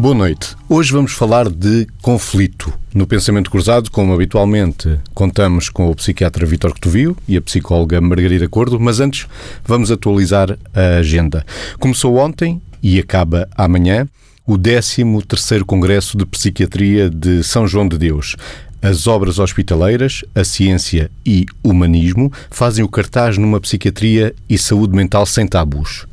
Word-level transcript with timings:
Boa 0.00 0.14
noite. 0.14 0.56
Hoje 0.66 0.90
vamos 0.94 1.12
falar 1.12 1.50
de 1.50 1.86
conflito. 2.00 2.72
No 2.94 3.06
Pensamento 3.06 3.50
Cruzado, 3.50 3.90
como 3.90 4.14
habitualmente, 4.14 4.98
contamos 5.12 5.68
com 5.68 5.90
o 5.90 5.94
psiquiatra 5.94 6.46
Vítor 6.46 6.72
Cotovio 6.72 7.14
e 7.28 7.36
a 7.36 7.42
psicóloga 7.42 8.00
Margarida 8.00 8.48
Cordo, 8.48 8.80
mas 8.80 8.98
antes 8.98 9.26
vamos 9.62 9.90
atualizar 9.90 10.56
a 10.74 11.00
agenda. 11.00 11.44
Começou 11.78 12.16
ontem 12.16 12.62
e 12.82 12.98
acaba 12.98 13.46
amanhã 13.54 14.08
o 14.46 14.56
13º 14.56 15.64
Congresso 15.64 16.16
de 16.16 16.24
Psiquiatria 16.24 17.10
de 17.10 17.44
São 17.44 17.68
João 17.68 17.86
de 17.86 17.98
Deus. 17.98 18.36
As 18.80 19.06
obras 19.06 19.38
hospitaleiras, 19.38 20.24
a 20.34 20.44
ciência 20.44 21.10
e 21.26 21.44
humanismo 21.62 22.32
fazem 22.50 22.82
o 22.82 22.88
cartaz 22.88 23.36
numa 23.36 23.60
psiquiatria 23.60 24.34
e 24.48 24.56
saúde 24.56 24.96
mental 24.96 25.26
sem 25.26 25.46
tabus. 25.46 26.06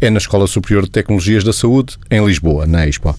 É 0.00 0.08
na 0.08 0.16
Escola 0.16 0.46
Superior 0.46 0.84
de 0.84 0.90
Tecnologias 0.90 1.44
da 1.44 1.52
Saúde, 1.52 1.98
em 2.10 2.24
Lisboa, 2.24 2.66
na 2.66 2.86
Expo. 2.86 3.14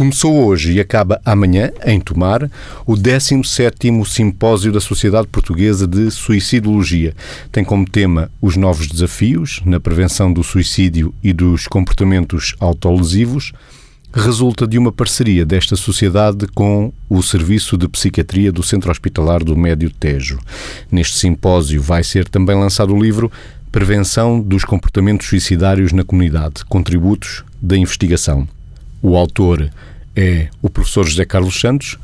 Começou 0.00 0.46
hoje 0.46 0.72
e 0.72 0.80
acaba 0.80 1.20
amanhã, 1.26 1.70
em 1.84 2.00
Tomar, 2.00 2.50
o 2.86 2.94
17º 2.94 4.02
Simpósio 4.06 4.72
da 4.72 4.80
Sociedade 4.80 5.28
Portuguesa 5.28 5.86
de 5.86 6.10
Suicidologia. 6.10 7.14
Tem 7.52 7.62
como 7.62 7.84
tema 7.84 8.30
os 8.40 8.56
novos 8.56 8.86
desafios 8.86 9.60
na 9.62 9.78
prevenção 9.78 10.32
do 10.32 10.42
suicídio 10.42 11.12
e 11.22 11.34
dos 11.34 11.66
comportamentos 11.66 12.56
autolesivos. 12.58 13.52
Resulta 14.10 14.66
de 14.66 14.78
uma 14.78 14.90
parceria 14.90 15.44
desta 15.44 15.76
sociedade 15.76 16.46
com 16.54 16.90
o 17.06 17.22
Serviço 17.22 17.76
de 17.76 17.86
Psiquiatria 17.86 18.50
do 18.50 18.62
Centro 18.62 18.90
Hospitalar 18.90 19.44
do 19.44 19.54
Médio 19.54 19.90
Tejo. 19.90 20.38
Neste 20.90 21.18
simpósio 21.18 21.82
vai 21.82 22.02
ser 22.02 22.26
também 22.26 22.56
lançado 22.56 22.94
o 22.94 23.02
livro 23.02 23.30
Prevenção 23.70 24.40
dos 24.40 24.64
Comportamentos 24.64 25.28
Suicidários 25.28 25.92
na 25.92 26.04
Comunidade 26.04 26.64
Contributos 26.64 27.44
da 27.60 27.76
Investigação. 27.76 28.48
O 29.02 29.14
autor 29.14 29.70
é 30.14 30.48
o 30.60 30.68
professor 30.68 31.06
José 31.06 31.24
Carlos 31.24 31.60
Santos, 31.60 31.98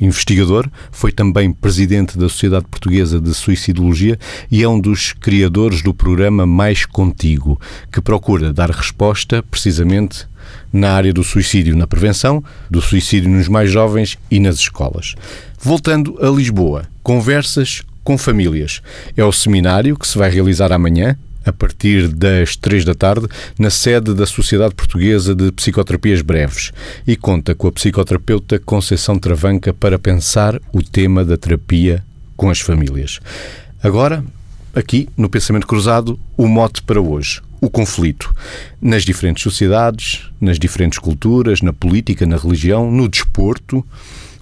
investigador, 0.00 0.68
foi 0.92 1.10
também 1.10 1.52
presidente 1.52 2.16
da 2.16 2.28
Sociedade 2.28 2.66
Portuguesa 2.70 3.20
de 3.20 3.34
Suicidologia 3.34 4.18
e 4.50 4.62
é 4.62 4.68
um 4.68 4.78
dos 4.78 5.12
criadores 5.12 5.82
do 5.82 5.92
programa 5.92 6.46
Mais 6.46 6.86
Contigo, 6.86 7.60
que 7.92 8.00
procura 8.00 8.52
dar 8.52 8.70
resposta 8.70 9.42
precisamente 9.42 10.26
na 10.72 10.92
área 10.92 11.12
do 11.12 11.24
suicídio 11.24 11.76
na 11.76 11.86
prevenção, 11.86 12.42
do 12.70 12.80
suicídio 12.80 13.28
nos 13.28 13.48
mais 13.48 13.70
jovens 13.70 14.16
e 14.30 14.38
nas 14.38 14.56
escolas. 14.56 15.14
Voltando 15.60 16.16
a 16.24 16.30
Lisboa, 16.30 16.84
conversas 17.02 17.82
com 18.04 18.16
famílias. 18.16 18.80
É 19.16 19.24
o 19.24 19.32
seminário 19.32 19.96
que 19.96 20.06
se 20.06 20.16
vai 20.16 20.30
realizar 20.30 20.72
amanhã, 20.72 21.16
a 21.48 21.52
partir 21.52 22.08
das 22.08 22.56
três 22.56 22.84
da 22.84 22.94
tarde, 22.94 23.26
na 23.58 23.70
sede 23.70 24.12
da 24.12 24.26
Sociedade 24.26 24.74
Portuguesa 24.74 25.34
de 25.34 25.50
Psicoterapias 25.50 26.20
Breves 26.20 26.72
e 27.06 27.16
conta 27.16 27.54
com 27.54 27.66
a 27.66 27.72
psicoterapeuta 27.72 28.58
Conceição 28.58 29.18
Travanca 29.18 29.72
para 29.72 29.98
pensar 29.98 30.60
o 30.72 30.82
tema 30.82 31.24
da 31.24 31.38
terapia 31.38 32.04
com 32.36 32.50
as 32.50 32.60
famílias. 32.60 33.18
Agora, 33.82 34.22
aqui 34.74 35.08
no 35.16 35.30
Pensamento 35.30 35.66
Cruzado, 35.66 36.20
o 36.36 36.46
mote 36.46 36.82
para 36.82 37.00
hoje: 37.00 37.40
o 37.62 37.70
conflito. 37.70 38.34
Nas 38.80 39.02
diferentes 39.04 39.42
sociedades, 39.42 40.28
nas 40.38 40.58
diferentes 40.58 40.98
culturas, 40.98 41.62
na 41.62 41.72
política, 41.72 42.26
na 42.26 42.36
religião, 42.36 42.90
no 42.90 43.08
desporto, 43.08 43.82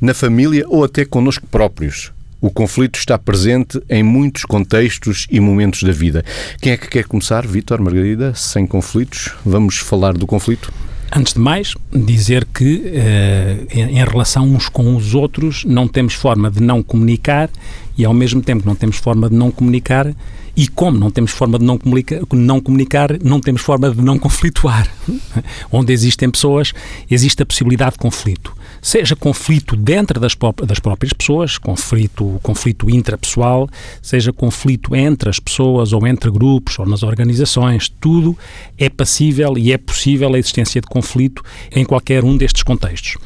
na 0.00 0.12
família 0.12 0.64
ou 0.66 0.82
até 0.82 1.04
connosco 1.04 1.46
próprios. 1.46 2.12
O 2.47 2.50
conflito 2.52 2.97
está 2.97 3.19
presente 3.19 3.83
em 3.91 4.05
muitos 4.05 4.44
contextos 4.44 5.27
e 5.28 5.41
momentos 5.41 5.83
da 5.83 5.91
vida. 5.91 6.25
Quem 6.61 6.72
é 6.72 6.77
que 6.77 6.88
quer 6.88 7.05
começar? 7.05 7.44
Vítor, 7.44 7.80
Margarida, 7.80 8.34
sem 8.36 8.64
conflitos? 8.64 9.34
Vamos 9.44 9.78
falar 9.78 10.12
do 10.12 10.28
conflito? 10.28 10.72
Antes 11.12 11.32
de 11.32 11.41
mais, 11.41 11.75
dizer 11.93 12.44
que 12.44 12.84
eh, 12.87 13.66
em 13.72 14.04
relação 14.04 14.44
uns 14.44 14.69
com 14.69 14.94
os 14.94 15.12
outros 15.12 15.65
não 15.65 15.88
temos 15.88 16.15
forma 16.15 16.48
de 16.48 16.62
não 16.62 16.84
comunicar 16.84 17.50
e 17.98 18.04
ao 18.04 18.15
mesmo 18.15 18.41
tempo 18.41 18.62
que 18.62 18.69
não 18.69 18.76
temos 18.76 18.99
forma 18.99 19.28
de 19.28 19.34
não 19.34 19.50
comunicar 19.50 20.15
e 20.56 20.67
como 20.69 20.99
não 20.99 21.11
temos 21.11 21.33
forma 21.33 21.59
de 21.59 21.65
não 21.65 21.77
comunicar, 21.77 22.21
não 22.33 22.61
comunicar, 22.61 23.19
não 23.22 23.41
temos 23.41 23.62
forma 23.62 23.91
de 23.91 24.00
não 24.00 24.19
conflituar. 24.19 24.89
Onde 25.71 25.93
existem 25.93 26.31
pessoas, 26.31 26.72
existe 27.11 27.43
a 27.43 27.47
possibilidade 27.47 27.93
de 27.93 27.99
conflito 27.99 28.56
seja 28.87 29.17
conflito 29.17 29.75
dentro 29.77 30.21
das, 30.21 30.37
das 30.65 30.78
próprias 30.78 31.12
pessoas, 31.12 31.59
conflito, 31.59 32.39
conflito 32.41 32.89
intrapessoal, 32.89 33.69
seja 34.00 34.33
conflito 34.33 34.94
entre 34.94 35.28
as 35.28 35.41
pessoas 35.41 35.93
ou 35.93 36.06
entre 36.06 36.31
grupos 36.31 36.78
ou 36.78 36.87
nas 36.87 37.03
organizações, 37.03 37.88
tudo 37.88 38.38
é 38.78 38.88
passível 38.88 39.59
e 39.59 39.73
é 39.73 39.78
possível 39.78 40.33
a 40.33 40.38
existência 40.38 40.81
de 40.81 40.87
conflito 40.87 41.43
em 41.73 41.84
qualquer 41.84 42.23
um 42.23 42.37
destes 42.37 42.62
contextos. 42.62 43.17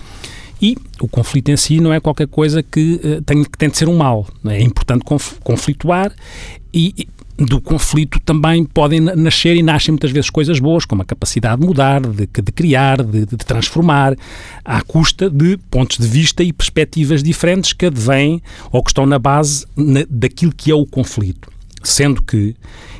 E 0.62 0.78
o 0.98 1.08
conflito 1.08 1.50
em 1.50 1.56
si 1.58 1.78
não 1.78 1.92
é 1.92 2.00
qualquer 2.00 2.26
coisa 2.26 2.62
que, 2.62 2.98
uh, 3.02 3.22
tem, 3.22 3.44
que 3.44 3.58
tem 3.58 3.68
de 3.68 3.76
ser 3.76 3.88
um 3.88 3.98
mal. 3.98 4.26
É 4.46 4.62
importante 4.62 5.04
conf, 5.04 5.34
conflituar 5.42 6.10
e, 6.72 7.06
do 7.40 7.60
conflito 7.60 8.20
também 8.20 8.64
podem 8.64 9.00
nascer 9.00 9.56
e 9.56 9.62
nascem 9.62 9.92
muitas 9.92 10.10
vezes 10.10 10.28
coisas 10.28 10.58
boas, 10.58 10.84
como 10.84 11.02
a 11.02 11.04
capacidade 11.04 11.60
de 11.60 11.66
mudar, 11.66 12.00
de, 12.02 12.26
de 12.26 12.52
criar, 12.52 13.02
de, 13.02 13.24
de, 13.24 13.36
transformar, 13.38 14.14
à 14.64 14.82
custa 14.82 15.30
de 15.30 15.56
pontos 15.70 15.96
de 15.96 16.06
vista 16.06 16.42
e 16.42 16.52
perspectivas 16.52 17.22
diferentes 17.22 17.72
que 17.72 17.86
advêm 17.86 18.42
ou 18.70 18.82
que 18.82 18.90
estão 18.90 19.06
na 19.06 19.18
base 19.18 19.66
na, 19.74 20.00
daquilo 20.08 20.52
que 20.54 20.70
é 20.70 20.74
o 20.74 20.84
conflito. 20.84 21.50
Sendo 21.82 22.22
que, 22.22 22.54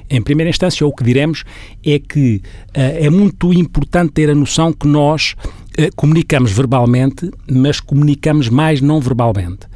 em 0.08 0.22
primeira 0.22 0.48
instância, 0.48 0.86
o 0.86 0.92
que 0.92 1.04
diremos 1.04 1.44
é 1.84 1.98
que 1.98 2.40
uh, 2.68 2.72
é 2.74 3.10
muito 3.10 3.52
importante 3.52 4.12
ter 4.12 4.30
a 4.30 4.34
noção 4.34 4.72
que 4.72 4.88
nós 4.88 5.34
uh, 5.78 5.94
comunicamos 5.94 6.50
verbalmente, 6.50 7.30
mas 7.46 7.78
comunicamos 7.78 8.48
mais 8.48 8.80
não 8.80 9.00
verbalmente. 9.00 9.68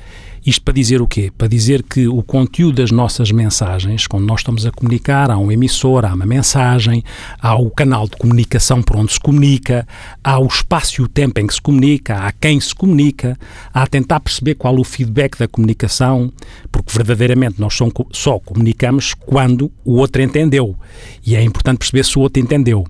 Isto 0.47 0.62
para 0.62 0.75
dizer 0.75 1.00
o 1.00 1.06
quê? 1.06 1.32
Para 1.37 1.49
dizer 1.49 1.82
que 1.82 2.06
o 2.06 2.22
conteúdo 2.22 2.77
das 2.77 2.91
nossas 2.91 3.31
mensagens, 3.31 4.06
quando 4.06 4.27
nós 4.27 4.41
estamos 4.41 4.66
a 4.66 4.71
comunicar, 4.71 5.31
há 5.31 5.38
um 5.38 5.50
emissor, 5.50 6.05
há 6.05 6.12
uma 6.12 6.27
mensagem, 6.27 7.03
há 7.41 7.55
o 7.55 7.71
canal 7.71 8.06
de 8.06 8.16
comunicação 8.16 8.82
por 8.82 8.97
onde 8.97 9.15
se 9.15 9.21
comunica, 9.21 9.88
há 10.22 10.38
o 10.38 10.47
espaço 10.47 11.00
e 11.00 11.05
o 11.05 11.09
tempo 11.09 11.41
em 11.41 11.47
que 11.47 11.55
se 11.55 11.62
comunica, 11.62 12.16
há 12.16 12.31
quem 12.31 12.60
se 12.60 12.75
comunica, 12.75 13.38
há 13.72 13.87
tentar 13.87 14.21
perceber 14.21 14.56
qual 14.56 14.78
o 14.78 14.84
feedback 14.84 15.38
da 15.38 15.49
comunicação, 15.49 16.31
porque 16.71 16.93
verdadeiramente 16.93 17.59
nós 17.59 17.78
só 18.12 18.38
comunicamos 18.38 19.15
quando 19.15 19.72
o 19.82 19.94
outro 19.94 20.21
entendeu. 20.21 20.76
E 21.25 21.34
é 21.37 21.43
importante 21.43 21.78
perceber 21.78 22.05
se 22.05 22.19
o 22.19 22.21
outro 22.21 22.43
entendeu. 22.43 22.87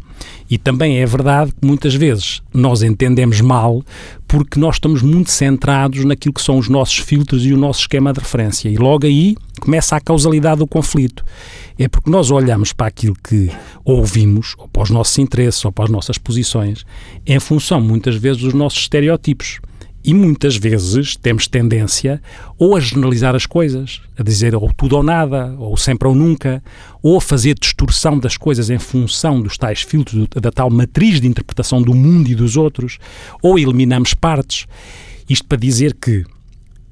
E 0.49 0.59
também 0.59 0.99
é 0.99 1.07
verdade 1.07 1.53
que 1.53 1.67
muitas 1.67 1.95
vezes 1.95 2.43
nós 2.53 2.83
entendemos 2.83 3.41
mal 3.41 3.83
porque 4.27 4.59
nós 4.59 4.77
estamos 4.77 5.03
muito 5.03 5.31
centrados 5.31 6.05
naquilo 6.05 6.35
que 6.35 6.43
são 6.43 6.59
os 6.59 6.69
nossos 6.69 6.99
filtros 6.99 7.47
e 7.47 7.53
o 7.53 7.57
nosso 7.57 7.81
esquema 7.81 8.13
de 8.13 8.21
referência. 8.21 8.69
E 8.69 8.77
logo 8.77 9.07
aí 9.07 9.37
começa 9.61 9.97
a 9.97 10.01
causalidade 10.01 10.59
do 10.59 10.67
conflito. 10.67 11.25
É 11.79 11.89
porque 11.89 12.11
nós 12.11 12.31
olhamos 12.31 12.73
para 12.73 12.87
aquilo 12.87 13.15
que 13.15 13.51
ouvimos, 13.85 14.55
ou 14.59 14.69
para 14.69 14.83
os 14.83 14.91
nossos 14.91 15.19
interesses, 15.19 15.65
ou 15.65 15.73
para 15.73 15.85
as 15.85 15.91
nossas 15.91 16.19
posições, 16.19 16.85
em 17.27 17.39
função 17.41 17.81
muitas 17.81 18.17
vezes 18.17 18.43
dos 18.43 18.55
nossos 18.55 18.81
estereótipos. 18.81 19.61
E 20.05 20.13
muitas 20.13 20.57
vezes 20.57 21.17
temos 21.17 21.49
tendência 21.49 22.21
ou 22.59 22.77
a 22.77 22.81
generalizar 22.81 23.35
as 23.35 23.47
coisas, 23.47 24.03
a 24.19 24.23
dizer 24.23 24.55
ou 24.55 24.71
tudo 24.75 24.97
ou 24.97 25.03
nada, 25.03 25.55
ou 25.59 25.77
sempre 25.79 26.07
ou 26.07 26.15
nunca, 26.15 26.63
ou 27.03 27.17
a 27.17 27.21
fazer 27.21 27.55
distorção 27.59 28.19
das 28.19 28.37
coisas 28.37 28.69
em 28.69 28.79
função 28.79 29.41
dos 29.41 29.57
tais 29.57 29.81
filtros, 29.81 30.29
da 30.29 30.53
tal 30.53 30.69
matriz 30.69 31.23
de 31.23 31.27
interpretação 31.27 31.81
do 31.81 31.95
mundo 31.95 32.29
e 32.29 32.35
dos 32.35 32.55
outros, 32.55 32.99
ou 33.43 33.59
eliminamos 33.59 34.13
partes. 34.13 34.67
Isto 35.27 35.47
para 35.47 35.57
dizer 35.57 35.95
que 35.95 36.25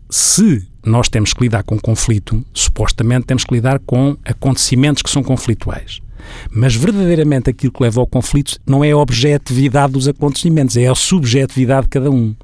se 0.09 0.67
nós 0.85 1.09
temos 1.09 1.33
que 1.33 1.43
lidar 1.43 1.63
com 1.63 1.79
conflito, 1.79 2.45
supostamente 2.53 3.27
temos 3.27 3.45
que 3.45 3.55
lidar 3.55 3.79
com 3.79 4.17
acontecimentos 4.25 5.03
que 5.03 5.11
são 5.11 5.23
conflituais. 5.23 6.02
Mas 6.51 6.75
verdadeiramente 6.75 7.51
aquilo 7.51 7.73
que 7.73 7.83
leva 7.83 8.01
ao 8.01 8.07
conflito 8.07 8.59
não 8.67 8.85
é 8.85 8.91
a 8.91 8.97
objetividade 8.97 9.93
dos 9.93 10.09
acontecimentos, 10.09 10.77
é 10.77 10.87
a 10.87 10.95
subjetividade 10.95 11.83
de 11.83 11.91
cada 11.91 12.11
um. 12.11 12.35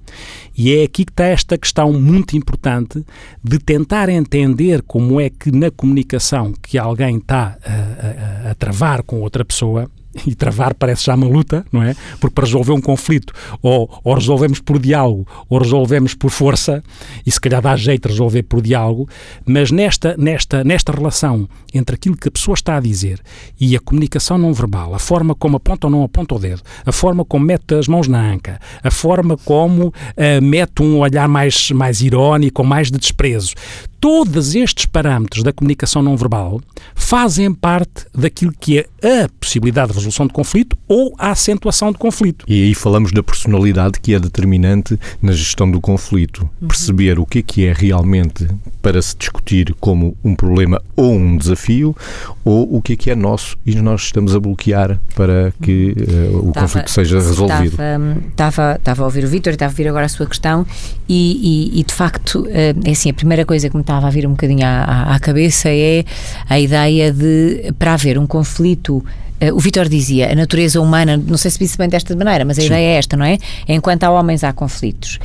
E 0.57 0.75
é 0.75 0.83
aqui 0.83 1.05
que 1.05 1.13
está 1.13 1.25
esta 1.25 1.57
questão 1.57 1.93
muito 1.93 2.37
importante 2.37 3.05
de 3.43 3.59
tentar 3.59 4.09
entender 4.09 4.83
como 4.83 5.21
é 5.21 5.31
que 5.31 5.51
na 5.51 5.71
comunicação 5.71 6.53
que 6.63 6.79
alguém 6.79 7.19
está 7.19 7.57
a, 7.65 8.49
a, 8.49 8.51
a 8.51 8.55
travar 8.55 9.03
com 9.03 9.21
outra 9.21 9.45
pessoa, 9.45 9.91
e 10.27 10.35
travar 10.35 10.75
parece 10.75 11.07
já 11.07 11.15
uma 11.15 11.27
luta, 11.27 11.65
não 11.73 11.83
é? 11.83 11.95
Porque 12.21 12.35
para 12.35 12.45
resolver 12.45 12.73
um 12.73 12.81
conflito, 12.81 13.33
ou, 13.63 13.89
ou 14.03 14.15
resolvemos 14.15 14.61
por 14.61 14.79
diálogo, 14.79 15.27
ou 15.49 15.59
resolvemos 15.59 16.15
por 16.15 16.31
força, 16.31 16.83
e 17.27 17.31
se 17.31 17.41
calhar 17.41 17.63
dá 17.63 17.77
jeito 17.77 18.09
de 18.09 18.15
resolver 18.15 18.43
por 18.45 18.61
diálogo, 18.63 19.09
mas 19.47 19.71
nesta, 19.71 20.17
nesta, 20.17 20.65
nesta 20.65 20.93
relação 20.93 21.49
entre 21.73 21.95
aquilo 21.95 22.17
que 22.17 22.29
a 22.29 22.31
pessoa 22.31 22.55
está 22.55 22.77
a 22.77 22.81
dizer 22.81 23.21
e 23.61 23.77
a 23.77 23.81
comunicação 23.81 24.39
não 24.39 24.53
verbal, 24.53 24.95
a 24.95 24.99
forma 24.99 25.35
como 25.35 25.57
aponta 25.57 25.87
ou 25.87 25.91
não 25.91 26.03
aponta 26.03 26.35
o 26.35 26.39
dedo, 26.39 26.63
a 26.85 26.93
forma 26.93 27.25
como 27.25 27.45
mete 27.45 27.75
as 27.75 27.89
mãos 27.89 28.09
na 28.09 28.33
anca, 28.33 28.61
a 28.83 28.91
forma 28.91 29.37
como 29.37 29.89
uh, 29.89 30.43
mete 30.43 30.83
um 30.83 30.99
olhar 30.99 31.29
mais, 31.29 31.71
mais 31.71 32.01
irónico 32.01 32.63
ou 32.63 32.69
mais 32.69 32.91
de 32.91 32.99
desprezo, 32.99 33.55
todos 34.01 34.55
estes 34.55 34.87
parâmetros 34.87 35.43
da 35.43 35.53
comunicação 35.53 36.03
não 36.03 36.17
verbal 36.17 36.61
fazem 36.95 37.53
parte 37.53 38.07
daquilo 38.15 38.53
que 38.59 38.79
é 38.79 39.23
a 39.23 39.29
possibilidade 39.41 39.89
de 39.89 39.95
resolução 39.95 40.27
de 40.27 40.33
conflito 40.33 40.77
ou 40.87 41.15
a 41.19 41.31
acentuação 41.31 41.91
de 41.93 41.99
conflito. 41.99 42.45
E 42.49 42.65
aí 42.65 42.75
falamos 42.75 43.13
da 43.13 43.23
personalidade 43.23 44.01
que 44.01 44.15
é 44.15 44.21
determinante 44.21 44.99
na 45.23 45.33
gestão 45.33 45.71
do 45.71 45.81
conflito. 45.81 46.49
Uhum. 46.61 46.69
Perceber 46.69 47.19
o 47.19 47.27
que 47.27 47.39
é 47.39 47.43
que 47.43 47.67
é 47.67 47.73
realmente 47.73 48.47
para 48.83 49.01
se 49.03 49.17
discutir 49.17 49.75
como 49.81 50.17
um 50.25 50.35
problema 50.35 50.81
ou 50.97 51.13
um 51.13 51.37
desafio, 51.37 51.95
ou 52.45 52.77
o 52.77 52.83
que 52.83 52.93
é 52.93 52.97
que 52.97 53.11
é 53.11 53.15
nosso 53.15 53.57
e 53.67 53.75
nós 53.77 54.03
estamos 54.03 54.35
a 54.35 54.41
bloquear 54.41 54.99
para 55.15 55.53
que 55.63 55.95
uh, 55.99 56.49
o 56.49 56.53
tava, 56.53 56.67
conflito 56.67 56.91
seja 56.91 57.17
resolvido. 57.17 57.77
Estava, 58.31 58.77
estava 58.77 59.03
a 59.03 59.05
ouvir 59.05 59.25
o 59.25 59.29
Vítor, 59.29 59.53
estava 59.53 59.71
a 59.71 59.73
ouvir 59.73 59.89
agora 59.89 60.07
a 60.07 60.09
sua 60.09 60.27
questão 60.27 60.67
e, 61.09 61.73
e, 61.75 61.81
e 61.81 61.85
de 61.85 61.93
facto, 61.93 62.41
uh, 62.43 62.49
é 62.85 62.91
assim, 62.91 63.11
a 63.11 63.15
primeira 63.15 63.45
coisa 63.45 63.69
que 63.69 63.77
me 63.77 63.83
estava 63.89 64.07
a 64.07 64.11
vir 64.11 64.27
um 64.27 64.31
bocadinho 64.33 64.67
à, 64.67 65.15
à 65.15 65.19
cabeça 65.19 65.71
é 65.71 66.05
a 66.49 66.61
ideia 66.61 67.11
de, 67.11 67.73
para 67.79 67.95
haver 67.95 68.19
um 68.19 68.27
conflito 68.27 69.03
o 69.55 69.61
Vitor 69.61 69.89
dizia, 69.89 70.33
a 70.33 70.35
natureza 70.35 70.81
humana, 70.81 71.17
não 71.17 71.37
sei 71.37 71.51
se 71.51 71.59
disse 71.59 71.79
bem 71.79 71.89
desta 71.89 72.15
maneira, 72.17 72.45
mas 72.45 72.59
a 72.59 72.63
Sim. 72.63 72.67
ideia 72.69 72.95
é 72.95 72.99
esta, 72.99 73.17
não 73.17 73.25
é? 73.25 73.39
Enquanto 73.69 74.05
há 74.05 74.11
homens, 74.11 74.43
há 74.43 74.53
conflitos. 74.53 75.19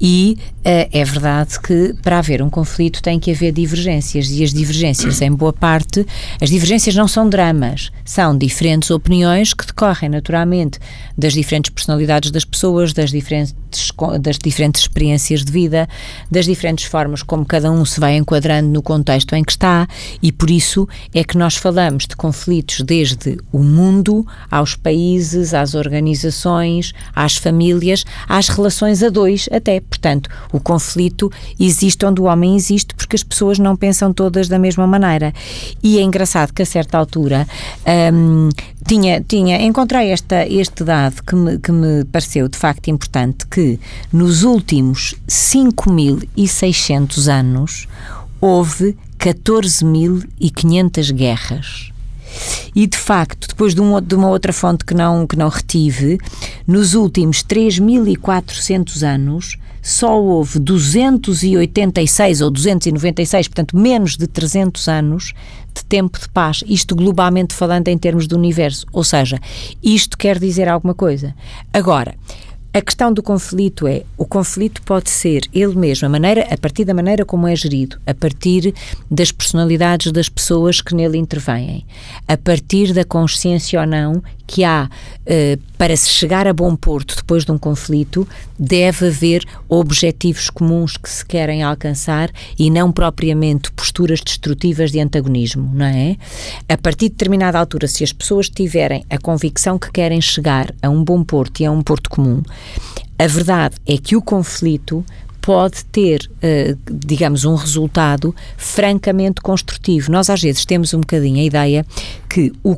E 0.00 0.38
uh, 0.60 0.88
é 0.92 1.04
verdade 1.04 1.60
que 1.60 1.94
para 2.02 2.18
haver 2.18 2.42
um 2.42 2.50
conflito 2.50 3.02
tem 3.02 3.20
que 3.20 3.30
haver 3.30 3.52
divergências, 3.52 4.30
e 4.30 4.42
as 4.42 4.52
divergências, 4.52 5.22
em 5.22 5.30
boa 5.30 5.52
parte, 5.52 6.04
as 6.40 6.50
divergências 6.50 6.94
não 6.94 7.06
são 7.06 7.28
dramas, 7.28 7.90
são 8.04 8.36
diferentes 8.36 8.90
opiniões 8.90 9.54
que 9.54 9.66
decorrem 9.66 10.10
naturalmente 10.10 10.78
das 11.16 11.32
diferentes 11.32 11.70
personalidades 11.70 12.30
das 12.30 12.44
pessoas, 12.44 12.92
das 12.92 13.10
diferentes, 13.10 13.54
das 14.20 14.38
diferentes 14.38 14.82
experiências 14.82 15.44
de 15.44 15.52
vida, 15.52 15.88
das 16.30 16.46
diferentes 16.46 16.86
formas 16.86 17.22
como 17.22 17.44
cada 17.44 17.70
um 17.70 17.84
se 17.84 18.00
vai 18.00 18.16
enquadrando 18.16 18.68
no 18.68 18.82
contexto 18.82 19.34
em 19.34 19.44
que 19.44 19.52
está, 19.52 19.86
e 20.22 20.32
por 20.32 20.50
isso 20.50 20.88
é 21.14 21.22
que 21.22 21.36
nós 21.36 21.56
falamos 21.56 22.06
de 22.06 22.16
conflitos 22.16 22.80
desde 22.80 23.38
o 23.52 23.59
o 23.60 23.62
mundo, 23.62 24.26
aos 24.50 24.74
países, 24.74 25.54
às 25.54 25.74
organizações, 25.74 26.92
às 27.14 27.36
famílias, 27.36 28.04
às 28.28 28.48
relações 28.48 29.02
a 29.02 29.08
dois 29.08 29.48
até. 29.52 29.80
Portanto, 29.80 30.28
o 30.52 30.58
conflito 30.58 31.30
existe 31.58 32.04
onde 32.04 32.20
o 32.20 32.24
homem 32.24 32.56
existe 32.56 32.94
porque 32.94 33.16
as 33.16 33.22
pessoas 33.22 33.58
não 33.58 33.76
pensam 33.76 34.12
todas 34.12 34.48
da 34.48 34.58
mesma 34.58 34.86
maneira. 34.86 35.32
E 35.82 35.98
é 35.98 36.02
engraçado 36.02 36.52
que 36.52 36.62
a 36.62 36.66
certa 36.66 36.98
altura 36.98 37.46
hum, 38.12 38.48
tinha, 38.86 39.20
tinha, 39.20 39.62
encontrei 39.62 40.10
esta, 40.10 40.46
este 40.46 40.84
dado 40.84 41.22
que 41.22 41.36
me, 41.36 41.58
que 41.58 41.70
me 41.70 42.04
pareceu 42.04 42.48
de 42.48 42.58
facto 42.58 42.88
importante, 42.88 43.46
que 43.46 43.78
nos 44.12 44.42
últimos 44.42 45.14
5.600 45.28 47.28
anos 47.28 47.86
houve 48.40 48.96
14.500 49.18 51.12
guerras. 51.12 51.92
E 52.74 52.86
de 52.86 52.96
facto, 52.96 53.48
depois 53.48 53.74
de, 53.74 53.80
um, 53.80 54.00
de 54.00 54.14
uma 54.14 54.28
outra 54.28 54.52
fonte 54.52 54.84
que 54.84 54.94
não, 54.94 55.26
que 55.26 55.36
não 55.36 55.48
retive, 55.48 56.18
nos 56.66 56.94
últimos 56.94 57.42
3.400 57.42 59.02
anos 59.02 59.58
só 59.82 60.20
houve 60.20 60.58
286 60.58 62.40
ou 62.42 62.50
296, 62.50 63.48
portanto 63.48 63.76
menos 63.76 64.16
de 64.16 64.26
300 64.26 64.88
anos 64.88 65.32
de 65.74 65.84
tempo 65.84 66.18
de 66.18 66.28
paz, 66.28 66.62
isto 66.66 66.94
globalmente 66.94 67.54
falando 67.54 67.88
em 67.88 67.96
termos 67.96 68.26
do 68.26 68.36
universo. 68.36 68.86
Ou 68.92 69.04
seja, 69.04 69.38
isto 69.82 70.18
quer 70.18 70.38
dizer 70.38 70.68
alguma 70.68 70.94
coisa. 70.94 71.34
Agora, 71.72 72.14
a 72.72 72.80
questão 72.80 73.12
do 73.12 73.20
conflito 73.20 73.88
é, 73.88 74.04
o 74.16 74.24
conflito 74.24 74.80
pode 74.82 75.10
ser 75.10 75.42
ele 75.52 75.74
mesmo, 75.74 76.06
a 76.06 76.08
maneira, 76.08 76.46
a 76.50 76.56
partir 76.56 76.84
da 76.84 76.94
maneira 76.94 77.24
como 77.24 77.48
é 77.48 77.56
gerido, 77.56 78.00
a 78.06 78.14
partir 78.14 78.72
das 79.10 79.32
personalidades 79.32 80.12
das 80.12 80.28
pessoas 80.28 80.80
que 80.80 80.94
nele 80.94 81.18
intervêm, 81.18 81.84
a 82.28 82.36
partir 82.36 82.92
da 82.92 83.04
consciência 83.04 83.80
ou 83.80 83.86
não 83.86 84.22
que 84.50 84.64
há 84.64 84.90
eh, 85.24 85.56
para 85.78 85.96
se 85.96 86.10
chegar 86.10 86.44
a 86.48 86.52
bom 86.52 86.74
porto 86.74 87.14
depois 87.14 87.44
de 87.44 87.52
um 87.52 87.56
conflito, 87.56 88.26
deve 88.58 89.06
haver 89.06 89.44
objetivos 89.68 90.50
comuns 90.50 90.96
que 90.96 91.08
se 91.08 91.24
querem 91.24 91.62
alcançar 91.62 92.32
e 92.58 92.68
não 92.68 92.90
propriamente 92.90 93.70
posturas 93.70 94.20
destrutivas 94.20 94.90
de 94.90 94.98
antagonismo, 94.98 95.70
não 95.72 95.86
é? 95.86 96.16
A 96.68 96.76
partir 96.76 97.04
de 97.04 97.10
determinada 97.10 97.60
altura, 97.60 97.86
se 97.86 98.02
as 98.02 98.12
pessoas 98.12 98.50
tiverem 98.50 99.04
a 99.08 99.18
convicção 99.18 99.78
que 99.78 99.92
querem 99.92 100.20
chegar 100.20 100.74
a 100.82 100.88
um 100.88 101.04
bom 101.04 101.22
porto 101.22 101.60
e 101.60 101.64
a 101.64 101.70
um 101.70 101.80
porto 101.80 102.10
comum, 102.10 102.42
a 103.16 103.26
verdade 103.28 103.76
é 103.86 103.96
que 103.98 104.16
o 104.16 104.22
conflito 104.22 105.04
pode 105.40 105.84
ter, 105.86 106.28
uh, 106.36 106.78
digamos, 106.90 107.44
um 107.44 107.54
resultado 107.54 108.34
francamente 108.56 109.40
construtivo. 109.40 110.10
Nós 110.10 110.28
às 110.28 110.42
vezes 110.42 110.64
temos 110.64 110.92
um 110.92 111.00
bocadinho 111.00 111.38
a 111.38 111.44
ideia 111.44 111.86
que 112.30 112.52
o, 112.62 112.76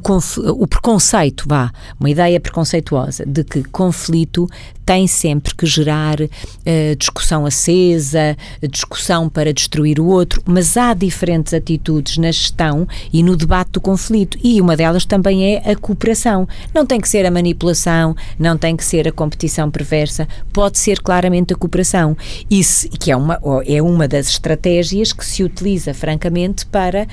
o 0.48 0.66
preconceito, 0.66 1.44
vá, 1.46 1.70
uma 2.00 2.08
ideia 2.08 2.40
preconceituosa 2.40 3.22
de 3.26 3.44
que 3.44 3.62
conflito 3.64 4.48
tem 4.84 5.06
sempre 5.06 5.54
que 5.54 5.66
gerar 5.66 6.20
uh, 6.20 6.96
discussão 6.98 7.46
acesa, 7.46 8.36
discussão 8.68 9.28
para 9.28 9.52
destruir 9.52 10.00
o 10.00 10.06
outro, 10.06 10.42
mas 10.44 10.76
há 10.76 10.94
diferentes 10.94 11.54
atitudes 11.54 12.16
na 12.16 12.32
gestão 12.32 12.88
e 13.12 13.22
no 13.22 13.36
debate 13.36 13.72
do 13.72 13.80
conflito 13.80 14.38
e 14.42 14.60
uma 14.60 14.76
delas 14.76 15.04
também 15.04 15.54
é 15.54 15.70
a 15.70 15.76
cooperação. 15.76 16.48
Não 16.74 16.86
tem 16.86 17.00
que 17.00 17.08
ser 17.08 17.26
a 17.26 17.30
manipulação, 17.30 18.16
não 18.38 18.56
tem 18.56 18.74
que 18.74 18.84
ser 18.84 19.06
a 19.06 19.12
competição 19.12 19.70
perversa, 19.70 20.26
pode 20.52 20.78
ser 20.78 21.00
claramente 21.00 21.52
a 21.52 21.56
cooperação. 21.56 22.16
Isso, 22.50 22.88
que 22.88 23.12
é 23.12 23.16
uma, 23.16 23.38
é 23.66 23.82
uma 23.82 24.08
das 24.08 24.28
estratégias 24.28 25.12
que 25.12 25.24
se 25.24 25.44
utiliza, 25.44 25.92
francamente, 25.92 26.66
para, 26.66 27.06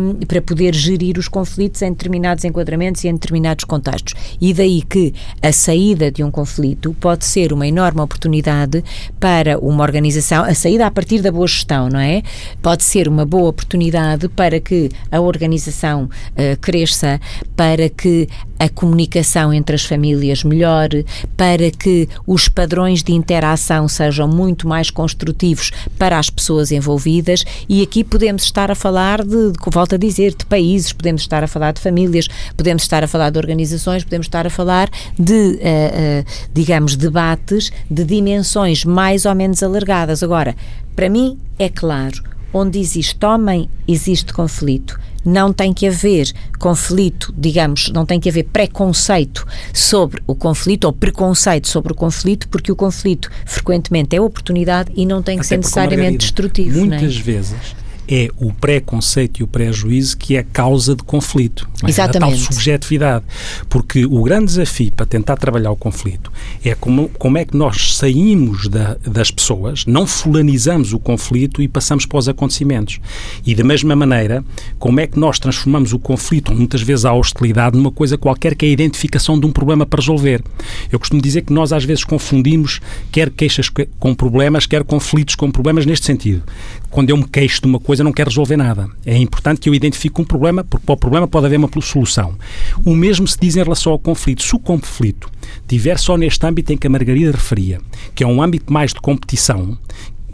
um, 0.00 0.24
para 0.26 0.40
poder 0.40 0.74
gerir 0.74 1.18
os 1.18 1.28
conflitos 1.28 1.71
em 1.80 1.90
determinados 1.90 2.44
enquadramentos 2.44 3.04
e 3.04 3.08
em 3.08 3.14
determinados 3.14 3.64
contextos. 3.64 4.14
E 4.40 4.52
daí 4.52 4.82
que 4.82 5.14
a 5.40 5.52
saída 5.52 6.10
de 6.10 6.22
um 6.22 6.30
conflito 6.30 6.94
pode 7.00 7.24
ser 7.24 7.52
uma 7.52 7.66
enorme 7.66 8.00
oportunidade 8.00 8.84
para 9.18 9.58
uma 9.58 9.82
organização, 9.82 10.44
a 10.44 10.54
saída 10.54 10.86
a 10.86 10.90
partir 10.90 11.22
da 11.22 11.30
boa 11.30 11.46
gestão, 11.46 11.88
não 11.88 12.00
é? 12.00 12.22
Pode 12.60 12.82
ser 12.82 13.08
uma 13.08 13.24
boa 13.24 13.48
oportunidade 13.48 14.28
para 14.28 14.60
que 14.60 14.90
a 15.10 15.20
organização 15.20 16.04
uh, 16.04 16.60
cresça, 16.60 17.20
para 17.56 17.88
que 17.88 18.28
a 18.58 18.68
comunicação 18.68 19.52
entre 19.52 19.74
as 19.74 19.84
famílias 19.84 20.44
melhore, 20.44 21.04
para 21.36 21.70
que 21.70 22.08
os 22.26 22.48
padrões 22.48 23.02
de 23.02 23.12
interação 23.12 23.88
sejam 23.88 24.28
muito 24.28 24.68
mais 24.68 24.90
construtivos 24.90 25.72
para 25.98 26.18
as 26.18 26.30
pessoas 26.30 26.70
envolvidas 26.70 27.44
e 27.68 27.82
aqui 27.82 28.04
podemos 28.04 28.42
estar 28.42 28.70
a 28.70 28.74
falar 28.74 29.22
de, 29.22 29.52
de 29.52 29.58
volto 29.70 29.94
a 29.94 29.98
dizer, 29.98 30.34
de 30.34 30.44
países, 30.44 30.92
podemos 30.92 31.22
estar 31.22 31.42
a 31.42 31.46
falar 31.46 31.61
de 31.70 31.80
famílias, 31.80 32.26
podemos 32.56 32.82
estar 32.82 33.04
a 33.04 33.06
falar 33.06 33.30
de 33.30 33.38
organizações, 33.38 34.02
podemos 34.02 34.26
estar 34.26 34.46
a 34.46 34.50
falar 34.50 34.90
de, 35.18 35.32
uh, 35.32 35.56
uh, 35.56 36.24
digamos, 36.52 36.96
debates 36.96 37.70
de 37.88 38.04
dimensões 38.04 38.84
mais 38.84 39.24
ou 39.24 39.34
menos 39.34 39.62
alargadas. 39.62 40.22
Agora, 40.22 40.56
para 40.96 41.08
mim 41.08 41.38
é 41.58 41.68
claro, 41.68 42.20
onde 42.52 42.78
existe 42.80 43.24
homem, 43.24 43.68
existe 43.86 44.32
conflito 44.32 44.98
não 45.24 45.52
tem 45.52 45.72
que 45.72 45.86
haver 45.86 46.32
conflito, 46.58 47.32
digamos, 47.36 47.90
não 47.90 48.04
tem 48.04 48.18
que 48.18 48.28
haver 48.28 48.44
preconceito 48.44 49.46
sobre 49.72 50.22
o 50.26 50.34
conflito 50.34 50.84
ou 50.84 50.92
preconceito 50.92 51.68
sobre 51.68 51.92
o 51.92 51.94
conflito, 51.94 52.48
porque 52.48 52.72
o 52.72 52.76
conflito 52.76 53.30
frequentemente 53.46 54.16
é 54.16 54.20
oportunidade 54.20 54.90
e 54.94 55.06
não 55.06 55.22
tem 55.22 55.36
que 55.36 55.42
Até 55.42 55.48
ser 55.48 55.56
necessariamente 55.58 56.18
destrutivo. 56.18 56.78
Muitas 56.78 57.16
é? 57.16 57.22
vezes 57.22 57.76
é 58.08 58.28
o 58.36 58.52
preconceito 58.52 59.40
e 59.40 59.42
o 59.42 59.46
prejuízo 59.46 60.16
que 60.16 60.36
é 60.36 60.42
causa 60.42 60.94
de 60.94 61.02
conflito. 61.02 61.68
É? 61.82 61.88
Exatamente. 61.88 62.34
A 62.34 62.36
tal 62.36 62.52
subjetividade. 62.52 63.24
Porque 63.68 64.04
o 64.04 64.22
grande 64.22 64.46
desafio 64.46 64.92
para 64.92 65.06
tentar 65.06 65.36
trabalhar 65.36 65.70
o 65.70 65.76
conflito 65.76 66.32
é 66.64 66.74
como, 66.74 67.08
como 67.18 67.38
é 67.38 67.44
que 67.44 67.56
nós 67.56 67.96
saímos 67.96 68.68
da, 68.68 68.96
das 69.06 69.30
pessoas, 69.30 69.86
não 69.86 70.06
fulanizamos 70.06 70.92
o 70.92 70.98
conflito 70.98 71.62
e 71.62 71.68
passamos 71.68 72.06
para 72.06 72.18
os 72.18 72.28
acontecimentos. 72.28 73.00
E 73.46 73.54
da 73.54 73.64
mesma 73.64 73.94
maneira, 73.94 74.44
como 74.78 75.00
é 75.00 75.06
que 75.06 75.18
nós 75.18 75.38
transformamos 75.38 75.92
o 75.92 75.98
conflito, 75.98 76.54
muitas 76.54 76.82
vezes 76.82 77.04
a 77.04 77.12
hostilidade, 77.12 77.76
numa 77.76 77.90
coisa 77.90 78.18
qualquer 78.18 78.54
que 78.54 78.66
é 78.66 78.68
a 78.68 78.72
identificação 78.72 79.38
de 79.38 79.46
um 79.46 79.52
problema 79.52 79.86
para 79.86 80.00
resolver. 80.00 80.42
Eu 80.90 80.98
costumo 80.98 81.20
dizer 81.20 81.42
que 81.42 81.52
nós 81.52 81.72
às 81.72 81.84
vezes 81.84 82.04
confundimos 82.04 82.80
quer 83.10 83.30
queixas 83.30 83.70
com 83.98 84.14
problemas, 84.14 84.66
quer 84.66 84.84
conflitos 84.84 85.34
com 85.34 85.50
problemas 85.50 85.86
neste 85.86 86.06
sentido. 86.06 86.42
Quando 86.90 87.10
eu 87.10 87.16
me 87.16 87.24
queixo 87.26 87.62
de 87.62 87.66
uma 87.66 87.80
coisa, 87.80 88.01
não 88.04 88.12
quero 88.12 88.30
resolver 88.30 88.56
nada. 88.56 88.88
É 89.04 89.16
importante 89.16 89.60
que 89.60 89.68
eu 89.68 89.74
identifique 89.74 90.20
um 90.20 90.24
problema, 90.24 90.64
porque 90.64 90.84
para 90.84 90.92
o 90.92 90.96
problema 90.96 91.26
pode 91.28 91.46
haver 91.46 91.58
uma 91.58 91.68
solução. 91.80 92.36
O 92.84 92.94
mesmo 92.94 93.26
se 93.26 93.38
diz 93.40 93.56
em 93.56 93.62
relação 93.62 93.92
ao 93.92 93.98
conflito. 93.98 94.42
Se 94.42 94.54
o 94.54 94.58
conflito 94.58 95.30
tiver 95.66 95.98
só 95.98 96.16
neste 96.16 96.44
âmbito 96.46 96.72
em 96.72 96.76
que 96.76 96.86
a 96.86 96.90
Margarida 96.90 97.32
referia, 97.32 97.80
que 98.14 98.24
é 98.24 98.26
um 98.26 98.42
âmbito 98.42 98.72
mais 98.72 98.92
de 98.92 99.00
competição, 99.00 99.76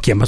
que 0.02 0.10
é 0.10 0.14
uma 0.14 0.26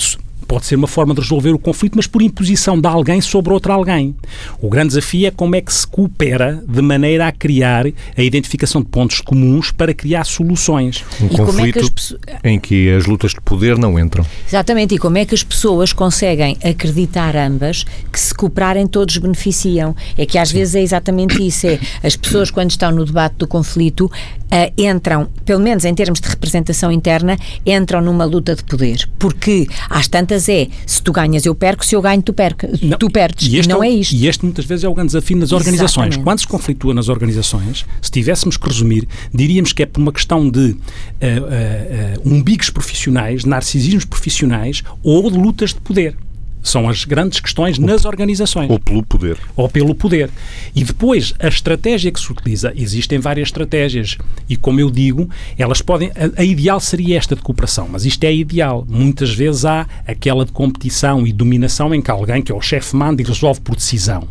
pode 0.50 0.66
ser 0.66 0.74
uma 0.74 0.88
forma 0.88 1.14
de 1.14 1.20
resolver 1.20 1.50
o 1.50 1.58
conflito, 1.60 1.92
mas 1.94 2.08
por 2.08 2.20
imposição 2.20 2.80
de 2.80 2.88
alguém 2.88 3.20
sobre 3.20 3.52
outro 3.52 3.72
alguém. 3.72 4.16
O 4.60 4.68
grande 4.68 4.88
desafio 4.88 5.28
é 5.28 5.30
como 5.30 5.54
é 5.54 5.60
que 5.60 5.72
se 5.72 5.86
coopera 5.86 6.60
de 6.66 6.82
maneira 6.82 7.28
a 7.28 7.30
criar 7.30 7.86
a 7.86 8.20
identificação 8.20 8.82
de 8.82 8.88
pontos 8.88 9.20
comuns 9.20 9.70
para 9.70 9.94
criar 9.94 10.24
soluções. 10.24 11.04
Um 11.20 11.26
e 11.26 11.36
conflito 11.36 11.78
é 11.78 11.82
que 11.82 11.86
as... 11.86 12.14
em 12.42 12.58
que 12.58 12.90
as 12.90 13.06
lutas 13.06 13.30
de 13.30 13.40
poder 13.40 13.78
não 13.78 13.96
entram. 13.96 14.26
Exatamente, 14.48 14.96
e 14.96 14.98
como 14.98 15.18
é 15.18 15.24
que 15.24 15.36
as 15.36 15.44
pessoas 15.44 15.92
conseguem 15.92 16.56
acreditar 16.64 17.36
ambas 17.36 17.84
que 18.10 18.18
se 18.18 18.34
cooperarem 18.34 18.88
todos 18.88 19.18
beneficiam? 19.18 19.94
É 20.18 20.26
que 20.26 20.36
às 20.36 20.48
Sim. 20.48 20.56
vezes 20.56 20.74
é 20.74 20.82
exatamente 20.82 21.46
isso, 21.46 21.68
é 21.68 21.78
as 22.02 22.16
pessoas 22.16 22.50
quando 22.50 22.70
estão 22.70 22.90
no 22.90 23.04
debate 23.04 23.36
do 23.36 23.46
conflito 23.46 24.10
uh, 24.52 24.72
entram, 24.76 25.28
pelo 25.44 25.60
menos 25.60 25.84
em 25.84 25.94
termos 25.94 26.20
de 26.20 26.28
representação 26.28 26.90
interna, 26.90 27.36
entram 27.64 28.00
numa 28.00 28.24
luta 28.24 28.54
de 28.54 28.64
poder. 28.64 29.08
Porque 29.18 29.66
às 29.88 30.08
tantas 30.08 30.48
é, 30.48 30.68
se 30.86 31.02
tu 31.02 31.12
ganhas 31.12 31.46
eu 31.46 31.54
perco, 31.54 31.84
se 31.84 31.94
eu 31.94 32.02
ganho 32.02 32.22
tu, 32.22 32.32
perca, 32.32 32.68
não, 32.82 32.98
tu 32.98 33.10
perdes. 33.10 33.52
E 33.52 33.68
não 33.68 33.82
é, 33.82 33.88
é, 33.88 33.90
isto. 33.90 34.14
E 34.14 34.26
este 34.26 34.44
muitas 34.44 34.64
vezes 34.64 34.84
é 34.84 34.88
o 34.88 34.94
grande 34.94 35.08
desafio 35.08 35.36
nas 35.36 35.52
organizações. 35.52 36.08
Exatamente. 36.08 36.24
Quando 36.24 36.40
se 36.40 36.46
conflitua 36.46 36.94
nas 36.94 37.08
organizações, 37.08 37.86
se 38.00 38.10
tivéssemos 38.10 38.56
que 38.56 38.68
resumir, 38.68 39.08
diríamos 39.32 39.72
que 39.72 39.82
é 39.82 39.86
por 39.86 40.00
uma 40.00 40.12
questão 40.12 40.48
de 40.48 40.70
uh, 40.70 40.74
uh, 40.74 42.28
umbigos 42.28 42.70
profissionais, 42.70 43.44
narcisismos 43.44 44.04
profissionais 44.04 44.82
ou 45.02 45.30
de 45.30 45.38
lutas 45.38 45.70
de 45.70 45.80
poder. 45.80 46.16
São 46.62 46.88
as 46.88 47.04
grandes 47.04 47.40
questões 47.40 47.78
ou, 47.78 47.86
nas 47.86 48.04
organizações. 48.04 48.70
Ou 48.70 48.78
pelo 48.78 49.02
poder. 49.02 49.38
Ou 49.56 49.68
pelo 49.68 49.94
poder. 49.94 50.30
E 50.74 50.84
depois, 50.84 51.34
a 51.38 51.48
estratégia 51.48 52.12
que 52.12 52.20
se 52.20 52.30
utiliza, 52.30 52.72
existem 52.76 53.18
várias 53.18 53.48
estratégias. 53.48 54.16
E 54.48 54.56
como 54.56 54.80
eu 54.80 54.90
digo, 54.90 55.28
elas 55.58 55.80
podem. 55.80 56.10
A, 56.10 56.40
a 56.40 56.44
ideal 56.44 56.80
seria 56.80 57.16
esta 57.16 57.34
de 57.34 57.42
cooperação, 57.42 57.88
mas 57.90 58.04
isto 58.04 58.22
é 58.24 58.34
ideal. 58.34 58.86
Muitas 58.88 59.30
vezes 59.34 59.64
há 59.64 59.86
aquela 60.06 60.44
de 60.44 60.52
competição 60.52 61.26
e 61.26 61.32
dominação 61.32 61.94
em 61.94 62.02
que 62.02 62.10
alguém, 62.10 62.42
que 62.42 62.52
é 62.52 62.54
o 62.54 62.60
chefe, 62.60 62.94
manda 62.94 63.22
e 63.22 63.24
resolve 63.24 63.60
por 63.60 63.74
decisão. 63.74 64.28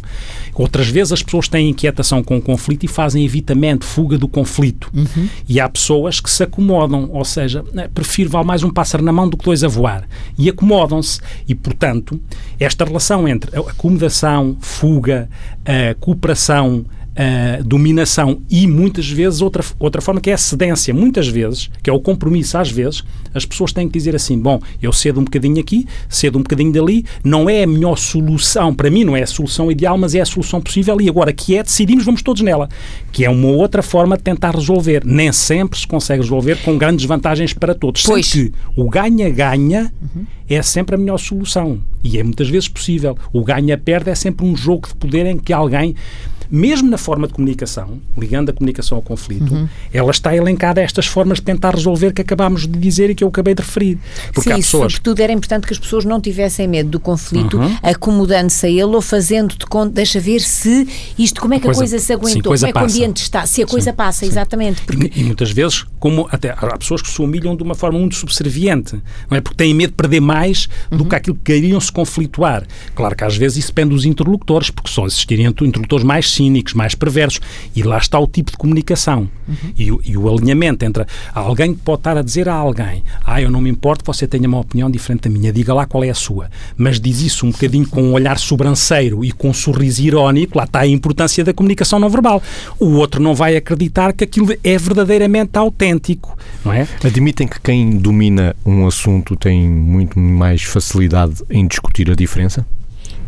Outras 0.59 0.89
vezes 0.89 1.13
as 1.13 1.23
pessoas 1.23 1.47
têm 1.47 1.69
inquietação 1.69 2.21
com 2.21 2.35
o 2.35 2.41
conflito 2.41 2.83
e 2.83 2.87
fazem 2.87 3.23
evitamento, 3.23 3.85
fuga 3.85 4.17
do 4.17 4.27
conflito. 4.27 4.91
Uhum. 4.93 5.29
E 5.47 5.57
há 5.57 5.69
pessoas 5.69 6.19
que 6.19 6.29
se 6.29 6.43
acomodam, 6.43 7.09
ou 7.13 7.23
seja, 7.23 7.63
né, 7.71 7.87
prefiro 7.93 8.29
vale 8.29 8.45
mais 8.45 8.61
um 8.61 8.69
pássaro 8.69 9.01
na 9.01 9.13
mão 9.13 9.29
do 9.29 9.37
que 9.37 9.45
dois 9.45 9.63
a 9.63 9.69
voar. 9.69 10.05
E 10.37 10.49
acomodam-se. 10.49 11.21
E, 11.47 11.55
portanto, 11.55 12.19
esta 12.59 12.83
relação 12.83 13.25
entre 13.25 13.57
acomodação, 13.57 14.57
fuga, 14.59 15.29
a 15.63 15.95
cooperação, 15.95 16.85
uh, 17.09 17.63
dominação 17.63 18.41
e 18.49 18.67
muitas 18.67 19.09
vezes 19.09 19.41
outra, 19.41 19.63
outra 19.79 20.01
forma 20.01 20.21
que 20.21 20.29
é 20.29 20.33
a 20.33 20.37
cedência. 20.37 20.93
Muitas 20.93 21.27
vezes, 21.27 21.69
que 21.81 21.89
é 21.89 21.93
o 21.93 21.99
compromisso, 21.99 22.57
às 22.57 22.71
vezes, 22.71 23.03
as 23.33 23.45
pessoas 23.45 23.71
têm 23.71 23.87
que 23.87 23.93
dizer 23.93 24.15
assim: 24.15 24.39
bom, 24.39 24.59
eu 24.81 24.91
cedo 24.91 25.19
um 25.19 25.23
bocadinho 25.23 25.59
aqui, 25.59 25.87
cedo 26.07 26.37
um 26.37 26.41
bocadinho 26.41 26.71
dali, 26.71 27.05
não 27.23 27.49
é 27.49 27.63
a 27.63 27.67
melhor 27.67 27.97
solução, 27.97 28.73
para 28.73 28.89
mim 28.89 29.03
não 29.03 29.15
é 29.15 29.23
a 29.23 29.27
solução 29.27 29.71
ideal, 29.71 29.97
mas 29.97 30.15
é 30.15 30.21
a 30.21 30.25
solução 30.25 30.61
possível 30.61 30.99
e 31.01 31.09
agora 31.09 31.33
que 31.33 31.55
é, 31.55 31.63
decidimos, 31.63 32.05
vamos 32.05 32.21
todos 32.21 32.41
nela. 32.41 32.69
Que 33.11 33.25
é 33.25 33.29
uma 33.29 33.49
outra 33.49 33.81
forma 33.81 34.17
de 34.17 34.23
tentar 34.23 34.55
resolver. 34.55 35.03
Nem 35.05 35.31
sempre 35.31 35.79
se 35.79 35.87
consegue 35.87 36.21
resolver 36.21 36.57
com 36.63 36.77
grandes 36.77 37.05
vantagens 37.05 37.53
para 37.53 37.73
todos. 37.73 38.03
Pois. 38.03 38.27
Sendo 38.27 38.51
que 38.51 38.53
o 38.75 38.89
ganha-ganha 38.89 39.91
uhum. 40.01 40.25
é 40.49 40.61
sempre 40.61 40.95
a 40.95 40.97
melhor 40.97 41.17
solução 41.17 41.79
e 42.03 42.17
é 42.17 42.23
muitas 42.23 42.49
vezes 42.49 42.67
possível. 42.67 43.17
O 43.33 43.43
ganha-perde 43.43 44.09
é 44.09 44.15
sempre 44.15 44.45
um 44.45 44.55
jogo 44.55 44.87
de 44.87 44.95
poder 44.95 45.25
em 45.25 45.37
que 45.37 45.53
alguém 45.53 45.95
mesmo 46.51 46.89
na 46.89 46.97
forma 46.97 47.27
de 47.27 47.33
comunicação, 47.33 47.99
ligando 48.17 48.49
a 48.49 48.53
comunicação 48.53 48.97
ao 48.97 49.01
conflito, 49.01 49.53
uhum. 49.53 49.67
ela 49.93 50.11
está 50.11 50.35
elencada 50.35 50.81
a 50.81 50.83
estas 50.83 51.05
formas 51.05 51.37
de 51.37 51.43
tentar 51.43 51.75
resolver 51.75 52.13
que 52.13 52.21
acabámos 52.21 52.67
de 52.67 52.79
dizer 52.79 53.09
e 53.09 53.15
que 53.15 53.23
eu 53.23 53.27
acabei 53.27 53.53
de 53.53 53.61
referir. 53.61 53.97
Porque 54.33 54.49
Sim, 54.49 54.55
pessoas... 54.57 54.93
sobretudo 54.93 55.19
era 55.21 55.31
importante 55.31 55.67
que 55.67 55.73
as 55.73 55.79
pessoas 55.79 56.05
não 56.05 56.19
tivessem 56.19 56.67
medo 56.67 56.89
do 56.89 56.99
conflito, 56.99 57.57
uhum. 57.57 57.77
acomodando-se 57.83 58.65
a 58.65 58.69
ele 58.69 58.83
ou 58.83 59.01
fazendo 59.01 59.55
de 59.55 59.65
conta, 59.65 59.93
deixa 59.93 60.19
ver 60.19 60.41
se 60.41 60.87
isto, 61.17 61.39
como 61.39 61.53
é 61.53 61.59
que 61.59 61.67
a 61.67 61.73
coisa, 61.73 61.79
a 61.79 61.89
coisa 61.89 61.99
se 61.99 62.13
aguentou, 62.13 62.33
sim, 62.33 62.41
coisa 62.41 62.67
como 62.67 62.85
é 62.85 62.87
que 62.87 62.91
o 62.91 62.95
ambiente 62.95 63.21
está, 63.21 63.45
se 63.45 63.61
a 63.61 63.67
coisa 63.67 63.91
sim, 63.91 63.95
passa, 63.95 64.19
sim. 64.19 64.27
exatamente. 64.27 64.81
Porque... 64.81 65.11
E, 65.15 65.21
e, 65.21 65.23
muitas 65.23 65.51
vezes, 65.51 65.85
como 65.99 66.27
até 66.31 66.49
há 66.51 66.77
pessoas 66.77 67.01
que 67.01 67.09
se 67.09 67.21
humilham 67.21 67.55
de 67.55 67.63
uma 67.63 67.75
forma 67.75 67.99
muito 67.99 68.15
subserviente, 68.15 68.99
não 69.29 69.37
é? 69.37 69.41
Porque 69.41 69.57
têm 69.57 69.73
medo 69.73 69.91
de 69.91 69.95
perder 69.95 70.19
mais 70.19 70.67
uhum. 70.91 70.97
do 70.97 71.05
que 71.05 71.15
aquilo 71.15 71.35
que 71.35 71.53
queriam 71.53 71.79
se 71.79 71.91
conflituar. 71.91 72.65
Claro 72.95 73.15
que 73.15 73.23
às 73.23 73.35
vezes 73.35 73.57
isso 73.57 73.67
depende 73.67 73.89
dos 73.89 74.05
interlocutores, 74.05 74.69
porque 74.69 74.89
só 74.89 75.05
existirem 75.05 75.45
interlocutores 75.45 76.03
mais 76.03 76.31
cínicos, 76.39 76.73
mais 76.73 76.95
perversos. 76.95 77.41
E 77.75 77.83
lá 77.83 77.97
está 77.97 78.17
o 78.17 78.25
tipo 78.25 78.51
de 78.51 78.57
comunicação. 78.57 79.29
Uhum. 79.47 79.55
E, 79.77 79.91
o, 79.91 80.01
e, 80.05 80.17
o 80.17 80.29
alinhamento 80.29 80.85
entre 80.85 81.05
alguém 81.33 81.73
que 81.73 81.81
pode 81.81 81.99
estar 81.99 82.17
a 82.17 82.21
dizer 82.21 82.47
a 82.47 82.53
alguém: 82.53 83.03
Ah, 83.25 83.41
eu 83.41 83.51
não 83.51 83.59
me 83.59 83.69
importo 83.69 84.03
que 84.03 84.07
você 84.07 84.27
tenha 84.27 84.47
uma 84.47 84.59
opinião 84.59 84.89
diferente 84.89 85.27
da 85.27 85.29
minha, 85.29 85.51
diga 85.51 85.73
lá 85.73 85.85
qual 85.85 86.03
é 86.03 86.09
a 86.09 86.15
sua. 86.15 86.49
Mas 86.77 86.99
diz 86.99 87.21
isso 87.21 87.45
um 87.45 87.51
bocadinho 87.51 87.87
com 87.87 88.01
um 88.01 88.13
olhar 88.13 88.39
sobranceiro 88.39 89.25
e 89.25 89.31
com 89.31 89.49
um 89.49 89.53
sorriso 89.53 90.01
irónico, 90.01 90.57
lá 90.57 90.63
está 90.63 90.79
a 90.79 90.87
importância 90.87 91.43
da 91.43 91.53
comunicação 91.53 91.99
não 91.99 92.09
verbal. 92.09 92.41
O 92.79 92.93
outro 92.93 93.21
não 93.21 93.35
vai 93.35 93.57
acreditar 93.57 94.13
que 94.13 94.23
aquilo 94.23 94.55
é 94.63 94.77
verdadeiramente 94.77 95.57
autêntico, 95.57 96.37
não 96.63 96.71
é? 96.71 96.87
Admitem 97.03 97.47
que 97.47 97.59
quem 97.59 97.97
domina 97.97 98.55
um 98.65 98.87
assunto 98.87 99.35
tem 99.35 99.67
muito 99.67 100.17
mais 100.19 100.63
facilidade 100.63 101.43
em 101.49 101.67
discutir 101.67 102.09
a 102.09 102.15
diferença? 102.15 102.65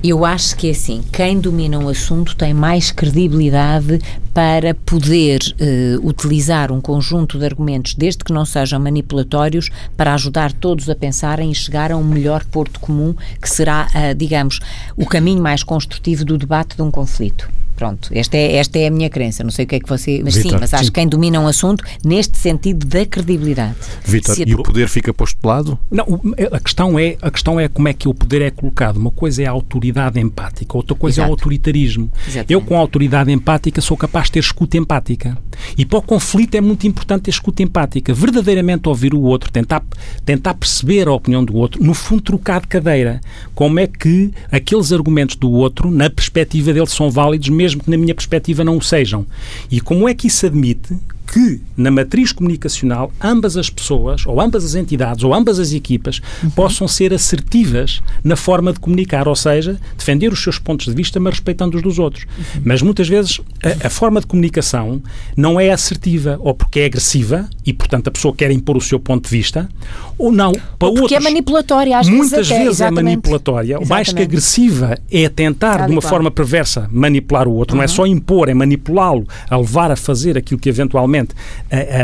Eu 0.04 0.26
acho 0.26 0.56
que 0.56 0.68
é 0.68 0.72
assim, 0.72 1.04
quem 1.14 1.40
domina 1.40 1.78
um 1.78 1.88
assunto 1.88 2.36
tem 2.36 2.56
mais 2.56 2.90
credibilidade 2.90 4.00
para 4.34 4.74
poder 4.74 5.40
uh, 5.42 6.08
utilizar 6.08 6.72
um 6.72 6.82
conjunto 6.82 7.38
de 7.38 7.46
argumentos, 7.46 7.94
desde 7.94 8.24
que 8.24 8.34
não 8.34 8.44
sejam 8.44 8.80
manipulatórios, 8.80 9.70
para 9.96 10.16
ajudar 10.16 10.54
todos 10.54 10.90
a 10.90 10.96
pensarem 10.96 11.52
e 11.52 11.56
chegar 11.56 11.92
a 11.92 11.98
um 11.98 12.04
melhor 12.04 12.44
porto 12.46 12.80
comum, 12.80 13.14
que 13.40 13.48
será, 13.48 13.88
uh, 13.94 14.16
digamos, 14.16 14.60
o 14.98 15.06
caminho 15.06 15.44
mais 15.44 15.62
construtivo 15.62 16.26
do 16.26 16.36
debate 16.36 16.76
de 16.76 16.82
um 16.82 16.90
conflito. 16.90 17.48
Pronto, 17.82 18.12
esta 18.14 18.38
é, 18.38 18.58
esta 18.58 18.78
é 18.78 18.86
a 18.86 18.92
minha 18.92 19.10
crença. 19.10 19.44
Não 19.44 19.50
sei 19.50 19.66
o 19.66 19.68
que 19.68 19.78
é 19.78 19.80
que 19.80 19.90
você. 19.90 20.22
Mas 20.24 20.36
Victor, 20.36 20.52
sim, 20.52 20.58
mas 20.60 20.72
acho 20.72 20.92
que 20.92 20.92
quem 20.92 21.08
domina 21.08 21.40
um 21.40 21.48
assunto 21.48 21.84
neste 22.06 22.38
sentido 22.38 22.86
da 22.86 23.04
credibilidade. 23.08 23.74
Vitor, 24.06 24.36
e 24.46 24.54
o 24.54 24.62
poder 24.62 24.88
fica 24.88 25.12
posto 25.12 25.42
de 25.42 25.48
lado? 25.48 25.80
Não, 25.90 26.22
a 26.52 26.60
questão, 26.60 27.00
é, 27.00 27.18
a 27.20 27.32
questão 27.32 27.60
é 27.60 27.68
como 27.68 27.88
é 27.88 27.94
que 27.94 28.08
o 28.08 28.14
poder 28.14 28.44
é 28.44 28.52
colocado. 28.52 28.98
Uma 28.98 29.10
coisa 29.10 29.42
é 29.42 29.48
a 29.48 29.50
autoridade 29.50 30.20
empática, 30.20 30.78
outra 30.78 30.94
coisa 30.94 31.22
Exato. 31.22 31.26
é 31.26 31.30
o 31.30 31.34
autoritarismo. 31.34 32.12
Exatamente. 32.22 32.54
Eu, 32.54 32.62
com 32.62 32.76
a 32.76 32.78
autoridade 32.78 33.32
empática, 33.32 33.82
sou 33.82 33.98
capaz 33.98 34.28
de 34.28 34.34
ter 34.34 34.40
escuta 34.42 34.78
empática. 34.78 35.36
E 35.76 35.84
para 35.84 35.98
o 35.98 36.04
conflito 36.04 36.54
é 36.54 36.62
muito 36.62 36.86
importante 36.86 37.24
ter 37.24 37.32
escuta 37.32 37.64
empática. 37.64 38.14
Verdadeiramente 38.14 38.88
ouvir 38.88 39.16
o 39.16 39.22
outro, 39.22 39.52
tentar, 39.52 39.84
tentar 40.24 40.54
perceber 40.54 41.08
a 41.08 41.14
opinião 41.14 41.44
do 41.44 41.56
outro, 41.56 41.84
no 41.84 41.96
fundo, 41.96 42.22
trocar 42.22 42.62
de 42.62 42.68
cadeira. 42.68 43.20
Como 43.56 43.80
é 43.80 43.88
que 43.88 44.32
aqueles 44.52 44.94
argumentos 44.94 45.36
do 45.36 45.50
outro, 45.50 45.90
na 45.90 46.12
perspectiva 46.12 46.72
dele, 46.72 46.86
são 46.86 47.10
válidos 47.10 47.50
mesmo 47.50 47.71
mesmo 47.72 47.84
que 47.84 47.90
na 47.90 47.98
minha 47.98 48.14
perspectiva 48.14 48.64
não 48.64 48.78
o 48.78 48.82
sejam. 48.82 49.26
E 49.70 49.80
como 49.80 50.08
é 50.08 50.14
que 50.14 50.28
isso 50.28 50.46
admite 50.46 50.98
que 51.32 51.62
na 51.78 51.90
matriz 51.90 52.34
comunicacional 52.34 53.12
ambas 53.22 53.56
as 53.56 53.70
pessoas, 53.70 54.26
ou 54.28 54.42
ambas 54.42 54.66
as 54.66 54.76
entidades, 54.76 55.24
ou 55.24 55.34
ambas 55.34 55.60
as 55.60 55.72
equipas 55.72 56.22
uhum. 56.44 56.50
possam 56.50 56.88
ser 56.90 57.14
assertivas 57.14 58.02
na 58.22 58.36
forma 58.36 58.74
de 58.74 58.80
comunicar, 58.82 59.30
ou 59.30 59.36
seja, 59.36 59.80
defender 59.98 60.34
os 60.34 60.44
seus 60.44 60.60
pontos 60.60 60.88
de 60.88 60.94
vista, 60.94 61.22
mas 61.22 61.36
respeitando 61.36 61.78
os 61.78 61.84
dos 61.84 62.00
outros. 62.00 62.26
Uhum. 62.26 62.62
Mas 62.66 62.82
muitas 62.82 63.08
vezes 63.08 63.40
a, 63.64 63.88
a, 63.88 63.90
forma 63.90 64.20
de 64.20 64.28
comunicação 64.28 65.02
não 65.38 65.58
é 65.58 65.72
assertiva, 65.72 66.38
ou 66.42 66.54
porque 66.54 66.82
é 66.82 66.86
agressiva 66.86 67.50
e, 67.66 67.72
portanto, 67.72 68.10
a 68.10 68.12
pessoa 68.12 68.36
quer 68.36 68.52
impor 68.52 68.76
o 68.76 68.82
seu 68.82 69.00
ponto 69.00 69.24
de 69.24 69.30
vista, 69.30 69.70
ou 70.18 70.34
não. 70.34 70.52
Para 70.52 70.90
ou 70.90 70.96
porque 70.96 71.14
é 71.14 71.18
outros, 71.18 71.26
é 71.26 71.30
manipulatória, 71.30 71.98
às 71.98 72.10
muitas 72.10 72.50
vezes, 72.50 72.64
vezes 72.66 72.82
é 72.82 72.92
manipulatória. 72.92 73.76
Exatamente. 73.76 73.90
Mais 73.90 74.12
que 74.12 74.22
agressiva 74.22 74.98
é 75.10 75.30
tentar, 75.30 75.86
de 75.86 75.94
uma 75.94 76.02
forma 76.02 76.30
perversa, 76.30 76.90
manipular 76.92 77.48
o 77.48 77.54
outro. 77.54 77.74
Uhum. 77.74 77.78
Não 77.78 77.86
é 77.86 77.88
só 77.88 78.06
impor, 78.06 78.50
é 78.50 78.54
manipulá-lo, 78.54 79.26
a 79.50 79.56
levar 79.56 79.92
a 79.92 79.96
fazer 79.96 80.38
aquilo 80.38 80.60
que 80.60 80.68
eventualmente 80.68 81.21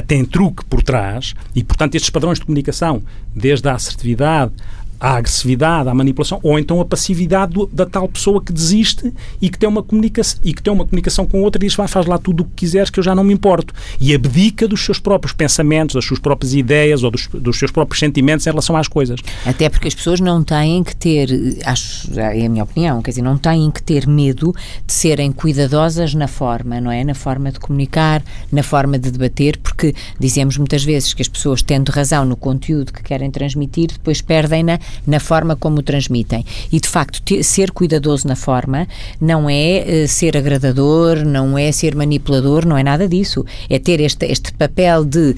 tem 0.08 0.24
truque 0.26 0.64
por 0.66 0.82
trás 0.82 1.34
e, 1.56 1.64
portanto, 1.64 1.96
estes 1.96 2.10
padrões 2.10 2.40
de 2.40 2.46
comunicação, 2.46 3.02
desde 3.36 3.68
a 3.70 3.76
assertividade 3.76 4.52
à 5.00 5.16
agressividade, 5.16 5.90
à 5.90 5.94
manipulação, 5.94 6.40
ou 6.42 6.58
então 6.58 6.82
a 6.82 6.86
passividade 6.86 7.54
do, 7.54 7.68
da 7.68 7.86
tal 7.86 8.08
pessoa 8.08 8.42
que 8.42 8.52
desiste 8.52 9.14
e 9.42 9.50
que 9.50 9.58
tem 9.58 9.70
uma 9.70 9.84
comunicação 9.84 10.40
e 10.44 10.54
que 10.54 10.62
tem 10.62 10.74
uma 10.74 10.86
comunicação 10.86 11.26
com 11.26 11.42
outra 11.42 11.64
e 11.64 11.68
diz 11.68 11.76
vai 11.76 11.88
faz 11.88 12.06
lá 12.06 12.18
tudo 12.18 12.42
o 12.42 12.46
que 12.46 12.52
quiseres 12.56 12.90
que 12.90 13.00
eu 13.00 13.04
já 13.04 13.14
não 13.14 13.24
me 13.24 13.34
importo 13.34 13.74
e 14.00 14.14
abdica 14.14 14.68
dos 14.68 14.84
seus 14.84 15.00
próprios 15.00 15.34
pensamentos, 15.34 15.96
das 15.96 16.06
suas 16.06 16.20
próprias 16.20 16.54
ideias 16.54 17.04
ou 17.04 17.12
dos, 17.12 17.28
dos 17.28 17.58
seus 17.58 17.72
próprios 17.72 18.00
sentimentos 18.00 18.46
em 18.48 18.50
relação 18.50 18.76
às 18.76 18.88
coisas. 18.88 19.20
Até 19.46 19.70
porque 19.70 19.88
as 19.88 19.96
pessoas 19.96 20.20
não 20.20 20.44
têm 20.44 20.84
que 20.84 20.96
ter, 20.96 21.30
acho, 21.66 22.20
é 22.20 22.46
a 22.46 22.50
minha 22.50 22.64
opinião, 22.64 23.02
quer 23.02 23.12
dizer, 23.12 23.22
não 23.22 23.38
têm 23.38 23.70
que 23.70 23.84
ter 23.84 24.08
medo 24.08 24.54
de 24.86 24.94
serem 24.94 25.32
cuidadosas 25.32 26.14
na 26.14 26.28
forma, 26.28 26.82
não 26.82 26.92
é? 26.92 27.04
Na 27.04 27.14
forma 27.14 27.52
de 27.52 27.60
comunicar, 27.60 28.24
na 28.52 28.64
forma 28.64 28.98
de 28.98 29.12
debater, 29.12 29.58
porque 29.58 29.94
dizemos 30.20 30.58
muitas 30.58 30.84
vezes 30.84 31.14
que 31.14 31.22
as 31.22 31.28
pessoas 31.28 31.62
tendo 31.62 31.90
razão 31.90 32.26
no 32.26 32.36
conteúdo 32.36 32.92
que 32.92 33.04
querem 33.04 33.30
transmitir, 33.30 33.90
depois 33.92 34.22
perdem-na 34.22 34.80
na 35.06 35.20
forma 35.20 35.56
como 35.56 35.80
o 35.80 35.84
transmitem. 35.84 36.46
E, 36.72 36.80
de 36.80 36.88
facto, 36.88 37.22
ter, 37.22 37.44
ser 37.44 37.72
cuidadoso 37.72 38.28
na 38.28 38.36
forma 38.36 38.88
não 39.20 39.50
é 39.50 40.04
uh, 40.04 40.08
ser 40.08 40.38
agradador, 40.38 41.26
não 41.26 41.58
é 41.58 41.72
ser 41.72 41.96
manipulador, 41.96 42.66
não 42.66 42.78
é 42.78 42.84
nada 42.84 43.08
disso. 43.08 43.46
É 43.70 43.80
ter 43.80 44.00
este, 44.00 44.26
este 44.26 44.54
papel 44.54 45.06
de 45.06 45.36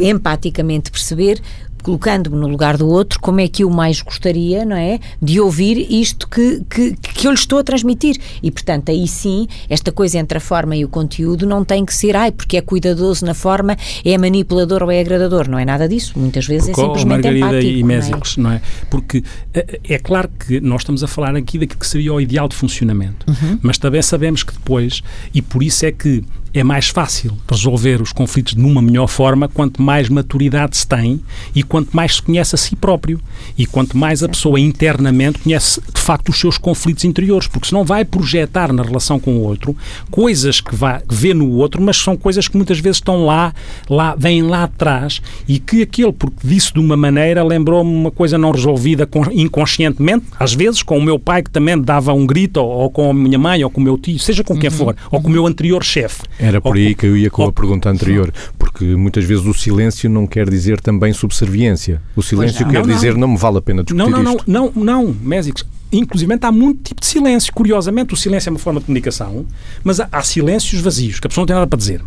empaticamente 0.00 0.90
perceber 0.90 1.40
colocando-me 1.82 2.36
no 2.36 2.46
lugar 2.46 2.76
do 2.76 2.88
outro, 2.88 3.20
como 3.20 3.40
é 3.40 3.48
que 3.48 3.64
eu 3.64 3.70
mais 3.70 4.00
gostaria, 4.00 4.64
não 4.64 4.76
é? 4.76 5.00
De 5.20 5.40
ouvir 5.40 5.86
isto 5.90 6.28
que, 6.28 6.62
que, 6.68 6.92
que 6.96 7.26
eu 7.26 7.32
lhe 7.32 7.38
estou 7.38 7.58
a 7.58 7.64
transmitir. 7.64 8.16
E, 8.42 8.50
portanto, 8.50 8.90
aí 8.90 9.06
sim, 9.06 9.46
esta 9.68 9.90
coisa 9.90 10.18
entre 10.18 10.38
a 10.38 10.40
forma 10.40 10.76
e 10.76 10.84
o 10.84 10.88
conteúdo 10.88 11.46
não 11.46 11.64
tem 11.64 11.84
que 11.84 11.94
ser, 11.94 12.16
ai, 12.16 12.30
porque 12.30 12.56
é 12.56 12.60
cuidadoso 12.60 13.24
na 13.24 13.34
forma, 13.34 13.76
é 14.04 14.16
manipulador 14.16 14.82
ou 14.82 14.90
é 14.90 15.00
agradador. 15.00 15.48
Não 15.48 15.58
é 15.58 15.64
nada 15.64 15.88
disso. 15.88 16.12
Muitas 16.16 16.46
vezes 16.46 16.68
porque, 16.68 16.80
é 16.80 16.84
simplesmente 16.84 17.24
Margarida 17.24 17.46
empático. 17.46 17.72
e 17.72 17.82
Mésicos, 17.82 18.36
não, 18.36 18.50
é? 18.50 18.52
não 18.52 18.56
é? 18.58 18.62
Porque 18.90 19.24
é, 19.52 19.80
é, 19.88 19.98
claro 19.98 20.30
que 20.38 20.60
nós 20.60 20.82
estamos 20.82 21.02
a 21.02 21.08
falar 21.08 21.34
aqui 21.36 21.58
daquilo 21.58 21.80
que 21.80 21.86
seria 21.86 22.12
o 22.12 22.20
ideal 22.20 22.48
de 22.48 22.54
funcionamento, 22.54 23.26
uhum. 23.28 23.58
mas 23.62 23.78
também 23.78 24.02
sabemos 24.02 24.42
que 24.42 24.52
depois, 24.52 25.02
e 25.34 25.42
por 25.42 25.62
isso 25.62 25.84
é 25.84 25.92
que 25.92 26.24
é 26.54 26.62
mais 26.62 26.88
fácil 26.88 27.36
resolver 27.50 28.02
os 28.02 28.12
conflitos 28.12 28.54
de 28.54 28.62
uma 28.62 28.82
melhor 28.82 29.06
forma 29.06 29.48
quanto 29.48 29.80
mais 29.80 30.08
maturidade 30.08 30.76
se 30.76 30.86
tem 30.86 31.20
e 31.54 31.62
quanto 31.62 31.94
mais 31.96 32.16
se 32.16 32.22
conhece 32.22 32.54
a 32.54 32.58
si 32.58 32.76
próprio 32.76 33.20
e 33.56 33.64
quanto 33.64 33.96
mais 33.96 34.22
a 34.22 34.28
pessoa 34.28 34.60
internamente 34.60 35.38
conhece 35.38 35.80
de 35.80 36.00
facto 36.00 36.28
os 36.28 36.38
seus 36.38 36.58
conflitos 36.58 37.04
interiores, 37.04 37.46
porque 37.46 37.68
senão 37.68 37.84
vai 37.84 38.04
projetar 38.04 38.72
na 38.72 38.82
relação 38.82 39.18
com 39.18 39.36
o 39.36 39.42
outro 39.42 39.76
coisas 40.10 40.60
que, 40.60 40.74
vai, 40.74 41.02
vê 41.10 41.32
no 41.32 41.50
outro, 41.52 41.80
mas 41.80 41.96
são 41.96 42.16
coisas 42.16 42.48
que 42.48 42.56
muitas 42.56 42.78
vezes 42.78 42.98
estão 42.98 43.24
lá, 43.24 43.54
lá 43.88 44.14
vêm 44.16 44.42
lá 44.42 44.64
atrás 44.64 45.22
e 45.48 45.58
que 45.58 45.82
aquele, 45.82 46.12
porque 46.12 46.36
disse 46.44 46.72
de 46.72 46.80
uma 46.80 46.96
maneira, 46.96 47.42
lembrou-me 47.42 47.90
uma 47.90 48.10
coisa 48.10 48.36
não 48.36 48.50
resolvida 48.50 49.08
inconscientemente, 49.32 50.26
às 50.38 50.52
vezes 50.52 50.82
com 50.82 50.98
o 50.98 51.02
meu 51.02 51.18
pai 51.18 51.42
que 51.42 51.50
também 51.50 51.80
dava 51.80 52.12
um 52.12 52.26
grito, 52.26 52.58
ou, 52.58 52.68
ou 52.68 52.90
com 52.90 53.10
a 53.10 53.14
minha 53.14 53.38
mãe, 53.38 53.64
ou 53.64 53.70
com 53.70 53.80
o 53.80 53.84
meu 53.84 53.96
tio, 53.96 54.18
seja 54.18 54.44
com 54.44 54.56
quem 54.58 54.70
uhum. 54.70 54.76
for, 54.76 54.96
ou 55.10 55.20
com 55.20 55.28
o 55.28 55.30
meu 55.30 55.46
anterior 55.46 55.82
chefe. 55.82 56.22
Era 56.42 56.60
por 56.60 56.76
aí 56.76 56.94
que 56.94 57.06
eu 57.06 57.16
ia 57.16 57.30
com 57.30 57.44
a 57.44 57.52
pergunta 57.52 57.88
anterior, 57.88 58.32
porque 58.58 58.84
muitas 58.96 59.24
vezes 59.24 59.46
o 59.46 59.54
silêncio 59.54 60.10
não 60.10 60.26
quer 60.26 60.50
dizer 60.50 60.80
também 60.80 61.12
subserviência. 61.12 62.02
O 62.16 62.22
silêncio 62.22 62.66
quer 62.68 62.84
não, 62.84 62.94
dizer 62.94 63.12
não. 63.12 63.20
não 63.20 63.28
me 63.28 63.36
vale 63.36 63.58
a 63.58 63.62
pena 63.62 63.84
discutir 63.84 64.10
não, 64.10 64.22
não, 64.22 64.34
isto. 64.34 64.50
Não, 64.50 64.72
não, 64.74 64.84
não, 65.04 65.16
Mésicos. 65.22 65.64
Inclusive 65.92 66.36
há 66.40 66.50
muito 66.50 66.82
tipo 66.82 67.00
de 67.00 67.06
silêncio. 67.06 67.52
Curiosamente, 67.52 68.12
o 68.12 68.16
silêncio 68.16 68.48
é 68.48 68.50
uma 68.50 68.58
forma 68.58 68.80
de 68.80 68.86
comunicação, 68.86 69.46
mas 69.84 70.00
há, 70.00 70.08
há 70.10 70.22
silêncios 70.22 70.80
vazios, 70.80 71.20
que 71.20 71.26
a 71.26 71.28
pessoa 71.28 71.42
não 71.42 71.46
tem 71.46 71.54
nada 71.54 71.66
para 71.66 71.78
dizer. 71.78 72.02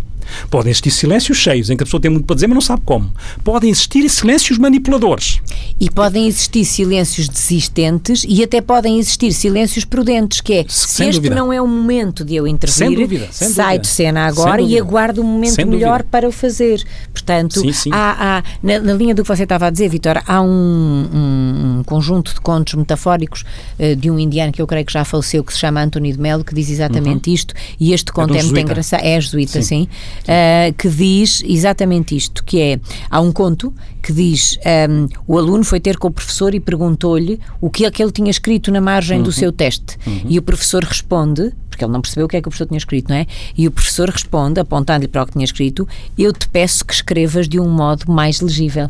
Podem 0.49 0.71
existir 0.71 0.91
silêncios 0.91 1.37
cheios, 1.37 1.69
em 1.69 1.77
que 1.77 1.83
a 1.83 1.85
pessoa 1.85 2.01
tem 2.01 2.11
muito 2.11 2.25
para 2.25 2.35
dizer, 2.35 2.47
mas 2.47 2.55
não 2.55 2.61
sabe 2.61 2.81
como. 2.85 3.11
Podem 3.43 3.69
existir 3.69 4.07
silêncios 4.09 4.57
manipuladores. 4.57 5.41
E 5.79 5.89
podem 5.89 6.27
existir 6.27 6.65
silêncios 6.65 7.27
desistentes 7.27 8.25
e 8.27 8.43
até 8.43 8.61
podem 8.61 8.99
existir 8.99 9.31
silêncios 9.33 9.83
prudentes, 9.85 10.41
que 10.41 10.53
é, 10.53 10.65
sem 10.67 10.67
se 10.67 11.03
este 11.03 11.15
dúvida. 11.15 11.35
não 11.35 11.51
é 11.51 11.61
o 11.61 11.67
momento 11.67 12.23
de 12.23 12.35
eu 12.35 12.47
intervir, 12.47 12.75
sem 12.75 12.95
dúvida, 12.95 13.27
sem 13.31 13.49
sai 13.49 13.79
de 13.79 13.87
cena 13.87 14.25
agora 14.25 14.61
e 14.61 14.77
aguardo 14.79 15.21
um 15.21 15.25
momento 15.25 15.67
melhor 15.67 16.03
para 16.03 16.27
o 16.27 16.31
fazer. 16.31 16.83
Portanto, 17.11 17.59
sim, 17.59 17.71
sim. 17.71 17.89
Há, 17.93 18.37
há 18.37 18.43
na, 18.61 18.79
na, 18.79 18.93
linha 18.93 19.13
do 19.13 19.23
que 19.23 19.27
você 19.27 19.43
estava 19.43 19.67
a 19.67 19.69
dizer, 19.69 19.89
Vitor, 19.89 20.21
há 20.25 20.41
um, 20.41 20.47
um, 20.47 21.79
um, 21.79 21.83
conjunto 21.83 22.33
de 22.33 22.41
contos 22.41 22.73
metafóricos 22.75 23.43
uh, 23.79 23.95
de 23.95 24.09
um 24.09 24.19
indiano 24.19 24.51
que 24.51 24.61
eu 24.61 24.67
creio 24.67 24.85
que 24.85 24.93
já 24.93 25.03
faleceu, 25.03 25.43
que 25.43 25.53
se 25.53 25.59
chama 25.59 25.81
Anthony 25.81 26.13
de 26.13 26.19
Melo, 26.19 26.43
que 26.43 26.55
diz 26.55 26.69
exatamente 26.69 27.29
uhum. 27.29 27.35
isto, 27.35 27.53
e 27.79 27.93
este 27.93 28.11
conto 28.11 28.33
é, 28.33 28.39
é 28.39 28.43
muito 28.43 28.59
engraçado. 28.59 29.01
É 29.03 29.19
jesuíta, 29.19 29.61
sim. 29.61 29.87
sim 29.87 29.89
uh, 30.21 30.73
que 30.77 30.89
diz 30.89 31.43
exatamente 31.45 32.15
isto, 32.15 32.43
que 32.43 32.59
é, 32.59 32.79
há 33.09 33.19
um 33.19 33.31
conto 33.31 33.73
que 34.01 34.13
diz, 34.13 34.57
um, 34.57 34.69
ehm, 34.69 35.07
o 35.27 35.37
aluno 35.37 35.63
foi 35.63 35.79
ter 35.79 35.97
com 35.97 36.09
o 36.09 36.11
professor 36.11 36.53
e 36.53 36.59
perguntou-lhe 36.59 37.39
o 37.59 37.71
que 37.71 37.85
é 37.85 37.91
que 37.91 38.03
ele 38.03 38.11
tinha 38.11 38.29
escrito 38.29 38.71
na 38.71 38.79
margem 38.79 39.17
uhum. 39.17 39.23
do 39.23 39.31
seu 39.31 39.51
teste. 39.51 39.97
Uhum. 40.05 40.21
E 40.29 40.37
o 40.37 40.43
professor 40.43 40.83
responde, 40.83 41.51
porque 41.69 41.83
ele 41.83 41.91
não 41.91 42.01
percebeu 42.01 42.25
o 42.25 42.29
que 42.29 42.37
é 42.37 42.41
que 42.41 42.47
o 42.47 42.51
professor 42.51 42.67
tinha 42.67 42.77
escrito, 42.77 43.09
não 43.09 43.15
é? 43.15 43.25
E 43.57 43.67
o 43.67 43.71
professor 43.71 44.09
responde, 44.09 44.59
apontando-lhe 44.59 45.07
para 45.07 45.23
o 45.23 45.25
que 45.25 45.33
tinha 45.33 45.45
escrito, 45.45 45.87
eu 46.17 46.31
te 46.31 46.47
peço 46.47 46.85
que 46.85 46.93
escrevas 46.93 47.49
de 47.49 47.59
um 47.59 47.67
modo 47.67 48.11
mais 48.11 48.41
legível. 48.41 48.87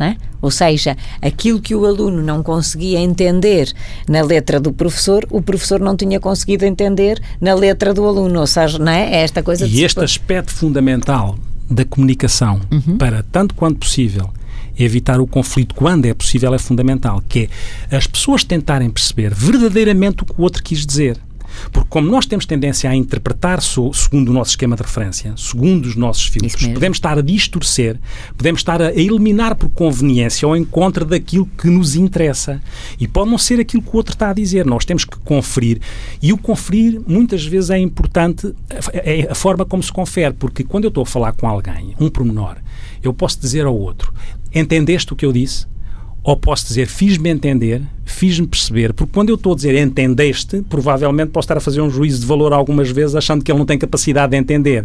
É? 0.00 0.16
Ou 0.40 0.50
seja, 0.50 0.96
aquilo 1.20 1.60
que 1.60 1.74
o 1.74 1.84
aluno 1.84 2.22
não 2.22 2.42
conseguia 2.42 2.98
entender 2.98 3.70
na 4.08 4.22
letra 4.22 4.58
do 4.58 4.72
professor, 4.72 5.26
o 5.30 5.42
professor 5.42 5.78
não 5.78 5.94
tinha 5.94 6.18
conseguido 6.18 6.64
entender 6.64 7.20
na 7.38 7.52
letra 7.52 7.92
do 7.92 8.06
aluno. 8.06 8.40
Ou 8.40 8.46
seja, 8.46 8.78
não 8.78 8.90
é? 8.90 9.12
é 9.12 9.22
esta 9.22 9.42
coisa 9.42 9.66
E 9.66 9.84
este 9.84 10.00
aspecto 10.00 10.52
fundamental 10.52 11.38
da 11.70 11.84
comunicação, 11.84 12.60
uhum. 12.72 12.96
para 12.96 13.22
tanto 13.30 13.54
quanto 13.54 13.78
possível 13.78 14.30
evitar 14.78 15.20
o 15.20 15.26
conflito 15.26 15.74
quando 15.74 16.06
é 16.06 16.14
possível, 16.14 16.54
é 16.54 16.58
fundamental, 16.58 17.22
que 17.28 17.50
é 17.90 17.96
as 17.96 18.06
pessoas 18.06 18.42
tentarem 18.42 18.88
perceber 18.88 19.34
verdadeiramente 19.34 20.22
o 20.22 20.26
que 20.26 20.32
o 20.38 20.42
outro 20.42 20.62
quis 20.62 20.86
dizer. 20.86 21.18
Porque 21.72 21.88
como 21.88 22.10
nós 22.10 22.26
temos 22.26 22.46
tendência 22.46 22.88
a 22.90 22.94
interpretar 22.94 23.60
segundo 23.60 24.28
o 24.28 24.32
nosso 24.32 24.50
esquema 24.50 24.76
de 24.76 24.82
referência, 24.82 25.34
segundo 25.36 25.86
os 25.86 25.96
nossos 25.96 26.26
filtros, 26.26 26.66
podemos 26.66 26.96
estar 26.96 27.18
a 27.18 27.22
distorcer, 27.22 27.98
podemos 28.36 28.60
estar 28.60 28.80
a 28.80 28.92
eliminar 28.92 29.54
por 29.54 29.68
conveniência 29.70 30.46
ou 30.46 30.56
encontro 30.56 31.04
daquilo 31.04 31.46
que 31.58 31.68
nos 31.68 31.94
interessa. 31.96 32.62
E 32.98 33.06
pode 33.06 33.30
não 33.30 33.38
ser 33.38 33.60
aquilo 33.60 33.82
que 33.82 33.90
o 33.90 33.96
outro 33.96 34.14
está 34.14 34.30
a 34.30 34.32
dizer. 34.32 34.66
Nós 34.66 34.84
temos 34.84 35.04
que 35.04 35.16
conferir. 35.18 35.80
E 36.22 36.32
o 36.32 36.38
conferir, 36.38 37.00
muitas 37.06 37.44
vezes, 37.44 37.70
é 37.70 37.78
importante 37.78 38.54
é 38.92 39.28
a 39.30 39.34
forma 39.34 39.64
como 39.64 39.82
se 39.82 39.92
confere. 39.92 40.34
Porque 40.34 40.64
quando 40.64 40.84
eu 40.84 40.88
estou 40.88 41.02
a 41.02 41.06
falar 41.06 41.32
com 41.32 41.48
alguém, 41.48 41.94
um 42.00 42.08
pormenor, 42.08 42.56
eu 43.02 43.12
posso 43.12 43.40
dizer 43.40 43.66
ao 43.66 43.76
outro: 43.76 44.12
Entendeste 44.54 45.12
o 45.12 45.16
que 45.16 45.24
eu 45.24 45.32
disse? 45.32 45.69
Ou 46.22 46.36
posso 46.36 46.66
dizer 46.66 46.86
fiz-me 46.86 47.30
entender, 47.30 47.82
fiz-me 48.04 48.46
perceber, 48.46 48.92
porque 48.92 49.12
quando 49.12 49.30
eu 49.30 49.36
estou 49.36 49.52
a 49.52 49.56
dizer 49.56 49.74
entendeste, 49.74 50.62
provavelmente 50.68 51.30
posso 51.30 51.46
estar 51.46 51.56
a 51.56 51.60
fazer 51.60 51.80
um 51.80 51.90
juízo 51.90 52.20
de 52.20 52.26
valor 52.26 52.52
algumas 52.52 52.90
vezes 52.90 53.14
achando 53.14 53.42
que 53.42 53.50
ele 53.50 53.58
não 53.58 53.66
tem 53.66 53.78
capacidade 53.78 54.30
de 54.30 54.36
entender. 54.36 54.84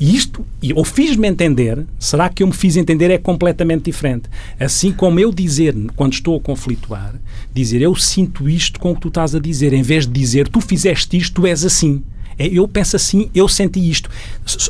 E 0.00 0.16
isto, 0.16 0.44
ou 0.74 0.84
fiz-me 0.84 1.28
entender, 1.28 1.84
será 1.98 2.28
que 2.28 2.42
eu 2.42 2.46
me 2.46 2.52
fiz 2.52 2.76
entender 2.76 3.10
é 3.10 3.18
completamente 3.18 3.84
diferente. 3.84 4.28
Assim 4.58 4.92
como 4.92 5.20
eu 5.20 5.32
dizer, 5.32 5.74
quando 5.94 6.14
estou 6.14 6.36
a 6.36 6.40
conflituar, 6.40 7.14
dizer 7.52 7.80
eu 7.80 7.94
sinto 7.94 8.48
isto 8.48 8.80
com 8.80 8.90
o 8.90 8.94
que 8.94 9.02
tu 9.02 9.08
estás 9.08 9.34
a 9.34 9.38
dizer, 9.38 9.72
em 9.72 9.82
vez 9.82 10.06
de 10.06 10.12
dizer 10.12 10.48
tu 10.48 10.60
fizeste 10.60 11.16
isto, 11.16 11.42
tu 11.42 11.46
és 11.46 11.64
assim. 11.64 12.02
É, 12.38 12.46
eu 12.46 12.66
penso 12.66 12.96
assim, 12.96 13.30
eu 13.34 13.48
senti 13.48 13.90
isto. 13.90 14.10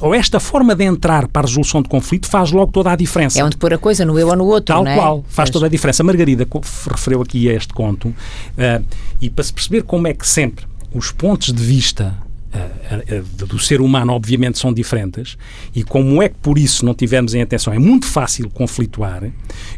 Ou 0.01 0.15
esta 0.15 0.39
forma 0.39 0.75
de 0.75 0.85
entrar 0.85 1.29
para 1.29 1.43
a 1.43 1.47
resolução 1.47 1.83
de 1.83 1.89
conflito 1.89 2.29
faz 2.29 2.51
logo 2.53 2.73
toda 2.73 2.91
a 2.93 2.97
diferença. 2.97 3.41
É 3.41 3.45
onde 3.45 3.57
pôr 3.57 3.73
a 3.73 3.79
coisa, 3.79 4.05
no 4.05 4.19
eu 4.19 4.29
ou 4.29 4.37
no 4.37 4.45
outro. 4.45 4.75
Tal 4.75 4.87
é? 4.87 4.95
qual, 4.95 5.25
faz 5.29 5.51
toda 5.51 5.67
a 5.67 5.69
diferença. 5.69 6.03
A 6.03 6.07
Margarida 6.07 6.47
referiu 6.91 7.23
aqui 7.23 7.49
a 7.49 7.55
este 7.55 7.73
conto, 7.73 8.09
uh, 8.09 8.85
e 9.21 9.31
para 9.31 9.45
se 9.45 9.53
perceber 9.53 9.83
como 9.83 10.07
é 10.07 10.15
que 10.15 10.27
sempre 10.27 10.65
os 10.93 11.11
pontos 11.11 11.53
de 11.53 11.63
vista 11.63 12.17
uh, 12.55 13.43
uh, 13.43 13.47
do 13.47 13.59
ser 13.59 13.81
humano, 13.81 14.13
obviamente, 14.13 14.59
são 14.59 14.73
diferentes, 14.73 15.37
e 15.75 15.83
como 15.83 16.23
é 16.23 16.29
que 16.29 16.37
por 16.41 16.59
isso 16.59 16.85
não 16.85 16.95
tivemos 16.95 17.35
em 17.35 17.43
atenção, 17.43 17.73
é 17.73 17.79
muito 17.79 18.07
fácil 18.07 18.49
conflituar, 18.51 19.25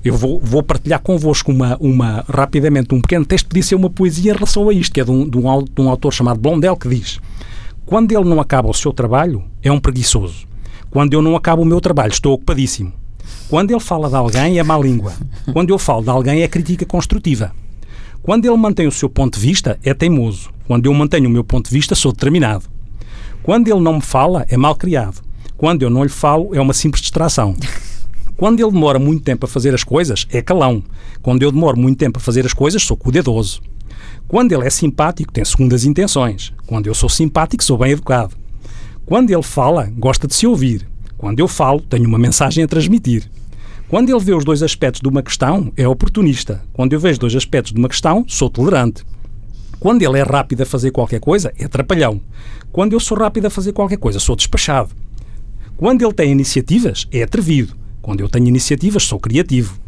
eu 0.04 0.14
vou, 0.14 0.38
vou 0.40 0.62
partilhar 0.62 1.00
convosco 1.00 1.50
uma, 1.50 1.76
uma, 1.80 2.24
rapidamente 2.28 2.94
um 2.94 3.00
pequeno 3.00 3.24
texto, 3.24 3.46
podia 3.46 3.62
ser 3.62 3.74
uma 3.74 3.90
poesia 3.90 4.32
em 4.32 4.34
relação 4.34 4.68
a 4.68 4.72
isto, 4.72 4.92
que 4.92 5.00
é 5.00 5.04
de 5.04 5.10
um, 5.10 5.28
de 5.28 5.38
um, 5.38 5.64
de 5.64 5.80
um 5.80 5.88
autor 5.88 6.12
chamado 6.12 6.38
Blondel, 6.38 6.76
que 6.76 6.88
diz 6.88 7.18
quando 7.86 8.10
ele 8.10 8.28
não 8.28 8.40
acaba 8.40 8.68
o 8.68 8.74
seu 8.74 8.92
trabalho, 8.92 9.44
é 9.62 9.70
um 9.70 9.78
preguiçoso. 9.78 10.44
Quando 10.90 11.12
eu 11.12 11.22
não 11.22 11.36
acabo 11.36 11.62
o 11.62 11.64
meu 11.64 11.80
trabalho, 11.80 12.10
estou 12.10 12.32
ocupadíssimo. 12.32 12.92
Quando 13.48 13.70
ele 13.70 13.78
fala 13.78 14.08
de 14.08 14.16
alguém, 14.16 14.58
é 14.58 14.62
má 14.64 14.76
língua. 14.76 15.12
Quando 15.52 15.70
eu 15.70 15.78
falo 15.78 16.02
de 16.02 16.10
alguém, 16.10 16.42
é 16.42 16.48
crítica 16.48 16.84
construtiva. 16.84 17.52
Quando 18.20 18.44
ele 18.44 18.56
mantém 18.56 18.88
o 18.88 18.92
seu 18.92 19.08
ponto 19.08 19.38
de 19.38 19.46
vista, 19.46 19.78
é 19.84 19.94
teimoso. 19.94 20.50
Quando 20.66 20.86
eu 20.86 20.92
mantenho 20.92 21.28
o 21.28 21.32
meu 21.32 21.44
ponto 21.44 21.68
de 21.68 21.72
vista, 21.72 21.94
sou 21.94 22.10
determinado. 22.10 22.64
Quando 23.40 23.68
ele 23.68 23.78
não 23.78 23.94
me 23.94 24.02
fala, 24.02 24.44
é 24.48 24.56
mal 24.56 24.74
criado. 24.74 25.22
Quando 25.56 25.82
eu 25.82 25.90
não 25.90 26.02
lhe 26.02 26.08
falo, 26.08 26.52
é 26.56 26.60
uma 26.60 26.74
simples 26.74 27.02
distração. 27.02 27.54
Quando 28.36 28.58
ele 28.58 28.72
demora 28.72 28.98
muito 28.98 29.22
tempo 29.22 29.46
a 29.46 29.48
fazer 29.48 29.72
as 29.72 29.84
coisas, 29.84 30.26
é 30.30 30.42
calão. 30.42 30.82
Quando 31.22 31.44
eu 31.44 31.52
demoro 31.52 31.78
muito 31.78 31.98
tempo 31.98 32.18
a 32.18 32.20
fazer 32.20 32.44
as 32.44 32.52
coisas, 32.52 32.82
sou 32.82 32.96
cuidadoso. 32.96 33.62
Quando 34.28 34.52
ele 34.52 34.66
é 34.66 34.70
simpático, 34.70 35.32
tem 35.32 35.44
segundas 35.44 35.84
intenções. 35.84 36.52
Quando 36.66 36.88
eu 36.88 36.94
sou 36.94 37.08
simpático, 37.08 37.62
sou 37.62 37.78
bem 37.78 37.92
educado. 37.92 38.34
Quando 39.04 39.30
ele 39.30 39.42
fala, 39.42 39.88
gosta 39.96 40.26
de 40.26 40.34
se 40.34 40.46
ouvir. 40.46 40.86
Quando 41.16 41.38
eu 41.38 41.46
falo, 41.46 41.80
tenho 41.80 42.08
uma 42.08 42.18
mensagem 42.18 42.64
a 42.64 42.68
transmitir. 42.68 43.30
Quando 43.88 44.10
ele 44.10 44.18
vê 44.18 44.34
os 44.34 44.44
dois 44.44 44.64
aspectos 44.64 45.00
de 45.00 45.08
uma 45.08 45.22
questão, 45.22 45.72
é 45.76 45.86
oportunista. 45.86 46.60
Quando 46.72 46.92
eu 46.92 46.98
vejo 46.98 47.20
dois 47.20 47.36
aspectos 47.36 47.72
de 47.72 47.78
uma 47.78 47.88
questão, 47.88 48.24
sou 48.26 48.50
tolerante. 48.50 49.04
Quando 49.78 50.02
ele 50.02 50.18
é 50.18 50.22
rápido 50.22 50.62
a 50.62 50.66
fazer 50.66 50.90
qualquer 50.90 51.20
coisa, 51.20 51.52
é 51.56 51.68
trapalhão. 51.68 52.20
Quando 52.72 52.94
eu 52.94 53.00
sou 53.00 53.16
rápido 53.16 53.46
a 53.46 53.50
fazer 53.50 53.72
qualquer 53.72 53.96
coisa, 53.96 54.18
sou 54.18 54.34
despachado. 54.34 54.90
Quando 55.76 56.02
ele 56.02 56.12
tem 56.12 56.32
iniciativas, 56.32 57.06
é 57.12 57.22
atrevido. 57.22 57.76
Quando 58.02 58.20
eu 58.20 58.28
tenho 58.28 58.48
iniciativas, 58.48 59.04
sou 59.04 59.20
criativo. 59.20 59.78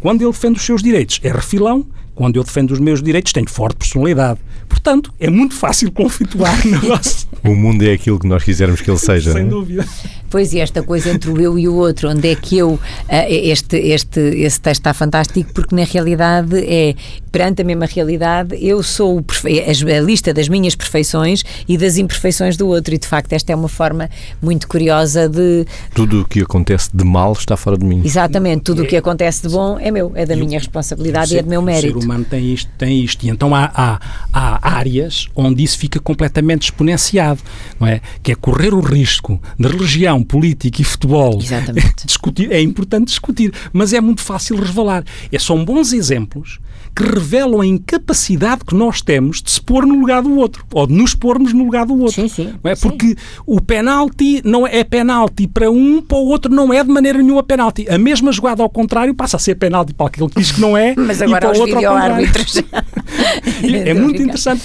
Quando 0.00 0.22
ele 0.22 0.32
defende 0.32 0.58
os 0.58 0.64
seus 0.64 0.82
direitos, 0.82 1.20
é 1.22 1.30
refilão. 1.30 1.84
Quando 2.14 2.36
eu 2.36 2.44
defendo 2.44 2.72
os 2.72 2.80
meus 2.80 3.02
direitos, 3.02 3.32
tenho 3.32 3.48
forte 3.48 3.76
personalidade. 3.76 4.40
Portanto, 4.68 5.12
é 5.18 5.28
muito 5.30 5.54
fácil 5.54 5.90
conflituar 5.92 6.54
o 6.66 6.70
negócio. 6.70 7.28
o 7.44 7.54
mundo 7.54 7.82
é 7.82 7.92
aquilo 7.92 8.18
que 8.18 8.26
nós 8.26 8.42
quisermos 8.42 8.80
que 8.80 8.90
ele 8.90 8.98
seja. 8.98 9.32
Sem 9.32 9.44
né? 9.44 9.50
dúvida. 9.50 9.86
Pois, 10.32 10.54
e 10.54 10.60
esta 10.60 10.82
coisa 10.82 11.10
entre 11.10 11.30
o 11.30 11.38
eu 11.38 11.58
e 11.58 11.68
o 11.68 11.74
outro, 11.74 12.08
onde 12.08 12.26
é 12.26 12.34
que 12.34 12.56
eu. 12.56 12.80
Este, 13.06 13.76
este, 13.76 14.18
esse 14.18 14.58
texto 14.58 14.80
está 14.80 14.94
fantástico 14.94 15.52
porque, 15.52 15.76
na 15.76 15.84
realidade, 15.84 16.56
é 16.56 16.94
perante 17.30 17.62
a 17.62 17.64
mesma 17.64 17.86
realidade, 17.86 18.56
eu 18.60 18.82
sou 18.82 19.18
o, 19.18 19.24
a 19.24 20.00
lista 20.00 20.34
das 20.34 20.48
minhas 20.48 20.74
perfeições 20.74 21.42
e 21.66 21.78
das 21.78 21.96
imperfeições 21.96 22.58
do 22.58 22.68
outro. 22.68 22.94
E, 22.94 22.98
de 22.98 23.06
facto, 23.06 23.32
esta 23.32 23.52
é 23.52 23.56
uma 23.56 23.68
forma 23.68 24.08
muito 24.40 24.68
curiosa 24.68 25.28
de. 25.28 25.66
Tudo 25.94 26.20
o 26.20 26.24
que 26.28 26.40
acontece 26.40 26.90
de 26.94 27.04
mal 27.04 27.32
está 27.32 27.56
fora 27.56 27.76
de 27.76 27.84
mim. 27.84 28.02
Exatamente, 28.04 28.62
tudo 28.62 28.82
o 28.82 28.86
que 28.86 28.96
acontece 28.96 29.42
de 29.42 29.48
bom 29.48 29.78
é 29.78 29.90
meu, 29.90 30.12
é 30.14 30.26
da 30.26 30.36
minha 30.36 30.58
responsabilidade 30.58 31.28
ser, 31.28 31.36
e 31.36 31.38
é 31.38 31.42
do 31.42 31.48
meu 31.48 31.60
mérito. 31.62 31.98
O 31.98 32.00
ser 32.00 32.06
humano 32.06 32.24
tem 32.24 32.52
isto, 32.52 32.70
tem 32.76 33.02
isto. 33.02 33.24
E 33.24 33.30
então 33.30 33.54
há, 33.54 33.70
há, 33.74 34.00
há 34.32 34.76
áreas 34.76 35.28
onde 35.34 35.62
isso 35.62 35.78
fica 35.78 36.00
completamente 36.00 36.64
exponenciado, 36.64 37.40
não 37.78 37.86
é? 37.86 38.00
Que 38.22 38.32
é 38.32 38.34
correr 38.34 38.74
o 38.74 38.80
risco 38.80 39.40
de 39.58 39.68
religião, 39.68 40.21
política 40.22 40.80
e 40.80 40.84
futebol. 40.84 41.38
Exatamente. 41.40 42.06
discutir, 42.06 42.50
é 42.52 42.60
importante 42.60 43.08
discutir, 43.08 43.52
mas 43.72 43.92
é 43.92 44.00
muito 44.00 44.22
fácil 44.22 44.56
resvalar. 44.56 45.04
É, 45.30 45.38
são 45.38 45.64
bons 45.64 45.92
exemplos 45.92 46.58
que 46.94 47.02
revelam 47.02 47.60
a 47.60 47.66
incapacidade 47.66 48.64
que 48.66 48.74
nós 48.74 49.00
temos 49.00 49.42
de 49.42 49.50
se 49.50 49.60
pôr 49.60 49.86
no 49.86 49.98
lugar 49.98 50.22
do 50.22 50.36
outro, 50.36 50.64
ou 50.72 50.86
de 50.86 50.92
nos 50.92 51.14
pormos 51.14 51.52
no 51.52 51.64
lugar 51.64 51.86
do 51.86 51.98
outro. 51.98 52.22
Sim, 52.22 52.28
sim. 52.28 52.54
Não 52.62 52.70
é? 52.70 52.74
Sim. 52.74 52.82
Porque 52.82 53.16
o 53.46 53.60
penalti 53.60 54.42
não 54.44 54.66
é 54.66 54.84
penalti 54.84 55.46
para 55.46 55.70
um, 55.70 56.02
para 56.02 56.18
o 56.18 56.26
outro 56.26 56.52
não 56.52 56.72
é 56.72 56.84
de 56.84 56.90
maneira 56.90 57.18
nenhuma 57.22 57.42
penalti. 57.42 57.86
A 57.88 57.96
mesma 57.96 58.30
jogada 58.30 58.62
ao 58.62 58.68
contrário 58.68 59.14
passa 59.14 59.36
a 59.36 59.40
ser 59.40 59.54
penalti 59.54 59.94
para 59.94 60.06
aquele 60.06 60.28
que 60.28 60.38
diz 60.38 60.52
que 60.52 60.60
não 60.60 60.76
é 60.76 60.94
mas 60.98 61.22
agora 61.22 61.38
e 61.38 61.40
para 61.40 61.58
o 61.58 61.60
outro 61.60 61.76
ao 61.76 61.94
contrário. 61.94 62.28
é 63.88 63.94
muito 63.94 64.20
interessante. 64.20 64.62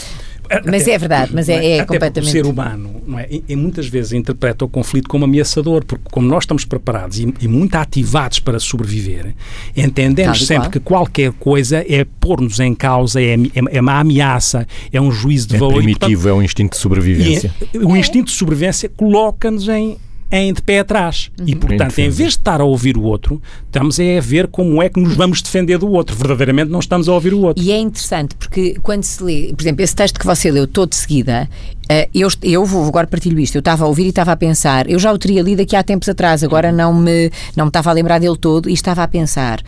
Mas 0.66 0.84
até, 0.84 0.92
é 0.92 0.98
verdade, 0.98 1.32
mas 1.34 1.50
é, 1.50 1.54
é 1.54 1.80
até 1.80 1.86
completamente. 1.86 2.30
O 2.30 2.32
ser 2.32 2.46
humano, 2.46 3.02
não 3.06 3.20
é? 3.20 3.28
E, 3.30 3.44
e, 3.50 3.56
muitas 3.56 3.88
vezes 3.88 4.14
interpreta 4.14 4.66
o 4.66 4.70
conflito 4.70 5.08
como 5.10 5.26
ameaçador, 5.26 5.84
porque 5.86 6.06
como 6.12 6.28
nós 6.28 6.44
estamos 6.44 6.66
preparados 6.66 7.20
e, 7.20 7.34
e 7.42 7.48
muito 7.48 7.76
ativados 7.76 8.40
para 8.40 8.60
sobreviver, 8.60 9.36
entendemos 9.76 10.46
sempre 10.46 10.68
qual. 10.68 10.72
que 10.72 10.80
qualquer 10.80 11.32
coisa 11.34 11.86
é 11.88 12.06
pôr-nos 12.20 12.60
em 12.60 12.74
causa, 12.74 13.22
é, 13.22 13.34
é, 13.34 13.38
é, 13.72 13.82
uma 13.82 14.00
ameaça, 14.00 14.68
é 14.92 15.00
um 15.00 15.12
juízo 15.12 15.48
de 15.48 15.56
é 15.56 15.60
valor. 15.60 15.76
Primitivo, 15.76 16.06
e, 16.06 16.16
portanto, 16.16 16.30
é 16.30 16.34
um 16.34 16.42
instinto 16.42 16.72
de 16.72 16.78
sobrevivência. 16.78 17.54
o 17.76 17.96
instinto 17.96 18.26
de 18.26 18.38
sobrevivência 18.38 18.90
coloca-nos 18.90 19.68
em, 19.68 19.98
em 20.32 20.54
de 20.54 20.62
pé 20.62 20.80
atrás. 20.80 21.32
Uhum. 21.40 21.46
E, 21.48 21.56
portanto, 21.56 22.00
em 22.00 22.10
vez 22.10 22.34
de 22.34 22.40
estar 22.40 22.62
a 22.62 22.64
ouvir 22.64 22.98
o 22.98 23.04
outro, 23.04 23.42
estamos 23.66 24.00
a 24.00 24.20
ver 24.22 24.48
como 24.48 24.82
é 24.82 24.90
que 24.90 25.00
nos 25.00 25.16
vamos 25.16 25.42
defender 25.42 25.78
do 25.78 25.90
outro. 25.92 26.16
Verdadeiramente 26.16 26.70
não 26.70 26.80
estamos 26.80 27.08
a 27.08 27.14
ouvir 27.14 27.34
o 27.34 27.42
outro. 27.42 27.64
E 27.64 27.72
é 27.72 27.78
interessante, 27.78 28.36
porque 28.36 28.78
quando 28.82 29.04
se 29.04 29.24
lê, 29.24 29.54
por 29.56 29.64
exemplo, 29.64 29.84
esse 29.84 29.96
texto 29.96 30.20
que 30.20 30.26
você 30.26 30.52
leu 30.52 30.68
todo 30.68 30.90
de 30.90 30.96
seguida, 30.96 31.50
uh, 31.90 32.10
eu, 32.14 32.28
eu 32.44 32.66
vou 32.66 32.86
agora 32.86 33.08
partilho 33.08 33.40
isto, 33.40 33.56
eu 33.56 33.60
estava 33.60 33.86
a 33.86 33.88
ouvir 33.88 34.06
e 34.06 34.10
estava 34.10 34.32
a 34.32 34.38
pensar, 34.38 34.90
eu 34.90 35.00
já 35.00 35.12
o 35.12 35.18
teria 35.18 35.42
lido 35.42 35.62
aqui 35.62 35.76
há 35.76 35.84
tempos 35.84 36.10
atrás, 36.10 36.44
agora 36.44 36.72
não 36.72 36.94
me, 36.94 37.32
não 37.56 37.66
me 37.66 37.70
estava 37.70 37.90
a 37.90 37.94
lembrar 37.94 38.20
dele 38.20 38.38
todo 38.38 38.70
e 38.70 38.74
estava 38.74 39.04
a 39.04 39.08
pensar. 39.08 39.62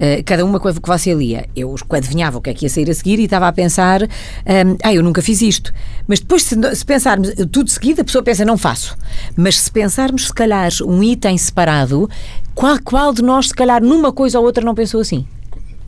Uh, 0.00 0.24
cada 0.24 0.44
uma 0.44 0.58
que 0.58 0.72
você 0.80 1.12
lia. 1.12 1.46
Eu 1.54 1.74
adivinhava 1.90 2.38
o 2.38 2.40
que 2.40 2.48
é 2.48 2.54
que 2.54 2.64
ia 2.64 2.70
sair 2.70 2.88
a 2.88 2.94
seguir 2.94 3.18
e 3.18 3.24
estava 3.24 3.46
a 3.46 3.52
pensar, 3.52 4.02
um, 4.02 4.08
ah, 4.82 4.94
eu 4.94 5.02
nunca 5.02 5.20
fiz 5.20 5.42
isto. 5.42 5.72
Mas 6.08 6.20
depois, 6.20 6.42
se, 6.42 6.56
se, 6.74 6.84
pensarmos 6.84 7.30
tudo 7.52 7.68
seguido, 7.68 8.00
a 8.00 8.04
pessoa 8.04 8.22
pensa, 8.22 8.44
não 8.44 8.56
faço. 8.56 8.96
Mas 9.36 9.60
se 9.60 9.70
pensarmos, 9.70 10.28
se 10.28 10.32
calhar, 10.32 10.70
um 10.86 11.02
item 11.02 11.36
separado, 11.36 12.08
qual, 12.54 12.78
qual 12.82 13.12
de 13.12 13.22
nós, 13.22 13.48
se 13.48 13.54
calhar, 13.54 13.82
numa 13.82 14.10
coisa 14.10 14.38
ou 14.38 14.44
outra 14.46 14.64
não 14.64 14.74
pensou 14.74 15.00
assim? 15.00 15.26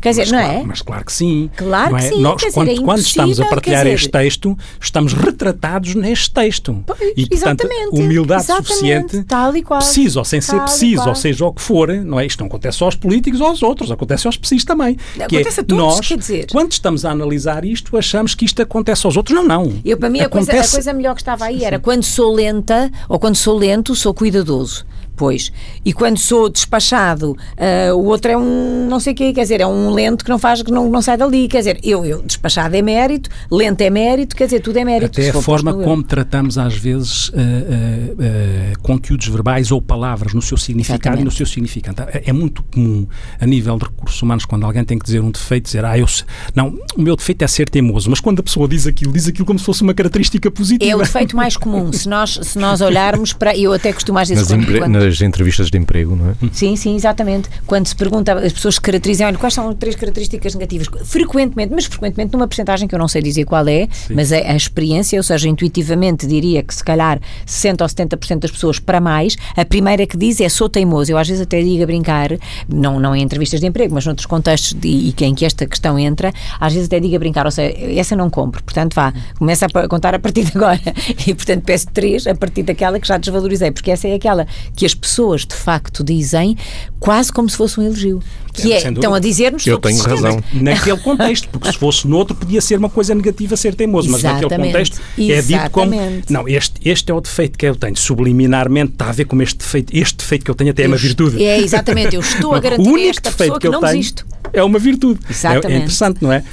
Quer 0.03 0.11
dizer, 0.11 0.23
mas, 0.23 0.33
não 0.33 0.39
claro, 0.41 0.59
é? 0.59 0.65
Mas 0.65 0.83
claro 0.83 1.05
que 1.05 1.13
sim. 1.13 1.51
Claro 1.57 1.97
é? 1.97 2.01
que 2.01 2.09
sim. 2.09 2.21
Nós, 2.21 2.43
quando, 2.53 2.69
dizer, 2.69 2.81
é 2.81 2.85
quando 2.85 2.99
estamos 2.99 3.41
a 3.41 3.45
partilhar 3.47 3.85
dizer... 3.85 3.95
este 3.95 4.09
texto, 4.09 4.59
estamos 4.81 5.13
retratados 5.13 5.95
neste 5.95 6.33
texto. 6.33 6.83
Pois, 6.85 7.13
e, 7.17 7.29
portanto, 7.29 7.69
humildade 7.93 8.45
suficiente, 8.45 9.23
tal 9.23 9.57
e 9.57 9.63
qual, 9.63 9.79
preciso 9.79 10.19
ou 10.19 10.25
sem 10.25 10.41
ser 10.41 10.61
preciso, 10.61 11.09
ou 11.09 11.15
seja 11.15 11.47
o 11.47 11.53
que 11.53 11.63
for, 11.63 11.89
não 11.89 12.19
é? 12.19 12.27
Isto 12.27 12.41
não 12.41 12.49
acontece 12.49 12.79
só 12.79 12.87
aos 12.87 12.97
políticos 12.97 13.41
ou 13.41 13.47
aos 13.47 13.63
outros, 13.63 13.93
acontece 13.93 14.27
aos 14.27 14.37
precisos 14.37 14.65
também. 14.65 14.97
Não, 15.17 15.29
que 15.29 15.37
acontece 15.37 15.61
é, 15.61 15.63
a 15.63 15.65
todos, 15.65 15.85
nós, 15.85 16.09
quer 16.09 16.19
dizer. 16.19 16.47
quando 16.51 16.73
estamos 16.73 17.05
a 17.05 17.13
analisar 17.13 17.65
isto, 17.65 17.97
achamos 17.97 18.35
que 18.35 18.45
isto 18.45 18.61
acontece 18.61 19.07
aos 19.07 19.17
outros. 19.17 19.37
Não, 19.37 19.45
não. 19.45 19.73
Eu, 19.85 19.97
para 19.97 20.11
mim, 20.11 20.21
acontece... 20.21 20.51
a, 20.51 20.55
coisa, 20.55 20.69
a 20.69 20.77
coisa 20.77 20.93
melhor 20.93 21.15
que 21.15 21.21
estava 21.21 21.45
aí 21.45 21.63
era 21.63 21.79
quando 21.79 22.03
sou 22.03 22.35
lenta 22.35 22.91
ou 23.09 23.21
quando 23.21 23.37
sou 23.37 23.57
lento, 23.57 23.95
sou 23.95 24.13
cuidadoso. 24.13 24.85
Pois. 25.17 25.53
E 25.85 25.93
quando 25.93 26.19
sou 26.19 26.49
despachado, 26.49 27.33
uh, 27.33 27.95
o 27.95 28.07
outro 28.07 28.31
é 28.31 28.37
um 28.37 28.87
não 28.89 29.01
sei 29.01 29.13
o 29.13 29.17
quê, 29.17 29.33
quer 29.33 29.43
dizer, 29.43 29.61
é 29.61 29.67
um 29.67 29.91
lento 29.91 30.25
que 30.25 30.31
não 30.31 30.39
faz, 30.39 30.63
que 30.63 30.71
não, 30.71 30.89
não 30.89 31.03
sai 31.03 31.17
dali. 31.17 31.49
Quer 31.49 31.59
dizer, 31.59 31.81
eu, 31.83 32.05
eu 32.05 32.23
despachado 32.23 32.77
é 32.77 32.83
mérito, 32.83 33.31
lento 33.51 33.81
é 33.81 33.91
mérito, 33.91 34.37
quer 34.37 34.45
dizer, 34.45 34.61
tudo 34.61 34.79
é 34.79 34.85
mérito. 34.85 35.21
Até 35.21 35.31
a 35.31 35.43
forma 35.43 35.75
como 35.75 36.03
tratamos 36.03 36.59
às 36.59 36.75
vezes 36.75 37.29
uh, 37.29 37.33
uh, 37.33 38.83
conteúdos 38.83 39.29
verbais 39.29 39.71
ou 39.71 39.81
palavras 39.81 40.35
no 40.35 40.43
seu 40.43 40.57
significado 40.57 41.01
Exatamente. 41.01 41.23
e 41.23 41.25
no 41.25 41.31
seu 41.31 41.47
significado. 41.47 42.03
É, 42.03 42.23
é, 42.27 42.33
muito 42.33 42.63
comum 42.65 43.07
a 43.41 43.47
nível 43.47 43.77
de 43.79 43.85
recursos 43.85 44.21
humanos 44.21 44.45
quando 44.45 44.65
alguém 44.65 44.85
tem 44.85 44.99
que 44.99 45.05
dizer 45.05 45.21
um 45.21 45.31
defeito, 45.31 45.65
dizer, 45.65 45.85
ah, 45.85 45.99
eu 45.99 46.07
não, 46.55 46.79
o 46.97 47.03
meu 47.03 47.17
defeito 47.17 47.43
é 47.43 47.47
ser 47.47 47.69
teimoso, 47.69 48.11
mas 48.11 48.21
quando 48.21 48.41
a 48.41 48.43
pessoa 48.43 48.69
diz 48.69 48.87
aquilo, 48.87 49.13
diz 49.13 49.29
aquilo 49.29 49.47
como 49.47 49.59
se 49.59 49.65
fosse 49.65 49.83
uma 49.83 49.95
característica 49.95 50.51
positiva. 50.51 50.91
É 50.91 50.95
o 50.95 50.99
defeito 50.99 51.37
mais 51.37 51.57
comum. 51.57 51.93
se 51.93 52.09
nós, 52.09 52.39
se 52.43 52.59
nós 52.59 52.81
olharmos 52.81 53.33
para. 53.33 53.57
Eu 53.57 53.73
até 53.73 53.93
costumo 53.93 54.19
às 54.19 54.29
vezes. 54.29 54.49
Nas, 54.49 54.79
quando, 54.79 55.02
nas 55.03 55.21
entrevistas 55.21 55.71
de 55.71 55.79
emprego, 55.79 56.17
não 56.17 56.31
é? 56.31 56.35
Sim, 56.53 56.77
sim, 56.77 56.95
exatamente. 56.95 57.49
Quando 57.67 57.87
se 57.87 57.97
pergunta, 57.97 58.33
as 58.35 58.53
pessoas 58.53 58.77
se 58.77 58.81
caracterizam, 58.81 59.27
olha, 59.27 59.39
quais 59.39 59.55
são 59.55 59.73
três 59.75 59.97
características 59.97 60.55
negativas? 60.55 60.89
Frequentemente, 61.05 61.73
mas 61.75 61.85
frequentemente 61.87 62.33
numa 62.33 62.47
porcentagem 62.47 62.89
que 62.89 62.95
eu 62.95 62.99
não 62.99 63.09
sei 63.09 63.23
dizer 63.23 63.45
qual 63.45 63.67
é, 63.69 63.89
sim. 63.91 64.15
mas 64.15 64.33
a, 64.33 64.37
a, 64.37 64.57
experiência, 64.57 65.19
ou 65.19 65.23
seja, 65.23 65.49
intuitivamente 65.49 66.27
diria 66.27 66.63
que 66.63 66.75
se 66.75 66.85
calhar 66.85 67.21
60 67.47 67.85
ou 67.85 67.89
70% 67.89 68.39
das 68.39 68.51
pessoas 68.51 68.79
para 68.79 69.01
mais, 69.01 69.37
a 69.57 69.65
primeira 69.65 70.07
que 70.07 70.17
diz 70.17 70.41
é 70.41 70.49
sou 70.49 70.69
teimoso. 70.69 71.13
Eu 71.13 71.19
às 71.19 71.29
vezes 71.29 71.43
até 71.43 71.61
digo 71.63 71.83
a 71.83 71.87
brincar, 71.87 72.31
não, 72.69 73.01
não 73.01 73.15
em 73.15 73.23
entrevistas 73.23 73.61
de 73.61 73.67
emprego, 73.67 73.95
mas 73.95 74.07
noutros 74.07 74.27
contextos 74.27 74.75
de, 74.75 74.89
e 74.89 75.15
em 75.23 75.35
que 75.35 75.45
esta 75.45 75.67
questão 75.67 75.99
entra, 75.99 76.33
às 76.59 76.73
vezes 76.73 76.87
até 76.87 77.01
digo 77.01 77.17
a 77.17 77.19
brincar, 77.19 77.45
ou 77.47 77.53
seja, 77.53 77.75
essa 77.99 78.17
não 78.17 78.31
compro, 78.31 78.63
portanto 78.63 78.95
vá, 78.95 79.13
começa 79.39 79.67
a 79.67 79.89
contar 79.89 80.15
a 80.15 80.19
partir 80.19 80.45
de 80.45 80.57
agora. 80.57 80.81
E 81.27 81.35
portanto 81.35 81.63
peço 81.65 81.87
três 81.93 82.27
a 82.27 82.35
partir 82.35 82.63
daquela 82.63 82.99
que 82.99 83.07
já 83.07 83.17
desvalorizei, 83.17 83.71
porque 83.71 83.91
essa 83.91 84.09
é 84.09 84.15
aquela 84.15 84.47
que 84.75 84.85
as 84.85 84.92
pessoas 84.95 85.45
de 85.45 85.55
facto 85.55 86.03
dizem 86.05 86.57
quase 86.99 87.33
como 87.33 87.49
se 87.49 87.57
fosse 87.57 87.79
um 87.81 87.83
elogio. 87.85 88.23
Que 88.53 88.73
é, 88.75 88.91
estão 88.91 89.15
a 89.15 89.19
dizer-nos 89.19 89.67
Eu 89.67 89.79
tenho 89.79 90.03
razão. 90.03 90.43
Naquele 90.53 90.99
contexto, 90.99 91.49
porque 91.49 91.73
se 91.73 91.79
fosse 91.79 92.07
noutro 92.07 92.35
podia 92.35 92.61
ser 92.61 92.79
uma 92.79 92.91
coisa 92.91 93.15
negativa 93.15 93.57
ser 93.57 93.75
teimoso, 93.75 94.11
mas 94.11 94.21
Exatamente. 94.21 94.51
naquele 94.51 94.67
contexto 94.67 95.01
é 95.19 95.43
dito 95.43 95.71
como 95.71 95.93
não, 96.29 96.47
este, 96.47 96.75
este 96.85 97.11
é 97.11 97.15
o 97.15 97.21
defeito 97.21 97.59
que 97.59 97.67
eu 97.67 97.75
tenho, 97.75 97.97
subliminarmente 97.97 98.93
está 98.93 99.09
a 99.09 99.13
ver 99.13 99.25
como 99.25 99.43
este 99.43 99.57
defeito, 99.57 99.97
este 99.97 100.19
defeito 100.19 100.45
que 100.45 100.51
eu 100.51 100.55
tenho 100.55 100.71
até 100.71 100.83
é 100.85 100.87
uma 100.87 100.99
virtude. 100.99 101.43
É, 101.43 101.59
exatamente, 101.61 102.15
eu 102.15 102.21
estou 102.21 102.55
a 102.55 102.61
garantir 102.61 102.89
o 102.89 102.93
único 102.93 103.09
esta 103.09 103.31
defeito 103.31 103.39
pessoa 103.39 103.59
que, 103.59 103.61
que 103.61 103.67
eu 103.69 103.73
não 103.73 103.81
tenho 103.81 103.93
desisto. 103.93 104.27
É 104.53 104.63
uma 104.63 104.79
virtude. 104.79 105.21
Exatamente. 105.31 105.67
É, 105.67 105.73
é 105.73 105.77
interessante, 105.79 106.19
não 106.23 106.31
é? 106.31 106.45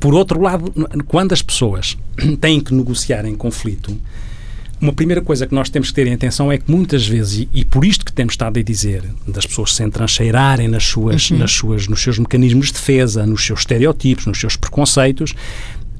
Por 0.00 0.14
outro 0.14 0.40
lado, 0.40 0.72
quando 1.06 1.32
as 1.32 1.42
pessoas 1.42 1.96
têm 2.40 2.60
que 2.60 2.74
negociar 2.74 3.24
em 3.24 3.36
conflito, 3.36 3.96
uma 4.80 4.92
primeira 4.92 5.22
coisa 5.22 5.46
que 5.46 5.54
nós 5.54 5.70
temos 5.70 5.88
que 5.88 5.94
ter 5.94 6.06
em 6.06 6.12
atenção 6.12 6.52
é 6.52 6.58
que 6.58 6.70
muitas 6.70 7.06
vezes, 7.06 7.40
e, 7.40 7.48
e 7.52 7.64
por 7.64 7.84
isto 7.84 8.04
que 8.04 8.12
temos 8.12 8.34
estado 8.34 8.58
a 8.58 8.62
dizer, 8.62 9.02
das 9.26 9.46
pessoas 9.46 9.74
se 9.74 9.82
entrancheirarem 9.82 10.68
nas 10.68 10.84
suas, 10.84 11.30
uhum. 11.30 11.38
nas 11.38 11.52
suas, 11.52 11.88
nos 11.88 12.02
seus 12.02 12.18
mecanismos 12.18 12.66
de 12.66 12.74
defesa, 12.74 13.26
nos 13.26 13.44
seus 13.44 13.60
estereotipos, 13.60 14.26
nos 14.26 14.38
seus 14.38 14.56
preconceitos, 14.56 15.34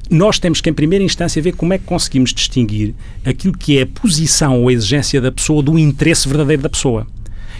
nós 0.09 0.39
temos 0.39 0.61
que, 0.61 0.69
em 0.69 0.73
primeira 0.73 1.03
instância, 1.03 1.41
ver 1.41 1.53
como 1.53 1.73
é 1.73 1.77
que 1.77 1.83
conseguimos 1.83 2.33
distinguir 2.33 2.93
aquilo 3.25 3.57
que 3.57 3.77
é 3.77 3.81
a 3.81 3.87
posição 3.87 4.61
ou 4.61 4.69
a 4.69 4.73
exigência 4.73 5.19
da 5.19 5.31
pessoa 5.31 5.61
do 5.61 5.77
interesse 5.77 6.27
verdadeiro 6.27 6.61
da 6.61 6.69
pessoa. 6.69 7.05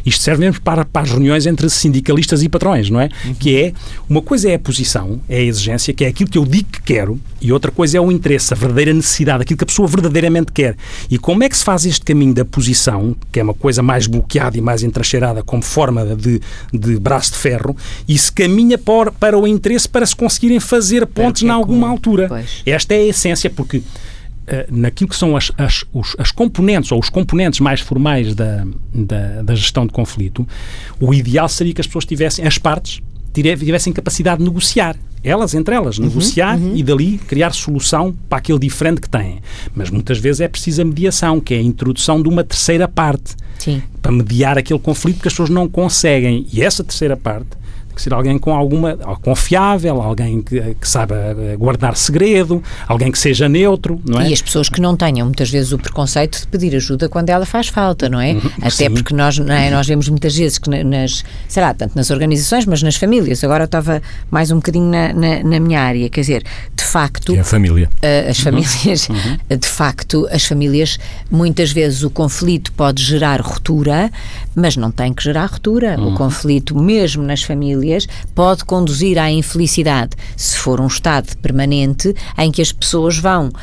Isto 0.07 0.23
serve 0.23 0.45
mesmo 0.45 0.61
para, 0.61 0.85
para 0.85 1.01
as 1.01 1.11
reuniões 1.11 1.45
entre 1.45 1.69
sindicalistas 1.69 2.41
e 2.41 2.47
patrões, 2.47 2.89
não 2.89 3.01
é? 3.01 3.09
Uhum. 3.25 3.33
Que 3.33 3.61
é, 3.61 3.73
uma 4.09 4.21
coisa 4.21 4.49
é 4.49 4.55
a 4.55 4.59
posição, 4.59 5.19
é 5.27 5.35
a 5.35 5.43
exigência, 5.43 5.93
que 5.93 6.05
é 6.05 6.07
aquilo 6.07 6.29
que 6.29 6.37
eu 6.37 6.45
digo 6.45 6.69
que 6.71 6.81
quero, 6.81 7.19
e 7.41 7.51
outra 7.51 7.71
coisa 7.71 7.97
é 7.97 8.01
o 8.01 8.09
interesse, 8.09 8.53
a 8.53 8.55
verdadeira 8.55 8.93
necessidade, 8.93 9.41
aquilo 9.43 9.57
que 9.57 9.65
a 9.65 9.67
pessoa 9.67 9.85
verdadeiramente 9.85 10.53
quer. 10.53 10.77
E 11.11 11.17
como 11.17 11.43
é 11.43 11.49
que 11.49 11.57
se 11.57 11.63
faz 11.63 11.85
este 11.85 12.05
caminho 12.05 12.33
da 12.33 12.45
posição, 12.45 13.13
que 13.33 13.41
é 13.41 13.43
uma 13.43 13.53
coisa 13.53 13.83
mais 13.83 14.07
bloqueada 14.07 14.57
e 14.57 14.61
mais 14.61 14.81
entracheirada 14.81 15.43
como 15.43 15.61
forma 15.61 16.05
de, 16.15 16.39
de 16.73 16.97
braço 16.97 17.33
de 17.33 17.39
ferro, 17.39 17.75
e 18.07 18.17
se 18.17 18.31
caminha 18.31 18.77
para, 18.77 19.11
para 19.11 19.37
o 19.37 19.45
interesse 19.45 19.89
para 19.89 20.05
se 20.05 20.15
conseguirem 20.15 20.61
fazer 20.61 21.05
pontos 21.05 21.43
em 21.43 21.49
alguma 21.49 21.89
altura. 21.89 22.29
Pois. 22.29 22.61
Esta 22.65 22.93
é 22.93 22.99
a 22.99 23.07
essência, 23.07 23.49
porque 23.49 23.83
naquilo 24.71 25.09
que 25.09 25.15
são 25.15 25.35
as, 25.35 25.51
as, 25.57 25.83
os, 25.93 26.15
as 26.17 26.31
componentes 26.31 26.91
ou 26.91 26.99
os 26.99 27.09
componentes 27.09 27.59
mais 27.59 27.81
formais 27.81 28.33
da, 28.33 28.65
da, 28.93 29.41
da, 29.41 29.55
gestão 29.55 29.85
de 29.85 29.91
conflito, 29.91 30.47
o 30.99 31.13
ideal 31.13 31.49
seria 31.49 31.73
que 31.73 31.81
as 31.81 31.87
pessoas 31.87 32.05
tivessem, 32.05 32.45
as 32.45 32.57
partes, 32.57 33.01
tivessem 33.33 33.91
capacidade 33.91 34.39
de 34.39 34.45
negociar. 34.45 34.95
Elas, 35.23 35.53
entre 35.53 35.75
elas, 35.75 35.97
uhum, 35.97 36.05
negociar 36.05 36.57
uhum. 36.57 36.75
e 36.75 36.83
dali 36.83 37.17
criar 37.17 37.51
solução 37.51 38.15
para 38.29 38.37
aquele 38.37 38.59
diferente 38.59 39.01
que 39.01 39.09
têm. 39.09 39.41
Mas 39.75 39.89
muitas 39.89 40.17
vezes 40.17 40.41
é 40.41 40.47
preciso 40.47 40.81
a 40.81 40.85
mediação, 40.85 41.39
que 41.39 41.53
é 41.53 41.57
a 41.57 41.61
introdução 41.61 42.21
de 42.21 42.29
uma 42.29 42.43
terceira 42.43 42.87
parte 42.87 43.35
Sim. 43.59 43.81
para 44.01 44.11
mediar 44.11 44.57
aquele 44.57 44.79
conflito 44.79 45.19
que 45.19 45.27
as 45.27 45.33
pessoas 45.33 45.49
não 45.49 45.67
conseguem. 45.67 46.47
E 46.53 46.61
essa 46.61 46.83
terceira 46.83 47.17
parte 47.17 47.49
que 47.97 48.01
ser 48.03 48.13
alguém 48.13 48.37
com 48.37 48.53
alguma 48.53 48.95
confiável, 49.21 50.01
alguém 50.01 50.41
que, 50.41 50.75
que 50.75 50.87
saiba 50.87 51.35
guardar 51.57 51.97
segredo, 51.97 52.63
alguém 52.87 53.11
que 53.11 53.19
seja 53.19 53.49
neutro, 53.49 53.99
não 54.05 54.21
é? 54.21 54.29
E 54.29 54.33
as 54.33 54.41
pessoas 54.41 54.69
que 54.69 54.79
não 54.79 54.95
tenham 54.95 55.25
muitas 55.25 55.49
vezes 55.49 55.71
o 55.71 55.77
preconceito 55.77 56.39
de 56.39 56.47
pedir 56.47 56.75
ajuda 56.75 57.09
quando 57.09 57.29
ela 57.29 57.45
faz 57.45 57.67
falta, 57.67 58.07
não 58.07 58.21
é? 58.21 58.33
Uhum, 58.33 58.51
Até 58.61 58.69
sim. 58.69 58.91
porque 58.91 59.13
nós, 59.13 59.39
é? 59.39 59.69
nós 59.69 59.87
vemos 59.87 60.07
muitas 60.07 60.35
vezes 60.35 60.57
que 60.57 60.69
nas, 60.69 61.23
sei 61.47 61.63
lá, 61.63 61.73
tanto 61.73 61.95
nas 61.95 62.09
organizações, 62.11 62.65
mas 62.65 62.83
nas 62.83 62.95
famílias, 62.95 63.43
agora 63.43 63.63
eu 63.63 63.65
estava 63.65 64.01
mais 64.29 64.51
um 64.51 64.57
bocadinho 64.57 64.89
na, 64.89 65.13
na, 65.13 65.43
na 65.43 65.59
minha 65.59 65.81
área, 65.81 66.09
quer 66.09 66.21
dizer, 66.21 66.43
de 66.75 66.83
facto. 66.83 67.35
É 67.35 67.39
a 67.39 67.43
família. 67.43 67.89
Uh, 67.95 68.29
as 68.29 68.37
uhum. 68.37 68.43
famílias, 68.43 69.09
uhum. 69.09 69.57
de 69.57 69.67
facto, 69.67 70.27
as 70.31 70.45
famílias, 70.45 70.99
muitas 71.31 71.71
vezes 71.71 72.03
o 72.03 72.09
conflito 72.09 72.71
pode 72.73 73.03
gerar 73.03 73.41
ruptura, 73.41 74.11
mas 74.55 74.77
não 74.77 74.91
tem 74.91 75.13
que 75.13 75.23
gerar 75.23 75.47
ruptura. 75.47 75.99
Uhum. 75.99 76.13
O 76.13 76.15
conflito, 76.15 76.77
mesmo 76.77 77.23
nas 77.23 77.41
famílias, 77.43 77.86
pode 78.33 78.65
conduzir 78.65 79.17
à 79.17 79.31
infelicidade 79.31 80.11
se 80.35 80.57
for 80.57 80.79
um 80.79 80.87
estado 80.87 81.35
permanente 81.37 82.13
em 82.37 82.51
que 82.51 82.61
as 82.61 82.71
pessoas 82.71 83.17
vão 83.17 83.47
uh, 83.47 83.53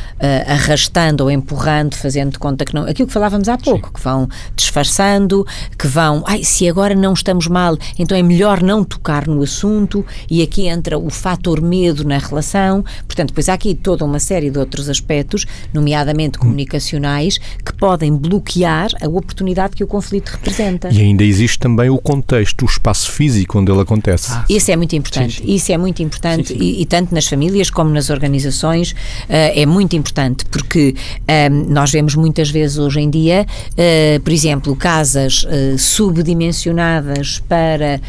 arrastando 0.47 1.25
ou 1.25 1.31
empurrando, 1.31 1.95
fazendo 1.95 2.39
conta 2.39 2.65
que 2.65 2.75
não. 2.75 2.85
Aquilo 2.85 3.07
que 3.07 3.13
falávamos 3.13 3.49
há 3.49 3.57
pouco, 3.59 3.89
Sim. 3.89 3.95
que 3.95 4.01
vão 4.01 4.29
disfarçando, 4.57 5.47
que 5.79 5.87
vão. 5.87 6.23
Ai, 6.27 6.43
se 6.45 6.69
agora 6.69 6.95
não 6.95 7.13
estamos 7.13 7.47
mal, 7.47 7.77
então 7.99 8.17
é 8.17 8.23
melhor 8.23 8.63
não 8.63 8.85
tocar 8.85 9.27
no 9.27 9.43
assunto, 9.43 10.05
e 10.31 10.43
aqui 10.43 10.67
entra 10.67 10.99
o 10.99 11.11
fator 11.11 11.61
medo 11.61 12.05
na 12.05 12.19
relação. 12.19 12.85
Portanto, 13.07 13.29
depois 13.29 13.49
há 13.49 13.55
aqui 13.55 13.75
toda 13.75 14.05
uma 14.05 14.19
série 14.19 14.51
de 14.51 14.59
outros 14.59 14.89
aspectos, 14.89 15.47
nomeadamente 15.73 16.39
comunicacionais, 16.39 17.39
que 17.65 17.73
podem 17.73 18.15
bloquear 18.17 18.91
a 19.01 19.09
oportunidade 19.09 19.77
que 19.77 19.85
o 19.85 19.87
conflito 19.87 20.31
representa. 20.31 20.89
E 20.91 21.01
ainda 21.01 21.25
existe 21.25 21.59
também 21.59 21.91
o 21.91 21.99
contexto, 21.99 22.63
o 22.63 22.67
espaço 22.67 23.11
físico 23.11 23.59
onde 23.59 23.71
ele 23.71 23.81
acontece. 23.81 24.14
Ah, 24.31 24.45
Isso 24.49 24.71
é 24.71 24.77
muito 24.77 24.95
importante. 24.95 25.39
Sim, 25.39 25.47
sim. 25.47 25.55
Isso 25.55 25.73
é 25.73 25.79
muito 25.79 26.03
importante 26.03 26.49
sim, 26.49 26.59
e, 26.59 26.83
e, 26.83 26.87
tanto 26.87 27.15
nas 27.15 27.27
famílias 27.27 27.71
como 27.71 27.91
nas 27.91 28.11
organizações 28.11 28.93
uh, 28.93 28.97
é 29.29 29.67
muito 29.67 29.97
importante 29.97 30.45
porque 30.47 30.95
uh, 31.21 31.73
nós 31.73 31.91
vemos 31.91 32.15
muitas 32.15 32.51
vezes 32.51 32.79
hoje 32.79 33.01
em 33.01 33.11
dia, 33.11 33.47
uh, 33.73 34.21
por 34.21 34.33
exemplo, 34.33 34.77
casas 34.77 35.47
subdimensionadas 35.79 37.43
para 37.49 38.01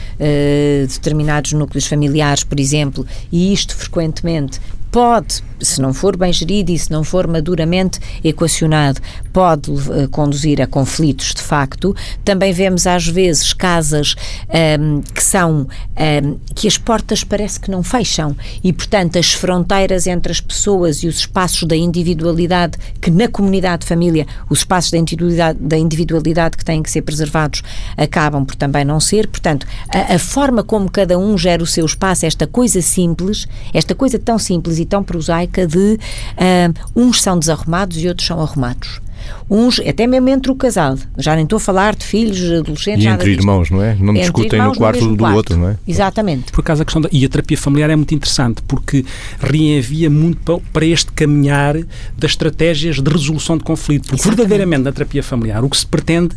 determinados 0.88 1.54
núcleos 1.54 1.86
familiares, 1.86 2.44
por 2.44 2.60
exemplo, 2.60 3.06
e 3.32 3.54
isto 3.54 3.76
frequentemente 3.76 4.60
pode, 4.92 5.44
se 5.60 5.82
não 5.82 5.94
for 5.94 6.18
bem 6.18 6.32
gerido 6.32 6.72
e 6.72 6.78
se 6.78 6.92
não 6.92 7.04
for 7.04 7.28
maduramente 7.28 8.00
equacionado, 8.24 9.02
pode 9.32 9.72
uh, 9.72 10.08
conduzir 10.12 10.62
a 10.62 10.68
conflitos 10.68 11.34
de 11.34 11.42
facto. 11.42 11.96
Também 12.24 12.54
vemos 12.54 12.88
às 12.88 13.08
vezes 13.08 13.54
casas 13.54 14.16
um, 14.50 14.56
ehm, 14.56 15.02
que 15.14 15.24
são 15.24 15.62
um, 15.62 15.68
ehm, 15.96 16.36
que 16.54 16.68
as 16.68 16.78
portas 16.78 17.24
parece 17.24 17.60
que 17.60 17.72
não 17.72 17.84
fecham 17.84 18.36
e, 18.64 18.72
portanto, 18.74 19.18
as 19.18 19.34
fronteiras 19.34 20.08
entre 20.08 20.32
as 20.32 20.40
pessoas 20.40 21.04
e 21.04 21.08
os 21.08 21.18
espaços 21.18 21.64
da 21.64 21.76
individualidade 21.76 22.78
que 23.02 23.12
na 23.12 23.28
comunidade 23.28 23.82
de 23.82 23.88
família, 23.88 24.26
os 24.50 24.60
espaços 24.60 24.92
da 24.92 24.98
individualidade, 24.98 25.60
da 25.60 25.78
individualidade 25.78 26.58
que 26.58 26.66
têm 26.66 26.82
que 26.82 26.92
ser 26.92 27.02
preservados 27.02 27.62
acabam 27.98 28.46
por 28.46 28.56
também 28.56 28.84
não 28.84 29.00
ser. 29.00 29.28
Portanto, 29.28 29.66
a, 29.90 30.16
a 30.16 30.20
forma 30.20 30.64
como 30.64 30.90
cada 30.90 31.18
um 31.18 31.38
gera 31.38 31.64
o 31.64 31.68
seu 31.68 31.86
espaço, 31.86 32.26
esta 32.26 32.48
coisa 32.48 32.82
simples, 32.82 33.48
esta 33.74 33.94
coisa 33.96 34.18
tão 34.18 34.38
simples 34.38 34.80
e 34.80 34.86
tão 34.86 35.04
prosaica 35.04 35.45
de 35.48 35.98
uh, 35.98 36.74
uns 36.96 37.22
são 37.22 37.38
desarrumados 37.38 37.98
e 38.02 38.08
outros 38.08 38.28
são 38.28 38.42
arrumados. 38.42 39.02
Uns, 39.50 39.80
até 39.80 40.08
mesmo 40.08 40.30
entre 40.30 40.52
o 40.52 40.56
casal, 40.56 40.98
já 41.18 41.36
nem 41.36 41.44
estou 41.44 41.58
a 41.58 41.60
falar 41.60 41.96
de 41.96 42.04
filhos, 42.04 42.40
adolescentes, 42.60 43.06
E 43.06 43.08
entre 43.08 43.32
irmãos, 43.32 43.70
não 43.70 43.82
é? 43.82 43.96
Não 43.96 44.10
entre 44.10 44.22
discutem 44.22 44.62
no 44.62 44.76
quarto 44.76 45.06
no 45.06 45.12
do 45.12 45.18
quarto. 45.18 45.36
outro, 45.36 45.58
não 45.58 45.70
é? 45.70 45.78
Exatamente. 45.88 46.52
Por 46.52 46.62
acaso 46.62 46.82
a 46.82 46.86
questão 46.86 47.02
da, 47.02 47.10
e 47.12 47.24
a 47.24 47.30
terapia 47.30 47.58
familiar 47.58 47.90
é 47.90 47.96
muito 47.96 48.14
interessante 48.16 48.62
porque 48.68 49.06
reenvia 49.40 50.10
muito 50.10 50.62
para 50.74 50.86
este 50.86 51.12
caminhar 51.12 51.76
das 52.18 52.32
estratégias 52.32 53.00
de 53.00 53.10
resolução 53.10 53.58
de 53.58 53.64
conflito. 53.64 54.04
Porque 54.04 54.16
Exatamente. 54.16 54.38
verdadeiramente 54.38 54.84
na 54.84 54.92
terapia 54.92 55.22
familiar 55.22 55.64
o 55.64 55.70
que 55.70 55.78
se 55.78 55.86
pretende, 55.86 56.36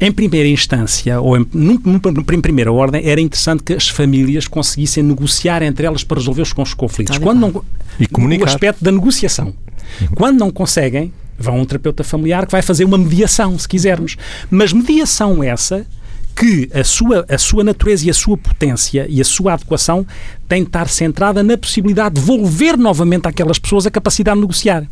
em 0.00 0.10
primeira 0.10 0.48
instância, 0.48 1.20
ou 1.20 1.36
em, 1.36 1.46
em 1.54 2.40
primeira 2.40 2.72
ordem, 2.72 3.06
era 3.06 3.20
interessante 3.20 3.62
que 3.62 3.74
as 3.74 3.88
famílias 3.88 4.48
conseguissem 4.48 5.02
negociar 5.02 5.62
entre 5.62 5.86
elas 5.86 6.04
para 6.04 6.18
resolver 6.18 6.42
os 6.42 6.74
conflitos. 6.74 7.18
Quando 7.18 7.40
não, 7.40 7.62
e 7.98 8.06
comunicar. 8.06 8.44
O 8.44 8.48
aspecto 8.48 8.84
da 8.84 8.92
negociação. 8.92 9.54
Quando 10.14 10.38
não 10.38 10.50
conseguem, 10.50 11.12
vão 11.38 11.56
a 11.56 11.58
um 11.58 11.64
terapeuta 11.64 12.02
familiar 12.02 12.46
que 12.46 12.52
vai 12.52 12.62
fazer 12.62 12.84
uma 12.84 12.98
mediação, 12.98 13.58
se 13.58 13.68
quisermos. 13.68 14.16
Mas 14.50 14.72
mediação 14.72 15.42
essa 15.42 15.86
que 16.34 16.68
a 16.74 16.84
sua, 16.84 17.24
a 17.28 17.38
sua 17.38 17.64
natureza 17.64 18.06
e 18.06 18.10
a 18.10 18.14
sua 18.14 18.36
potência 18.36 19.06
e 19.08 19.20
a 19.20 19.24
sua 19.24 19.54
adequação 19.54 20.06
tem 20.46 20.62
de 20.62 20.68
estar 20.68 20.86
centrada 20.88 21.42
na 21.42 21.56
possibilidade 21.56 22.14
de 22.14 22.20
devolver 22.20 22.76
novamente 22.76 23.26
àquelas 23.26 23.58
pessoas 23.58 23.86
a 23.86 23.90
capacidade 23.90 24.36
de 24.36 24.42
negociar. 24.42 24.86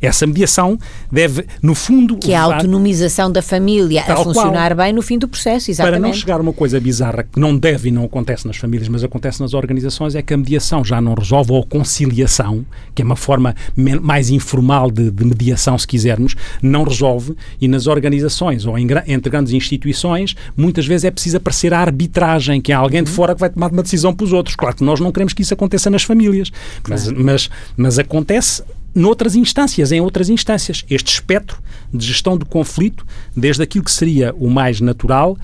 Essa 0.00 0.26
mediação 0.26 0.78
deve, 1.10 1.44
no 1.62 1.74
fundo. 1.74 2.16
Que 2.16 2.32
é 2.32 2.36
a 2.36 2.42
autonomização 2.42 3.30
da 3.30 3.42
família 3.42 4.02
a 4.02 4.16
funcionar 4.16 4.74
qual, 4.74 4.84
bem 4.84 4.92
no 4.92 5.02
fim 5.02 5.18
do 5.18 5.26
processo, 5.28 5.70
exatamente. 5.70 6.00
Para 6.00 6.08
não 6.08 6.14
chegar 6.14 6.36
a 6.36 6.42
uma 6.42 6.52
coisa 6.52 6.80
bizarra 6.80 7.24
que 7.24 7.38
não 7.38 7.56
deve 7.56 7.88
e 7.88 7.92
não 7.92 8.04
acontece 8.04 8.46
nas 8.46 8.56
famílias, 8.56 8.88
mas 8.88 9.02
acontece 9.02 9.40
nas 9.40 9.54
organizações, 9.54 10.14
é 10.14 10.22
que 10.22 10.32
a 10.32 10.36
mediação 10.36 10.84
já 10.84 11.00
não 11.00 11.14
resolve, 11.14 11.52
ou 11.52 11.62
a 11.62 11.66
conciliação, 11.66 12.64
que 12.94 13.02
é 13.02 13.04
uma 13.04 13.16
forma 13.16 13.54
mais 14.00 14.30
informal 14.30 14.90
de, 14.90 15.10
de 15.10 15.24
mediação, 15.24 15.76
se 15.76 15.86
quisermos, 15.86 16.36
não 16.62 16.84
resolve. 16.84 17.36
E 17.60 17.66
nas 17.66 17.86
organizações 17.86 18.66
ou 18.66 18.78
em, 18.78 18.86
entre 19.06 19.30
grandes 19.30 19.52
instituições, 19.52 20.36
muitas 20.56 20.86
vezes 20.86 21.04
é 21.04 21.10
preciso 21.10 21.38
aparecer 21.38 21.74
a 21.74 21.80
arbitragem, 21.80 22.60
que 22.60 22.72
é 22.72 22.74
alguém 22.74 23.02
de 23.02 23.10
uhum. 23.10 23.16
fora 23.16 23.34
que 23.34 23.40
vai 23.40 23.50
tomar 23.50 23.70
uma 23.72 23.82
decisão 23.82 24.14
para 24.14 24.24
os 24.24 24.32
outros. 24.32 24.54
Claro 24.54 24.76
que 24.76 24.84
nós 24.84 25.00
não 25.00 25.10
queremos 25.10 25.32
que 25.32 25.42
isso 25.42 25.54
aconteça 25.54 25.90
nas 25.90 26.02
famílias, 26.02 26.50
mas, 26.88 27.10
mas, 27.10 27.50
mas 27.76 27.98
acontece 27.98 28.62
noutras 28.94 29.34
instâncias, 29.34 29.92
em 29.92 30.00
outras 30.00 30.28
instâncias. 30.28 30.84
Este 30.90 31.12
espectro 31.12 31.62
de 31.92 32.06
gestão 32.06 32.36
do 32.36 32.46
conflito, 32.46 33.06
desde 33.36 33.62
aquilo 33.62 33.84
que 33.84 33.92
seria 33.92 34.34
o 34.34 34.48
mais 34.50 34.80
natural, 34.80 35.36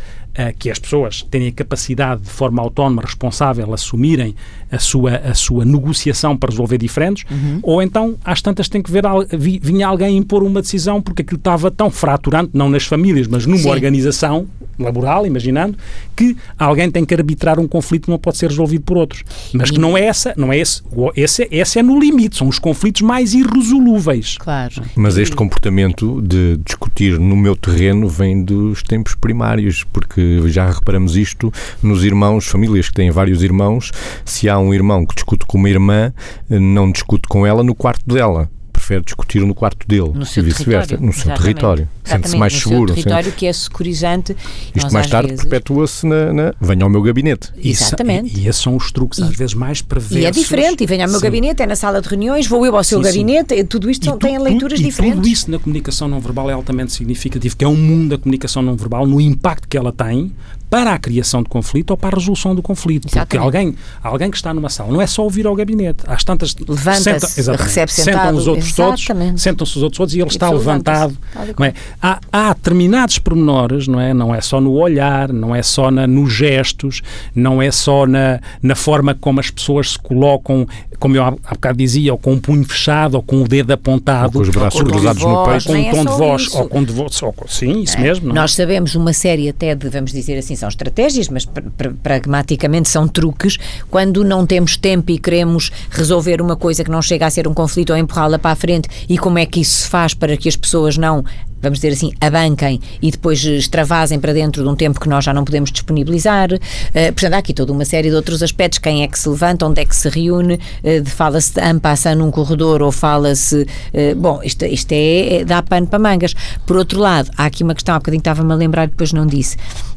que 0.58 0.70
as 0.70 0.78
pessoas 0.78 1.22
terem 1.22 1.48
a 1.48 1.52
capacidade 1.52 2.22
de 2.22 2.30
forma 2.30 2.60
autónoma, 2.60 3.02
responsável, 3.02 3.72
assumirem 3.72 4.34
a 4.70 4.78
sua, 4.78 5.16
a 5.16 5.34
sua 5.34 5.64
negociação 5.64 6.36
para 6.36 6.50
resolver 6.50 6.78
diferentes, 6.78 7.24
uhum. 7.30 7.60
ou 7.62 7.82
então 7.82 8.16
às 8.24 8.42
tantas 8.42 8.68
tem 8.68 8.82
que 8.82 8.90
ver 8.90 9.04
vinha 9.38 9.86
alguém 9.86 10.16
impor 10.16 10.42
uma 10.42 10.60
decisão 10.60 11.00
porque 11.00 11.22
aquilo 11.22 11.38
estava 11.38 11.70
tão 11.70 11.90
fraturante, 11.90 12.50
não 12.54 12.68
nas 12.68 12.84
famílias, 12.84 13.26
mas 13.26 13.46
numa 13.46 13.58
Sim. 13.58 13.70
organização 13.70 14.46
laboral, 14.78 15.26
imaginando, 15.26 15.76
que 16.16 16.36
alguém 16.58 16.90
tem 16.90 17.04
que 17.04 17.14
arbitrar 17.14 17.60
um 17.60 17.68
conflito 17.68 18.04
que 18.04 18.10
não 18.10 18.18
pode 18.18 18.36
ser 18.38 18.48
resolvido 18.48 18.82
por 18.82 18.96
outros. 18.96 19.22
Mas 19.52 19.70
que 19.70 19.78
não 19.78 19.96
é 19.96 20.04
essa, 20.04 20.34
não 20.36 20.52
é 20.52 20.58
esse, 20.58 20.82
esse, 21.16 21.48
esse 21.50 21.78
é 21.78 21.82
no 21.82 21.98
limite, 21.98 22.36
são 22.36 22.48
os 22.48 22.58
conflitos 22.58 23.02
mais 23.02 23.34
irresolúveis. 23.34 24.36
Claro. 24.38 24.82
Mas 24.96 25.16
este 25.16 25.36
comportamento 25.36 26.20
de 26.20 26.58
discutir 26.64 27.18
no 27.18 27.36
meu 27.36 27.54
terreno 27.54 28.08
vem 28.08 28.42
dos 28.42 28.82
tempos 28.82 29.14
primários, 29.14 29.84
porque 29.84 30.23
já 30.46 30.70
reparamos 30.70 31.16
isto 31.16 31.52
nos 31.82 32.04
irmãos, 32.04 32.46
famílias 32.46 32.88
que 32.88 32.94
têm 32.94 33.10
vários 33.10 33.42
irmãos, 33.42 33.90
se 34.24 34.48
há 34.48 34.58
um 34.58 34.72
irmão 34.72 35.06
que 35.06 35.14
discute 35.14 35.44
com 35.46 35.58
uma 35.58 35.68
irmã, 35.68 36.12
não 36.48 36.90
discute 36.90 37.28
com 37.28 37.46
ela 37.46 37.62
no 37.62 37.74
quarto 37.74 38.06
dela 38.06 38.50
prefere 38.84 39.02
discutir 39.02 39.40
no 39.40 39.54
quarto 39.54 39.86
dele 39.88 40.12
no 40.14 40.22
e 40.22 40.40
vice-versa, 40.42 40.96
no 40.98 41.12
seu 41.12 41.34
território. 41.34 41.88
Sente-se 42.04 42.36
mais 42.36 42.52
no 42.52 42.60
seguro. 42.60 42.88
No 42.88 42.94
território 42.94 43.24
sente... 43.24 43.36
que 43.36 43.46
é 43.46 43.52
securizante. 43.52 44.36
Isto 44.74 44.92
mais 44.92 45.08
tarde 45.08 45.30
vezes... 45.30 45.44
perpetua-se 45.44 46.06
na, 46.06 46.32
na, 46.32 46.54
Venha 46.60 46.84
ao 46.84 46.90
meu 46.90 47.00
gabinete. 47.00 47.50
Exatamente. 47.56 48.38
E, 48.38 48.44
e 48.44 48.48
esses 48.48 48.60
são 48.60 48.76
os 48.76 48.92
truques, 48.92 49.20
às 49.20 49.34
vezes, 49.34 49.54
mais 49.54 49.80
perversos. 49.80 50.18
E 50.18 50.26
é 50.26 50.30
diferente. 50.30 50.84
E 50.84 50.86
venha 50.86 51.06
ao 51.06 51.10
meu 51.10 51.18
sim. 51.18 51.24
gabinete, 51.24 51.62
é 51.62 51.66
na 51.66 51.76
sala 51.76 52.02
de 52.02 52.08
reuniões, 52.08 52.46
vou 52.46 52.66
eu 52.66 52.76
ao 52.76 52.84
seu 52.84 52.98
sim, 52.98 53.04
gabinete. 53.04 53.56
Sim. 53.56 53.64
Tudo 53.64 53.90
isto 53.90 54.16
tem 54.18 54.38
leituras 54.38 54.78
e 54.78 54.82
diferentes. 54.82 55.16
tudo 55.16 55.28
isso 55.28 55.50
na 55.50 55.58
comunicação 55.58 56.06
não 56.06 56.20
verbal 56.20 56.50
é 56.50 56.52
altamente 56.52 56.92
significativo, 56.92 57.56
que 57.56 57.64
é 57.64 57.68
um 57.68 57.76
mundo 57.76 58.10
da 58.10 58.18
comunicação 58.18 58.62
não 58.62 58.76
verbal, 58.76 59.06
no 59.06 59.20
impacto 59.20 59.66
que 59.66 59.76
ela 59.76 59.92
tem 59.92 60.32
para 60.68 60.92
a 60.92 60.98
criação 60.98 61.42
de 61.42 61.48
conflito 61.48 61.92
ou 61.92 61.96
para 61.96 62.16
a 62.16 62.18
resolução 62.18 62.54
do 62.54 62.62
conflito. 62.62 63.06
Exatamente. 63.06 63.28
Porque 63.28 63.38
alguém, 63.38 63.76
alguém 64.02 64.30
que 64.30 64.36
está 64.36 64.52
numa 64.52 64.68
sala 64.68 64.92
não 64.92 65.00
é 65.00 65.06
só 65.06 65.22
ouvir 65.22 65.46
ao 65.46 65.54
gabinete. 65.54 66.04
Às 66.06 66.24
tantas. 66.24 66.54
Levanta-se, 66.56 67.52
recebe 67.52 67.92
sentado. 67.92 68.14
Sentam 68.16 68.36
os 68.36 68.48
outros 68.48 68.68
exatamente. 68.68 69.28
todos, 69.28 69.42
sentam-se 69.42 69.76
os 69.76 69.82
outros 69.82 69.98
todos 69.98 70.14
e 70.14 70.18
ele 70.18 70.28
e 70.28 70.32
está 70.32 70.50
levantado. 70.50 71.16
Não 71.58 71.66
é? 71.66 71.74
há, 72.02 72.20
há 72.32 72.54
determinados 72.54 73.18
pormenores, 73.18 73.86
não 73.86 74.00
é? 74.00 74.12
Não 74.12 74.34
é 74.34 74.40
só 74.40 74.60
no 74.60 74.72
olhar, 74.72 75.32
não 75.32 75.54
é 75.54 75.62
só 75.62 75.90
na, 75.90 76.06
nos 76.06 76.32
gestos, 76.32 77.02
não 77.34 77.62
é 77.62 77.70
só 77.70 78.06
na, 78.06 78.40
na 78.62 78.74
forma 78.74 79.14
como 79.14 79.40
as 79.40 79.50
pessoas 79.50 79.92
se 79.92 79.98
colocam, 79.98 80.66
como 80.98 81.16
eu 81.16 81.22
há, 81.22 81.28
há 81.44 81.54
bocado 81.54 81.78
dizia, 81.78 82.12
ou 82.12 82.18
com 82.18 82.30
o 82.30 82.34
um 82.34 82.40
punho 82.40 82.64
fechado, 82.64 83.14
ou 83.14 83.22
com 83.22 83.42
o 83.42 83.48
dedo 83.48 83.72
apontado, 83.72 84.38
ou 84.38 84.44
com 84.44 84.48
os 84.48 84.48
braços 84.48 84.82
cruzados 84.82 85.22
no 85.22 85.44
peito, 85.44 85.66
com 85.66 85.74
um 85.74 85.90
tom 85.90 86.04
de 86.04 86.18
voz, 86.18 86.54
ou 86.54 86.68
com 86.68 86.84
de 86.84 86.92
voz, 86.92 87.22
sim, 87.48 87.82
isso 87.82 87.96
é. 87.96 88.00
mesmo. 88.00 88.28
Não? 88.28 88.32
É? 88.32 88.40
Nós 88.40 88.54
sabemos 88.54 88.94
uma 88.94 89.12
série 89.12 89.48
até 89.48 89.74
de, 89.74 89.88
vamos 89.88 90.12
dizer 90.12 90.38
assim, 90.38 90.53
são 90.56 90.68
estratégias, 90.68 91.28
mas 91.28 91.44
pr 91.44 91.62
pr 91.76 91.92
pragmaticamente 92.02 92.88
são 92.88 93.06
truques. 93.08 93.58
Quando 93.90 94.24
não 94.24 94.46
temos 94.46 94.76
tempo 94.76 95.10
e 95.10 95.18
queremos 95.18 95.70
resolver 95.90 96.40
uma 96.40 96.56
coisa 96.56 96.84
que 96.84 96.90
não 96.90 97.02
chega 97.02 97.26
a 97.26 97.30
ser 97.30 97.48
um 97.48 97.54
conflito 97.54 97.90
ou 97.90 97.96
empurrá-la 97.96 98.38
para 98.38 98.52
a 98.52 98.56
frente, 98.56 98.88
e 99.08 99.18
como 99.18 99.38
é 99.38 99.46
que 99.46 99.60
isso 99.60 99.82
se 99.82 99.88
faz 99.88 100.14
para 100.14 100.36
que 100.36 100.48
as 100.48 100.56
pessoas 100.56 100.96
não 100.96 101.24
vamos 101.64 101.78
dizer 101.78 101.92
assim, 101.92 102.12
abanquem 102.20 102.80
e 103.02 103.10
depois 103.10 103.44
extravasem 103.44 104.20
para 104.20 104.32
dentro 104.32 104.62
de 104.62 104.68
um 104.68 104.76
tempo 104.76 105.00
que 105.00 105.08
nós 105.08 105.24
já 105.24 105.32
não 105.32 105.44
podemos 105.44 105.72
disponibilizar. 105.72 106.52
Uh, 106.52 107.12
portanto, 107.12 107.34
há 107.34 107.38
aqui 107.38 107.52
toda 107.52 107.72
uma 107.72 107.84
série 107.84 108.10
de 108.10 108.14
outros 108.14 108.42
aspectos. 108.42 108.78
Quem 108.78 109.02
é 109.02 109.08
que 109.08 109.18
se 109.18 109.28
levanta, 109.28 109.66
onde 109.66 109.80
é 109.80 109.84
que 109.84 109.96
se 109.96 110.08
reúne, 110.08 110.54
uh, 110.54 111.04
fala-se 111.06 111.54
de 111.54 111.60
ampassando 111.60 112.24
num 112.24 112.30
corredor 112.30 112.82
ou 112.82 112.92
fala-se. 112.92 113.62
Uh, 113.62 114.14
bom, 114.16 114.40
isto, 114.42 114.64
isto 114.64 114.92
é, 114.92 115.36
é 115.36 115.44
dá 115.44 115.62
pano 115.62 115.86
para 115.86 115.98
mangas. 115.98 116.34
Por 116.66 116.76
outro 116.76 117.00
lado, 117.00 117.30
há 117.36 117.46
aqui 117.46 117.64
uma 117.64 117.74
questão, 117.74 117.94
há 117.94 117.98
bocadinho 117.98 118.20
estava-me 118.20 118.52
a 118.52 118.56
lembrar, 118.56 118.86
depois 118.86 119.12
não 119.12 119.26
disse 119.26 119.56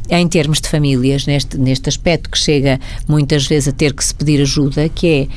em 0.09 0.27
termos 0.27 0.61
de 0.61 0.69
famílias, 0.69 1.25
neste, 1.25 1.57
neste 1.57 1.89
aspecto 1.89 2.29
que 2.29 2.37
chega 2.37 2.79
muitas 3.07 3.45
vezes 3.45 3.67
a 3.67 3.71
ter 3.71 3.93
que 3.93 4.03
se 4.03 4.15
pedir 4.15 4.41
ajuda, 4.41 4.87
que 4.89 5.07
é 5.07 5.27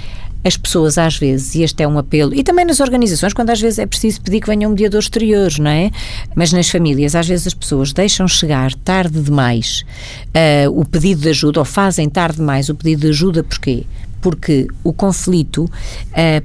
as 0.44 0.56
pessoas 0.56 0.98
às 0.98 1.16
vezes, 1.16 1.54
e 1.54 1.62
este 1.62 1.82
é 1.82 1.88
um 1.88 1.98
apelo, 1.98 2.34
e 2.34 2.42
também 2.42 2.64
nas 2.64 2.80
organizações, 2.80 3.32
quando 3.32 3.50
às 3.50 3.60
vezes 3.60 3.78
é 3.78 3.86
preciso 3.86 4.20
pedir 4.22 4.40
que 4.40 4.46
venha 4.46 4.66
um 4.66 4.72
mediador 4.72 5.00
exterior, 5.00 5.50
não 5.58 5.70
é? 5.70 5.90
Mas 6.34 6.52
nas 6.52 6.68
famílias, 6.68 7.14
às 7.14 7.26
vezes 7.26 7.46
as 7.48 7.54
pessoas 7.54 7.92
deixam 7.92 8.26
chegar 8.26 8.74
tarde 8.74 9.20
demais 9.20 9.84
uh, 10.28 10.70
o 10.70 10.84
pedido 10.84 11.22
de 11.22 11.28
ajuda, 11.30 11.60
ou 11.60 11.64
fazem 11.64 12.08
tarde 12.08 12.36
demais 12.36 12.68
o 12.68 12.74
pedido 12.74 13.02
de 13.02 13.08
ajuda, 13.08 13.44
porquê? 13.44 13.84
Porque 14.20 14.66
o 14.84 14.92
conflito 14.92 15.64
uh, 15.64 15.70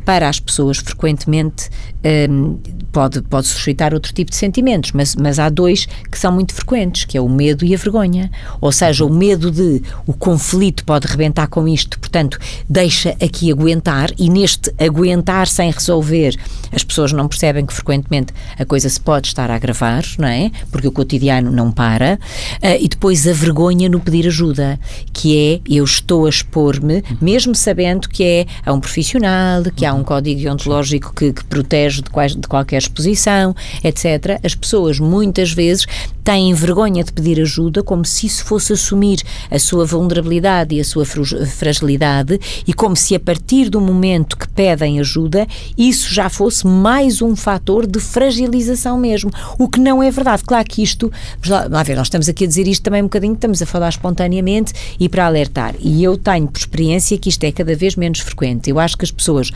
para 0.04 0.28
as 0.30 0.40
pessoas 0.40 0.78
frequentemente 0.78 1.70
um, 2.30 2.58
pode, 2.92 3.22
pode 3.24 3.48
suscitar 3.48 3.94
outro 3.94 4.14
tipo 4.14 4.32
de 4.32 4.38
sentimentos, 4.38 4.94
mas, 4.94 5.16
mas 5.16 5.38
há 5.38 5.50
dois 5.50 5.86
que 6.10 6.18
são 6.18 6.32
muito 6.32 6.54
frequentes, 6.54 7.04
que 7.04 7.18
é 7.18 7.22
o 7.22 7.28
medo 7.28 7.66
e 7.66 7.74
a 7.74 7.78
vergonha. 7.78 8.32
Ou 8.62 8.72
seja, 8.72 9.04
o 9.04 9.10
medo 9.10 9.52
de 9.52 9.82
o 10.06 10.14
conflito 10.14 10.86
pode 10.86 11.06
rebentar 11.08 11.48
com 11.48 11.68
isto, 11.68 12.00
portanto, 12.00 12.40
deixa 12.70 13.10
aqui 13.22 13.52
aguentar 13.52 14.12
e 14.18 14.30
neste 14.30 14.74
aguentar 14.80 15.48
sem 15.48 15.70
resolver, 15.72 16.38
as 16.72 16.84
pessoas 16.84 17.12
não 17.12 17.28
percebem 17.28 17.66
que 17.66 17.74
frequentemente 17.74 18.34
a 18.58 18.64
coisa 18.64 18.88
se 18.88 19.00
pode 19.00 19.28
estar 19.28 19.52
a 19.52 19.56
agravar, 19.56 20.06
não 20.18 20.28
é? 20.28 20.52
Porque 20.72 20.88
o 20.88 20.92
cotidiano 20.92 21.52
não 21.52 21.72
para. 21.72 22.18
Uh, 22.64 22.80
e 22.80 22.88
depois 22.88 23.28
a 23.28 23.34
vergonha 23.34 23.90
no 23.90 24.00
pedir 24.00 24.28
ajuda, 24.28 24.80
que 25.12 25.38
é 25.38 25.60
eu 25.70 25.84
estou 25.84 26.26
a 26.26 26.30
expor-me, 26.30 27.04
mesmo 27.20 27.54
sabendo 27.66 28.08
que 28.08 28.24
é 28.24 28.46
a 28.64 28.72
um 28.72 28.80
profissional, 28.80 29.64
que 29.76 29.86
há 29.86 29.94
um 29.94 30.04
código 30.04 30.40
deontológico 30.40 31.14
que, 31.16 31.34
que 31.34 31.44
protege 31.46 32.02
de, 32.02 32.10
quais, 32.12 32.36
de 32.36 32.48
qualquer 32.48 32.78
exposição, 32.78 33.56
etc. 33.84 34.40
As 34.44 34.54
pessoas 34.54 35.00
muitas 35.00 35.52
vezes 35.52 35.88
têm 36.24 36.54
vergonha 36.56 37.04
de 37.04 37.14
pedir 37.14 37.40
ajuda, 37.40 37.84
como 37.84 38.04
se 38.04 38.26
isso 38.26 38.44
fosse 38.46 38.74
assumir 38.74 39.22
a 39.50 39.60
sua 39.60 39.86
vulnerabilidade 39.86 40.76
e 40.76 40.80
a 40.80 40.84
sua 40.84 41.06
fragilidade, 41.06 42.40
e 42.68 42.74
como 42.74 42.96
se 42.96 43.14
a 43.16 43.20
partir 43.20 43.70
do 43.70 43.80
momento 43.80 44.36
que 44.36 44.48
pedem 44.50 45.00
ajuda, 45.00 45.48
isso 45.78 46.12
já 46.12 46.28
fosse 46.28 46.66
mais 46.66 47.22
um 47.22 47.36
fator 47.36 47.86
de 47.86 48.00
fragilização 48.00 48.98
mesmo. 48.98 49.32
O 49.60 49.68
que 49.68 49.80
não 49.80 50.02
é 50.02 50.10
verdade. 50.10 50.44
Claro 50.44 50.68
que 50.68 50.82
isto, 50.82 51.12
lá, 51.48 51.68
lá 51.70 51.84
ver, 51.84 51.96
nós 51.96 52.08
estamos 52.08 52.28
aqui 52.28 52.46
a 52.46 52.48
dizer 52.48 52.68
isto 52.68 52.82
também 52.82 53.02
um 53.02 53.06
bocadinho, 53.06 53.34
estamos 53.34 53.62
a 53.62 53.66
falar 53.66 53.90
espontaneamente 53.90 54.74
e 55.00 55.08
para 55.08 55.28
alertar. 55.28 55.76
E 55.80 56.04
eu 56.04 56.18
tenho 56.18 56.48
por 56.48 56.58
experiência 56.58 57.18
que 57.20 57.30
isto 57.30 57.44
é 57.44 57.52
cada 57.56 57.76
vez 57.76 57.96
menos 57.96 58.20
frequente. 58.20 58.70
Eu 58.70 58.80
acho 58.80 58.98
que 58.98 59.06
as 59.06 59.12
pessoas, 59.12 59.50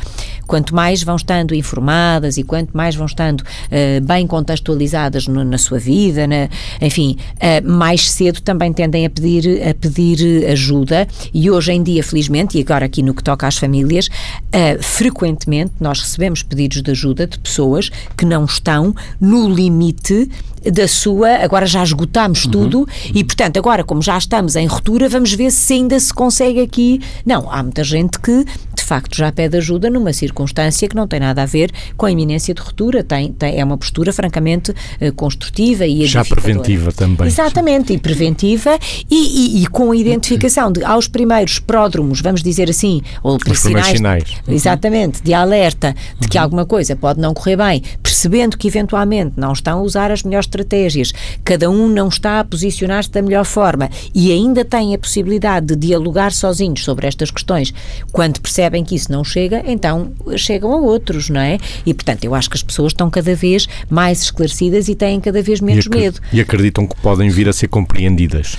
quanto 0.48 0.74
mais 0.74 1.04
vão 1.04 1.16
estando 1.16 1.54
informadas 1.54 2.38
e 2.38 2.44
quanto 2.44 2.76
mais 2.76 2.96
vão 2.96 3.06
estando 3.06 3.42
uh, 3.42 4.02
bem 4.06 4.26
contextualizadas 4.26 5.28
no, 5.28 5.44
na 5.44 5.58
sua 5.58 5.78
vida, 5.78 6.26
na, 6.26 6.50
enfim, 6.82 7.18
uh, 7.36 7.70
mais 7.70 8.10
cedo 8.10 8.42
também 8.42 8.74
tendem 8.74 9.06
a 9.06 9.10
pedir, 9.10 9.68
a 9.68 9.74
pedir 9.74 10.48
ajuda 10.48 11.08
e 11.34 11.52
hoje 11.52 11.74
em 11.74 11.84
dia, 11.84 12.04
felizmente, 12.04 12.58
e 12.58 12.62
agora 12.62 12.86
aqui 12.86 13.04
no 13.04 13.14
que 13.14 13.24
toca 13.24 13.46
às 13.46 13.58
famílias, 13.58 14.08
uh, 14.08 14.82
frequentemente 14.82 15.74
nós 15.80 16.00
recebemos 16.00 16.42
pedidos 16.42 16.82
de 16.82 16.92
ajuda 16.92 17.28
de 17.28 17.38
pessoas 17.38 17.90
que 18.18 18.26
não 18.26 18.46
estão 18.46 18.96
no 19.20 19.50
limite 19.50 20.30
da 20.64 20.88
sua, 20.88 21.36
agora 21.36 21.66
já 21.66 21.84
esgotámos 21.84 22.46
uhum. 22.46 22.52
tudo 22.52 22.88
e, 23.14 23.24
portanto, 23.24 23.58
agora 23.58 23.84
como 23.84 24.02
já 24.02 24.18
estamos 24.18 24.56
em 24.56 24.68
ruptura, 24.68 25.08
vamos 25.08 25.34
ver 25.34 25.52
se 25.52 25.74
ainda 25.74 26.00
se 26.00 26.14
consegue 26.14 26.60
aqui. 26.60 27.02
Não, 27.26 27.52
há 27.52 27.64
muita 27.64 27.84
gente 27.89 28.19
que, 28.19 28.45
facto, 28.89 29.15
já 29.15 29.32
pede 29.32 29.58
ajuda 29.58 29.89
numa 29.89 30.12
circunstância 30.12 30.88
que 30.88 30.95
não 30.95 31.08
tem 31.08 31.19
nada 31.19 31.43
a 31.43 31.45
ver 31.45 31.71
com 31.95 32.06
a 32.06 32.12
iminência 32.12 32.54
de 32.54 32.62
ruptura, 32.62 33.04
tem, 33.04 33.32
tem 33.32 33.60
é 33.60 33.63
uma 33.63 33.78
postura 33.78 34.12
francamente 34.12 34.71
uh, 34.71 35.13
construtiva 35.15 35.86
e 35.86 36.06
Já 36.06 36.25
preventiva 36.25 36.91
também. 36.91 37.28
Exatamente, 37.28 37.93
e 37.93 37.97
preventiva 37.97 38.78
e, 39.10 39.60
e, 39.60 39.63
e, 39.63 39.67
com 39.67 39.91
a 39.91 39.95
identificação 39.95 40.71
de, 40.71 40.84
aos 40.84 41.08
primeiros 41.08 41.60
pródromos, 41.60 42.21
vamos 42.21 42.41
dizer 42.41 42.69
assim, 42.69 43.02
ou 43.21 43.38
Os 43.49 43.60
sinais, 43.60 43.88
sinais. 43.88 44.23
Uhum. 44.47 44.54
Exatamente, 44.54 45.21
de 45.21 45.34
alerta 45.34 45.95
de 46.19 46.28
que 46.28 46.38
uhum. 46.38 46.43
alguma 46.43 46.65
coisa 46.65 46.95
pode 46.95 47.19
não 47.19 47.34
correr 47.34 47.58
bem, 47.58 47.84
percebendo 48.02 48.58
que 48.58 48.67
eventualmente 48.67 49.34
não 49.38 49.54
estão 49.54 49.80
a 49.80 49.82
usar 49.82 50.12
as 50.12 50.23
melhores 50.23 50.47
estratégias, 50.47 51.13
cada 51.43 51.69
um 51.69 51.88
não 51.88 52.08
está 52.08 52.39
a 52.39 52.43
posicionar-se 52.43 53.12
da 53.12 53.21
melhor 53.21 53.45
forma 53.45 53.89
e 54.13 54.32
ainda 54.32 54.65
têm 54.65 54.95
a 54.95 54.97
possibilidade 54.97 55.67
de 55.67 55.75
dialogar 55.75 56.32
sozinhos 56.32 56.84
sobre 56.84 57.08
estas 57.08 57.32
questões, 57.32 57.73
quando 58.12 58.39
percebem 58.39 58.79
que 58.84 58.96
isso 58.96 59.12
não 59.12 59.24
chega, 59.24 59.63
então 59.65 60.12
chegam 60.38 60.74
a 60.74 60.78
outros, 60.78 61.30
não 61.30 61.42
é? 61.42 61.58
E, 61.86 61.94
portanto, 61.94 62.24
eu 62.24 62.36
acho 62.36 62.50
que 62.50 62.58
as 62.58 62.63
pessoas 62.63 62.92
estão 62.92 63.10
cada 63.10 63.36
vez 63.36 63.68
mais 63.89 64.24
esclarecidas 64.24 64.88
e 64.88 64.96
têm 64.96 65.20
cada 65.20 65.42
vez 65.42 65.62
menos 65.62 65.86
e 65.86 65.89
medo. 65.89 66.20
E 66.32 66.42
acreditam 66.42 66.88
que 66.88 66.96
podem 67.02 67.30
vir 67.30 67.48
a 67.50 67.54
ser 67.54 67.68
compreendidas 67.68 68.58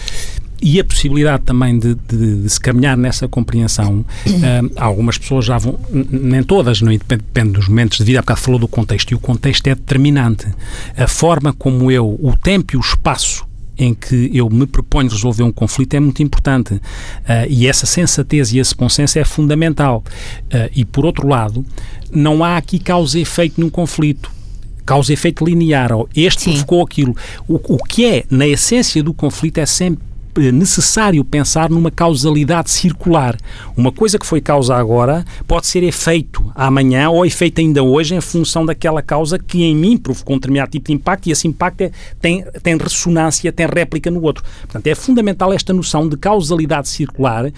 e 0.62 0.78
a 0.78 0.85
possibilidade 0.85 1.44
também 1.44 1.78
de, 1.78 1.94
de, 1.94 2.42
de 2.42 2.48
se 2.48 2.61
caminhar 2.61 2.96
nessa 2.96 3.26
compreensão, 3.26 4.00
uh, 4.00 4.70
algumas 4.76 5.16
pessoas 5.16 5.44
já 5.44 5.59
vão, 5.59 5.78
nem 5.90 6.42
todas, 6.42 6.80
não 6.83 6.92
depende, 6.92 7.22
depende 7.22 7.52
dos 7.52 7.68
momentos 7.68 7.98
de 7.98 8.04
vida, 8.04 8.18
há 8.18 8.22
bocado 8.22 8.40
falou 8.40 8.61
do 8.61 8.68
contexto, 8.68 9.11
e 9.12 9.14
o 9.14 9.18
contexto 9.18 9.66
é 9.66 9.74
determinante. 9.74 10.46
A 10.96 11.06
forma 11.06 11.52
como 11.52 11.90
eu, 11.90 12.18
o 12.20 12.37
tempo 12.37 12.74
e 12.74 12.76
o 12.76 12.80
espaço 12.80 13.48
em 13.80 13.94
que 13.94 14.30
eu 14.34 14.48
me 14.50 14.66
proponho 14.66 15.08
resolver 15.08 15.42
um 15.42 15.50
conflito 15.50 15.94
é 15.94 16.00
muito 16.00 16.22
importante. 16.22 16.74
Uh, 16.74 16.80
e 17.48 17.66
essa 17.66 17.86
sensatez 17.86 18.52
e 18.52 18.58
esse 18.58 18.76
bom 18.76 18.90
senso 18.90 19.18
é 19.18 19.24
fundamental. 19.24 20.04
Uh, 20.52 20.70
e, 20.76 20.84
por 20.84 21.06
outro 21.06 21.26
lado, 21.26 21.64
não 22.12 22.44
há 22.44 22.58
aqui 22.58 22.78
causa 22.78 23.18
e 23.18 23.22
efeito 23.22 23.58
num 23.58 23.70
conflito 23.70 24.30
causa 24.84 25.12
e 25.12 25.14
efeito 25.14 25.44
linear, 25.44 25.90
este 26.16 26.42
Sim. 26.42 26.50
provocou 26.50 26.82
aquilo. 26.82 27.16
O, 27.46 27.74
o 27.74 27.78
que 27.78 28.04
é, 28.04 28.24
na 28.28 28.46
essência 28.46 29.02
do 29.02 29.14
conflito, 29.14 29.58
é 29.58 29.66
sempre 29.66 30.09
necessário 30.52 31.24
pensar 31.24 31.70
numa 31.70 31.90
causalidade 31.90 32.70
circular. 32.70 33.36
Uma 33.76 33.90
coisa 33.90 34.18
que 34.18 34.26
foi 34.26 34.40
causa 34.40 34.76
agora 34.76 35.24
pode 35.46 35.66
ser 35.66 35.82
efeito 35.82 36.50
amanhã 36.54 37.10
ou 37.10 37.26
efeito 37.26 37.60
ainda 37.60 37.82
hoje 37.82 38.14
em 38.14 38.20
função 38.20 38.64
daquela 38.64 39.02
causa 39.02 39.38
que 39.38 39.64
em 39.64 39.74
mim 39.74 39.96
provocou 39.96 40.36
um 40.36 40.38
determinado 40.38 40.70
tipo 40.70 40.86
de 40.86 40.92
impacto 40.92 41.26
e 41.26 41.32
esse 41.32 41.48
impacto 41.48 41.82
é, 41.82 41.90
tem, 42.20 42.44
tem 42.62 42.76
ressonância, 42.76 43.52
tem 43.52 43.66
réplica 43.66 44.10
no 44.10 44.22
outro. 44.22 44.44
Portanto, 44.62 44.86
é 44.86 44.94
fundamental 44.94 45.52
esta 45.52 45.72
noção 45.72 46.08
de 46.08 46.16
causalidade 46.16 46.88
circular 46.88 47.50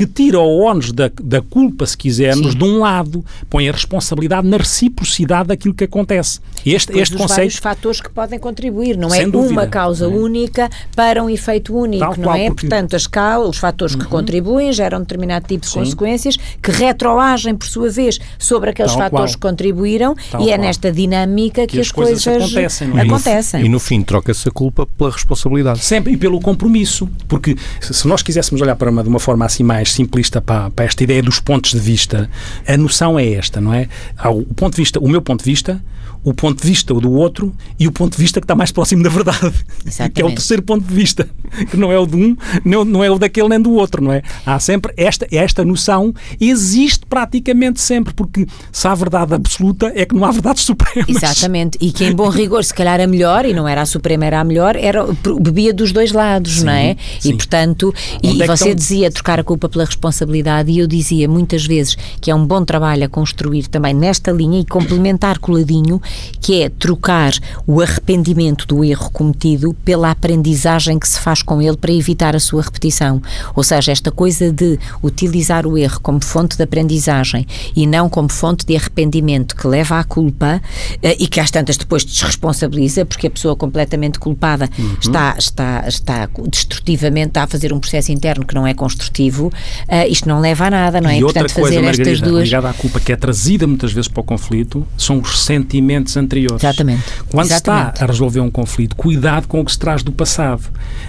que 0.00 0.06
tira 0.06 0.40
o 0.40 0.60
ónus 0.60 0.92
da, 0.92 1.10
da 1.22 1.42
culpa, 1.42 1.84
se 1.84 1.94
quisermos, 1.94 2.52
Sim. 2.52 2.58
de 2.58 2.64
um 2.64 2.78
lado, 2.78 3.22
põe 3.50 3.68
a 3.68 3.72
responsabilidade 3.72 4.48
na 4.48 4.56
reciprocidade 4.56 5.48
daquilo 5.48 5.74
que 5.74 5.84
acontece. 5.84 6.40
Este, 6.64 6.98
este 6.98 7.18
conceito. 7.18 7.36
vários 7.36 7.56
fatores 7.56 8.00
que 8.00 8.08
podem 8.08 8.38
contribuir, 8.38 8.96
não 8.96 9.12
é 9.14 9.26
dúvida, 9.26 9.52
uma 9.52 9.66
causa 9.66 10.06
é? 10.06 10.08
única 10.08 10.70
para 10.96 11.22
um 11.22 11.28
efeito 11.28 11.76
único. 11.76 12.02
Tal 12.02 12.16
não 12.16 12.34
é? 12.34 12.46
Porque... 12.46 12.66
Portanto, 12.66 12.96
as 12.96 13.06
os 13.46 13.58
fatores 13.58 13.94
uhum. 13.94 14.00
que 14.00 14.06
contribuem 14.06 14.72
geram 14.72 15.00
determinado 15.00 15.46
tipo 15.46 15.66
de 15.66 15.70
Sim. 15.70 15.80
consequências 15.80 16.38
que 16.62 16.70
retroagem, 16.70 17.54
por 17.54 17.66
sua 17.66 17.90
vez, 17.90 18.18
sobre 18.38 18.70
aqueles 18.70 18.92
Tal 18.92 19.02
fatores 19.02 19.36
qual. 19.36 19.40
que 19.40 19.48
contribuíram 19.48 20.14
Tal 20.30 20.40
e 20.40 20.44
é 20.50 20.56
qual. 20.56 20.66
nesta 20.66 20.90
dinâmica 20.90 21.66
que, 21.66 21.74
que 21.74 21.80
as, 21.80 21.88
as, 21.88 21.92
coisas, 21.92 22.24
coisas 22.24 22.42
acontecem. 22.42 22.88
É? 22.96 23.02
acontecem. 23.02 23.60
E, 23.60 23.62
no, 23.64 23.68
e 23.68 23.72
no 23.72 23.78
fim 23.78 24.02
troca-se 24.02 24.48
a 24.48 24.52
culpa 24.52 24.86
pela 24.86 25.10
responsabilidade. 25.10 25.80
Sempre, 25.80 26.14
e 26.14 26.16
pelo 26.16 26.40
compromisso. 26.40 27.06
Porque 27.28 27.54
se 27.82 28.08
nós 28.08 28.22
quiséssemos 28.22 28.62
olhar 28.62 28.76
para 28.76 28.90
uma, 28.90 29.02
de 29.02 29.08
uma 29.10 29.20
forma 29.20 29.44
assim 29.44 29.62
mais 29.62 29.89
simplista 29.92 30.40
para, 30.40 30.70
para 30.70 30.84
esta 30.84 31.02
ideia 31.02 31.22
dos 31.22 31.40
pontos 31.40 31.72
de 31.72 31.80
vista, 31.80 32.30
a 32.66 32.76
noção 32.76 33.18
é 33.18 33.32
esta, 33.32 33.60
não 33.60 33.72
é? 33.72 33.88
O 34.24 34.54
ponto 34.54 34.74
de 34.74 34.82
vista, 34.82 35.00
o 35.00 35.08
meu 35.08 35.22
ponto 35.22 35.44
de 35.44 35.50
vista 35.50 35.82
o 36.22 36.34
ponto 36.34 36.60
de 36.60 36.68
vista 36.68 36.92
do 36.92 37.12
outro 37.12 37.54
e 37.78 37.86
o 37.86 37.92
ponto 37.92 38.16
de 38.16 38.22
vista 38.22 38.40
que 38.40 38.44
está 38.44 38.54
mais 38.54 38.70
próximo 38.70 39.02
da 39.02 39.08
verdade, 39.08 39.54
Exatamente. 39.86 40.12
que 40.14 40.22
é 40.22 40.24
o 40.24 40.28
terceiro 40.28 40.62
ponto 40.62 40.84
de 40.86 40.94
vista, 40.94 41.28
que 41.70 41.76
não 41.76 41.90
é 41.90 41.98
o 41.98 42.06
de 42.06 42.16
um, 42.16 42.36
não 42.64 43.02
é 43.02 43.10
o 43.10 43.18
daquele 43.18 43.48
nem 43.48 43.60
do 43.60 43.72
outro, 43.72 44.02
não 44.02 44.12
é? 44.12 44.22
Há 44.44 44.58
sempre 44.58 44.92
esta, 44.96 45.26
esta 45.30 45.64
noção, 45.64 46.14
existe 46.40 47.06
praticamente 47.06 47.80
sempre, 47.80 48.12
porque 48.12 48.46
se 48.70 48.86
há 48.86 48.94
verdade 48.94 49.34
absoluta 49.34 49.92
é 49.94 50.04
que 50.04 50.14
não 50.14 50.24
há 50.24 50.30
verdades 50.30 50.62
supremas. 50.64 51.08
Exatamente, 51.08 51.78
e 51.80 51.90
que 51.90 52.04
em 52.04 52.12
bom 52.12 52.28
rigor, 52.28 52.64
se 52.64 52.74
calhar 52.74 53.00
a 53.00 53.06
melhor, 53.06 53.44
e 53.44 53.54
não 53.54 53.66
era 53.66 53.82
a 53.82 53.86
suprema, 53.86 54.26
era 54.26 54.40
a 54.40 54.44
melhor, 54.44 54.76
era, 54.76 55.06
bebia 55.40 55.72
dos 55.72 55.92
dois 55.92 56.12
lados, 56.12 56.58
sim, 56.58 56.64
não 56.64 56.72
é? 56.72 56.96
Sim. 57.18 57.30
E 57.30 57.36
portanto, 57.36 57.94
e, 58.22 58.42
é 58.42 58.46
você 58.46 58.64
estão... 58.64 58.74
dizia 58.74 59.10
trocar 59.10 59.40
a 59.40 59.44
culpa 59.44 59.68
pela 59.68 59.84
responsabilidade 59.84 60.70
e 60.70 60.78
eu 60.78 60.86
dizia 60.86 61.28
muitas 61.28 61.64
vezes 61.64 61.96
que 62.20 62.30
é 62.30 62.34
um 62.34 62.44
bom 62.44 62.64
trabalho 62.64 63.04
a 63.04 63.08
construir 63.08 63.66
também 63.68 63.94
nesta 63.94 64.30
linha 64.30 64.60
e 64.60 64.64
complementar 64.64 65.38
coladinho, 65.38 66.00
que 66.40 66.62
é 66.62 66.68
trocar 66.68 67.32
o 67.66 67.80
arrependimento 67.80 68.66
do 68.66 68.84
erro 68.84 69.10
cometido 69.10 69.74
pela 69.84 70.10
aprendizagem 70.10 70.98
que 70.98 71.08
se 71.08 71.20
faz 71.20 71.42
com 71.42 71.60
ele 71.60 71.76
para 71.76 71.92
evitar 71.92 72.34
a 72.34 72.40
sua 72.40 72.62
repetição. 72.62 73.20
Ou 73.54 73.62
seja, 73.62 73.92
esta 73.92 74.10
coisa 74.10 74.50
de 74.52 74.78
utilizar 75.02 75.66
o 75.66 75.76
erro 75.76 76.00
como 76.00 76.22
fonte 76.22 76.56
de 76.56 76.62
aprendizagem 76.62 77.46
e 77.76 77.86
não 77.86 78.08
como 78.08 78.30
fonte 78.30 78.64
de 78.64 78.76
arrependimento 78.76 79.54
que 79.54 79.66
leva 79.66 79.98
à 79.98 80.04
culpa 80.04 80.60
eh, 81.02 81.16
e 81.18 81.26
que 81.26 81.40
às 81.40 81.50
tantas 81.50 81.76
depois 81.76 82.04
desresponsabiliza, 82.04 83.04
porque 83.04 83.26
a 83.26 83.30
pessoa 83.30 83.54
completamente 83.54 84.18
culpada 84.18 84.68
uhum. 84.78 84.96
está, 85.00 85.34
está, 85.38 85.84
está 85.86 86.28
destrutivamente 86.48 87.38
a 87.38 87.46
fazer 87.46 87.72
um 87.72 87.78
processo 87.78 88.12
interno 88.12 88.44
que 88.44 88.54
não 88.54 88.66
é 88.66 88.74
construtivo, 88.74 89.46
uh, 89.46 90.08
isto 90.08 90.28
não 90.28 90.40
leva 90.40 90.66
a 90.66 90.70
nada, 90.70 91.00
não 91.00 91.10
é? 91.10 91.18
E 91.18 91.24
outra 91.24 91.42
Portanto, 91.42 91.60
coisa, 91.60 91.76
fazer 91.76 91.84
Margarida, 91.84 92.10
estas 92.10 92.28
duas... 92.28 92.44
ligada 92.44 92.70
à 92.70 92.72
culpa 92.72 93.00
que 93.00 93.12
é 93.12 93.16
trazida 93.16 93.66
muitas 93.66 93.92
vezes 93.92 94.08
para 94.08 94.20
o 94.20 94.24
conflito 94.24 94.86
são 94.96 95.18
os 95.18 95.44
sentimentos 95.44 95.99
anteriores. 96.16 96.62
Exatamente. 96.62 97.02
Quando 97.30 97.46
Exatamente. 97.46 97.84
se 97.84 97.92
está 97.92 98.04
a 98.04 98.06
resolver 98.06 98.40
um 98.40 98.50
conflito, 98.50 98.96
cuidado 98.96 99.46
com 99.46 99.60
o 99.60 99.64
que 99.64 99.72
se 99.72 99.78
traz 99.78 100.02
do 100.02 100.12
passado, 100.12 100.62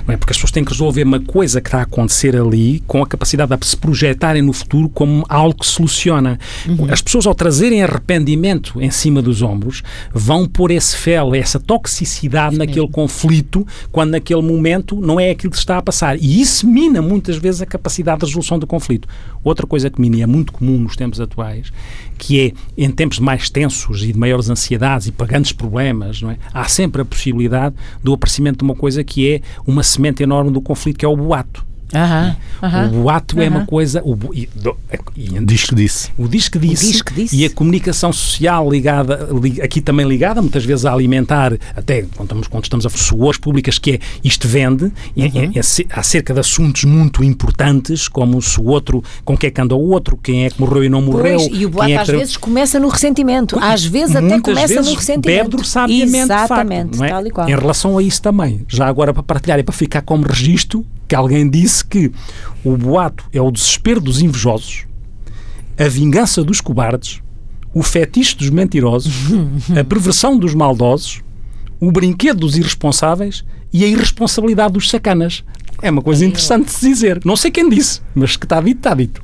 não 0.08 0.14
é? 0.14 0.18
Porque 0.18 0.32
as 0.32 0.38
pessoas 0.38 0.52
têm 0.52 0.64
que 0.64 0.72
resolver 0.72 1.04
uma 1.04 1.20
coisa 1.20 1.62
que 1.62 1.68
está 1.68 1.80
a 1.80 1.84
acontecer 1.84 2.36
ali 2.36 2.84
com 2.88 3.02
a 3.02 3.08
capacidade 3.08 3.56
de 3.58 3.66
se 3.66 3.78
projetarem 3.78 4.42
no 4.42 4.54
futuro 4.54 4.90
como 4.90 5.26
algo 5.28 5.60
que 5.60 5.66
soluciona. 5.66 6.40
Uhum. 6.68 6.92
As 6.92 7.02
pessoas, 7.02 7.26
ao 7.28 7.36
trazerem 7.36 7.84
arrependimento 7.84 8.82
em 8.82 8.92
cima 8.92 9.22
dos 9.22 9.42
ombros, 9.42 9.84
vão 10.14 10.48
pôr 10.48 10.72
esse 10.72 10.96
fel, 10.96 11.34
essa 11.36 11.60
toxicidade 11.60 12.56
Sim. 12.56 12.60
naquele 12.60 12.88
conflito, 12.88 13.66
quando 13.92 14.12
naquele 14.12 14.42
momento 14.42 15.00
não 15.00 15.20
é 15.20 15.32
aquilo 15.32 15.52
que 15.52 15.58
está 15.58 15.78
a 15.78 15.82
passar. 15.82 16.18
E 16.18 16.42
isso 16.42 16.68
mina 16.68 17.02
muitas 17.02 17.38
vezes 17.38 17.62
a 17.62 17.66
capacidade 17.66 18.20
de 18.20 18.26
resolução 18.26 18.60
do 18.60 18.68
conflito. 18.68 19.08
Outra 19.44 19.66
coisa 19.66 19.90
que 19.90 20.00
mina 20.00 20.18
e 20.18 20.22
é 20.22 20.28
muito 20.28 20.52
comum 20.52 20.78
nos 20.78 20.96
tempos 20.96 21.20
atuais, 21.20 21.72
que 22.22 22.40
é 22.40 22.54
em 22.78 22.92
tempos 22.92 23.18
mais 23.18 23.50
tensos 23.50 24.04
e 24.04 24.14
de 24.14 24.20
maiores 24.20 24.48
ansiedades 24.48 25.08
e 25.08 25.12
para 25.12 25.26
grandes 25.26 25.52
problemas, 25.52 26.22
não 26.22 26.30
é? 26.30 26.38
há 26.54 26.66
sempre 26.66 27.02
a 27.02 27.06
possibilidade 27.06 27.76
do 28.04 28.14
aparecimento 28.14 28.60
de 28.60 28.64
uma 28.64 28.76
coisa 28.76 29.04
que 29.04 29.28
é 29.28 29.42
uma 29.66 29.82
semente 29.82 30.22
enorme 30.22 30.52
do 30.52 30.62
conflito, 30.62 31.00
que 31.00 31.06
é 31.06 31.08
o 31.08 31.18
boato. 31.18 31.71
Aham, 31.94 32.36
aham, 32.64 32.88
o 32.88 32.90
boato 33.04 33.36
aham. 33.36 33.46
é 33.46 33.50
uma 33.50 33.66
coisa. 33.66 34.02
O, 34.04 34.18
e, 34.34 34.48
do, 34.56 34.76
e, 35.16 35.38
o 35.38 35.46
disco 35.46 35.76
disse. 35.76 36.10
O 36.18 36.28
disco 36.28 36.58
disse, 36.58 36.88
o 36.88 36.92
disco 36.92 37.14
disse. 37.14 37.36
E 37.36 37.46
a 37.46 37.50
comunicação 37.50 38.14
social 38.14 38.70
ligada, 38.70 39.28
li, 39.32 39.62
aqui 39.62 39.82
também 39.82 40.08
ligada, 40.08 40.42
muitas 40.42 40.64
vezes 40.64 40.86
a 40.86 40.94
alimentar, 40.94 41.54
até 41.76 42.04
quando 42.16 42.28
estamos, 42.28 42.48
quando 42.48 42.64
estamos 42.64 42.86
a 42.86 42.90
suores 42.90 43.40
públicas, 43.40 43.78
que 43.78 43.92
é 43.92 44.00
isto 44.24 44.48
vende, 44.48 44.86
uhum. 44.86 44.94
é, 45.18 45.26
é, 45.26 45.60
é, 45.60 46.00
acerca 46.00 46.34
de 46.34 46.40
assuntos 46.40 46.86
muito 46.86 47.24
importantes, 47.24 48.08
como 48.08 48.42
se 48.42 48.60
o 48.60 48.66
outro, 48.66 49.04
com 49.26 49.38
quem 49.38 49.48
é 49.50 49.52
que 49.52 49.62
anda 49.62 49.76
o 49.76 49.90
outro, 49.90 50.18
quem 50.18 50.46
é 50.46 50.50
que 50.50 50.60
morreu 50.60 50.84
e 50.84 50.90
não 50.90 51.02
morreu. 51.02 51.38
Pois, 51.38 51.50
e 51.52 51.66
o 51.66 51.70
boato 51.70 51.92
é 51.92 51.98
às 51.98 52.08
vezes 52.08 52.38
começa 52.38 52.80
no 52.80 52.88
ressentimento. 52.88 53.58
Às 53.60 53.84
vezes 53.84 54.16
até 54.16 54.40
começa 54.40 54.68
vezes 54.68 54.88
no 54.88 54.96
ressentimento. 54.96 55.58
Bebe 55.58 55.68
sabiamente, 55.68 56.16
Exatamente, 56.16 56.98
facto, 56.98 57.04
é? 57.04 57.10
tal 57.10 57.28
e 57.28 57.32
qual. 57.32 57.50
Em 57.50 57.56
relação 57.56 57.98
a 57.98 58.04
isso 58.04 58.22
também, 58.22 58.66
já 58.68 58.88
agora 58.88 59.14
para 59.14 59.24
partilhar 59.24 59.60
e 59.60 59.64
para 59.64 59.74
ficar 59.74 60.02
como 60.02 60.26
registro, 60.26 60.86
que 61.12 61.16
alguém 61.16 61.50
disse 61.50 61.84
que 61.84 62.10
o 62.64 62.78
boato 62.78 63.26
é 63.34 63.42
o 63.42 63.52
desespero 63.52 64.00
dos 64.00 64.22
invejosos, 64.22 64.86
a 65.78 65.86
vingança 65.90 66.42
dos 66.42 66.62
cobardes, 66.62 67.22
o 67.74 67.84
fetiche 67.84 68.38
dos 68.38 68.50
mentirosos, 68.50 69.14
a 69.78 69.84
perversão 69.84 70.38
dos 70.38 70.54
maldosos, 70.54 71.22
o 71.82 71.92
brinquedo 71.92 72.40
dos 72.40 72.56
irresponsáveis 72.56 73.44
e 73.74 73.84
a 73.84 73.88
irresponsabilidade 73.90 74.72
dos 74.72 74.90
sacanas. 74.90 75.44
É 75.82 75.92
uma 75.92 76.02
coisa 76.02 76.26
interessante 76.26 76.68
de 76.68 76.72
se 76.72 76.88
dizer. 76.88 77.20
Não 77.26 77.36
sei 77.36 77.52
quem 77.52 77.68
disse, 77.68 78.00
mas 78.16 78.38
que 78.38 78.46
está 78.46 78.62
dito, 78.62 78.78
está 78.78 78.94
dito. 78.94 79.22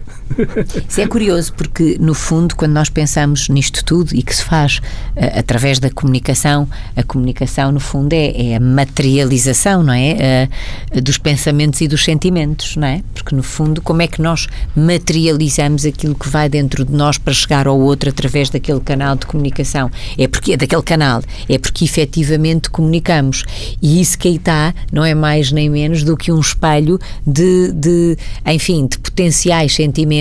Isso 0.88 1.02
é 1.02 1.08
curioso 1.08 1.54
porque, 1.54 1.98
no 2.00 2.14
fundo, 2.14 2.56
quando 2.56 2.74
nós 2.74 2.90
pensamos 2.90 3.50
nisto 3.50 3.84
tudo 3.84 4.14
e 4.14 4.22
que 4.22 4.36
se 4.36 4.44
faz 4.44 4.78
uh, 4.78 5.40
através 5.40 5.80
da 5.80 5.90
comunicação, 5.90 6.68
a 6.96 7.04
comunicação, 7.04 7.72
no 7.72 7.80
fundo, 7.80 8.14
é, 8.14 8.52
é 8.52 8.56
a 8.56 8.60
materialização, 8.60 9.84
não 9.84 9.94
é? 9.94 10.50
Uh, 10.94 11.02
dos 11.02 11.18
pensamentos 11.18 11.82
e 11.82 11.88
dos 11.88 12.04
sentimentos, 12.04 12.76
não 12.76 12.88
é? 12.88 13.02
Porque, 13.14 13.36
no 13.36 13.44
fundo, 13.44 13.82
como 13.82 14.02
é 14.02 14.08
que 14.08 14.22
nós 14.22 14.48
materializamos 14.76 15.86
aquilo 15.86 16.16
que 16.16 16.30
vai 16.30 16.50
dentro 16.50 16.84
de 16.86 16.94
nós 16.94 17.18
para 17.18 17.34
chegar 17.34 17.68
ao 17.68 17.80
outro 17.80 18.10
através 18.10 18.50
daquele 18.50 18.80
canal 18.80 19.16
de 19.16 19.26
comunicação? 19.26 19.90
É 20.18 20.28
porque, 20.28 20.58
daquele 20.58 20.84
canal, 20.84 21.22
é 21.48 21.58
porque 21.58 21.86
efetivamente 21.86 22.70
comunicamos. 22.70 23.44
E 23.82 24.02
isso 24.02 24.18
que 24.18 24.28
aí 24.28 24.36
está 24.36 24.74
não 24.92 25.04
é 25.04 25.14
mais 25.14 25.52
nem 25.52 25.70
menos 25.70 26.04
do 26.04 26.18
que 26.18 26.32
um 26.32 26.40
espelho 26.40 27.00
de, 27.26 27.72
de 27.72 28.18
enfim, 28.46 28.88
de 28.88 28.98
potenciais 28.98 29.74
sentimentos 29.74 30.17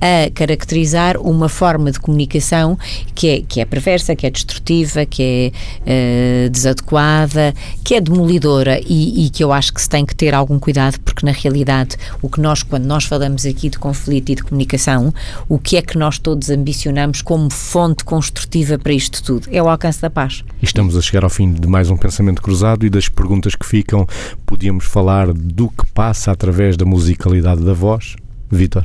a 0.00 0.30
caracterizar 0.30 1.16
uma 1.18 1.48
forma 1.48 1.90
de 1.90 2.00
comunicação 2.00 2.78
que 3.14 3.28
é, 3.28 3.42
que 3.42 3.60
é 3.60 3.64
perversa, 3.64 4.16
que 4.16 4.26
é 4.26 4.30
destrutiva, 4.30 5.04
que 5.04 5.52
é 5.86 6.46
uh, 6.46 6.50
desadequada, 6.50 7.54
que 7.84 7.94
é 7.94 8.00
demolidora 8.00 8.80
e, 8.86 9.26
e, 9.26 9.30
que 9.30 9.44
eu 9.44 9.52
acho 9.52 9.72
que 9.72 9.80
se 9.80 9.88
tem 9.88 10.04
que 10.04 10.14
ter 10.14 10.34
algum 10.34 10.58
cuidado 10.58 10.98
porque 11.00 11.24
na 11.24 11.32
realidade 11.32 11.96
o 12.22 12.28
que 12.28 12.40
nós, 12.40 12.62
quando 12.62 12.84
nós 12.86 13.04
falamos 13.04 13.44
aqui 13.44 13.68
de 13.68 13.78
conflito 13.78 14.32
e 14.32 14.34
de 14.34 14.42
comunicação, 14.42 15.12
o 15.48 15.58
que 15.58 15.76
é 15.76 15.82
que 15.82 15.98
nós 15.98 16.18
todos 16.18 16.50
ambicionamos 16.50 17.22
como 17.22 17.50
fonte 17.50 18.04
construtiva 18.04 18.78
para 18.78 18.92
isto 18.92 19.22
tudo? 19.22 19.48
É 19.50 19.62
o 19.62 19.68
alcance 19.68 20.00
da 20.00 20.10
paz. 20.10 20.44
Estamos 20.62 20.96
a 20.96 21.02
chegar 21.02 21.24
ao 21.24 21.30
fim 21.30 21.52
de 21.52 21.66
mais 21.66 21.90
um 21.90 21.96
pensamento 21.96 22.42
cruzado 22.42 22.86
e 22.86 22.90
das 22.90 23.08
perguntas 23.08 23.54
que 23.54 23.66
ficam, 23.66 24.06
podíamos 24.46 24.84
falar 24.84 25.32
do 25.32 25.68
que 25.68 25.86
passa 25.92 26.32
através 26.32 26.76
da 26.76 26.84
musicalidade 26.84 27.62
da 27.64 27.72
voz? 27.72 28.16
Vítor? 28.50 28.84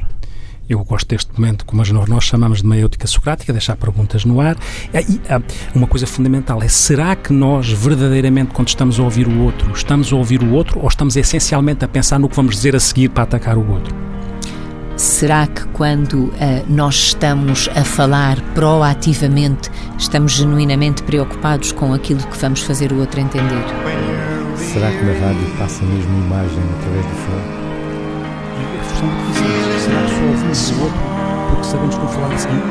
Eu 0.68 0.84
gosto 0.84 1.08
deste 1.08 1.32
momento, 1.40 1.64
como 1.64 1.84
nós 2.08 2.24
chamamos 2.24 2.62
de 2.62 2.68
meiótica 2.68 3.06
socrática, 3.06 3.54
deixar 3.54 3.76
perguntas 3.76 4.26
no 4.26 4.42
ar. 4.42 4.58
E 4.94 5.22
ah, 5.30 5.40
uma 5.76 5.86
coisa 5.86 6.08
fundamental 6.08 6.62
é: 6.64 6.68
será 6.68 7.16
que 7.16 7.32
nós 7.32 7.70
verdadeiramente, 7.72 8.52
quando 8.52 8.70
estamos 8.70 9.00
a 9.00 9.04
ouvir 9.04 9.28
o 9.28 9.44
outro, 9.44 9.72
estamos 9.74 10.12
a 10.12 10.16
ouvir 10.16 10.42
o 10.42 10.52
outro 10.54 10.80
ou 10.80 10.88
estamos 10.88 11.16
essencialmente 11.16 11.86
a 11.86 11.88
pensar 11.88 12.20
no 12.20 12.28
que 12.28 12.36
vamos 12.36 12.56
dizer 12.56 12.76
a 12.76 12.80
seguir 12.80 13.10
para 13.10 13.24
atacar 13.24 13.58
o 13.58 13.72
outro? 13.72 13.96
Será 14.98 15.46
que 15.46 15.68
quando 15.68 16.28
uh, 16.28 16.34
nós 16.68 16.96
estamos 16.96 17.70
a 17.76 17.84
falar 17.84 18.40
proativamente, 18.54 19.70
estamos 20.00 20.32
genuinamente 20.32 21.04
preocupados 21.04 21.74
com 21.74 21.94
aquilo 21.94 22.26
que 22.26 22.38
vamos 22.38 22.62
fazer 22.62 22.92
o 22.92 23.00
outro 23.00 23.20
entender? 23.20 23.64
Será 24.56 24.90
que 24.90 25.04
na 25.04 25.12
rádio 25.12 25.48
passa 25.60 25.84
mesmo 25.84 26.18
imagem 26.26 26.64
através 26.80 27.06
do 27.06 27.16
som? 27.26 27.66
Reforçando 30.56 30.64
o 30.64 30.64
que 30.64 30.64
dissemos. 30.64 30.64
Será 30.64 30.64
que 30.64 30.64
só 30.64 30.76
ouvimos 30.76 30.76
o 30.76 30.84
outro 30.84 31.00
porque 31.50 31.68
sabemos 31.68 31.96
como 31.96 32.10
falar 32.10 32.34
a 32.34 32.38
seguir? 32.38 32.64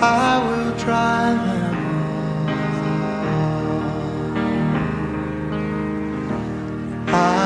I 0.00 0.38
will 0.38 0.72
try 0.78 1.34
them 1.34 1.78
I'm 7.08 7.37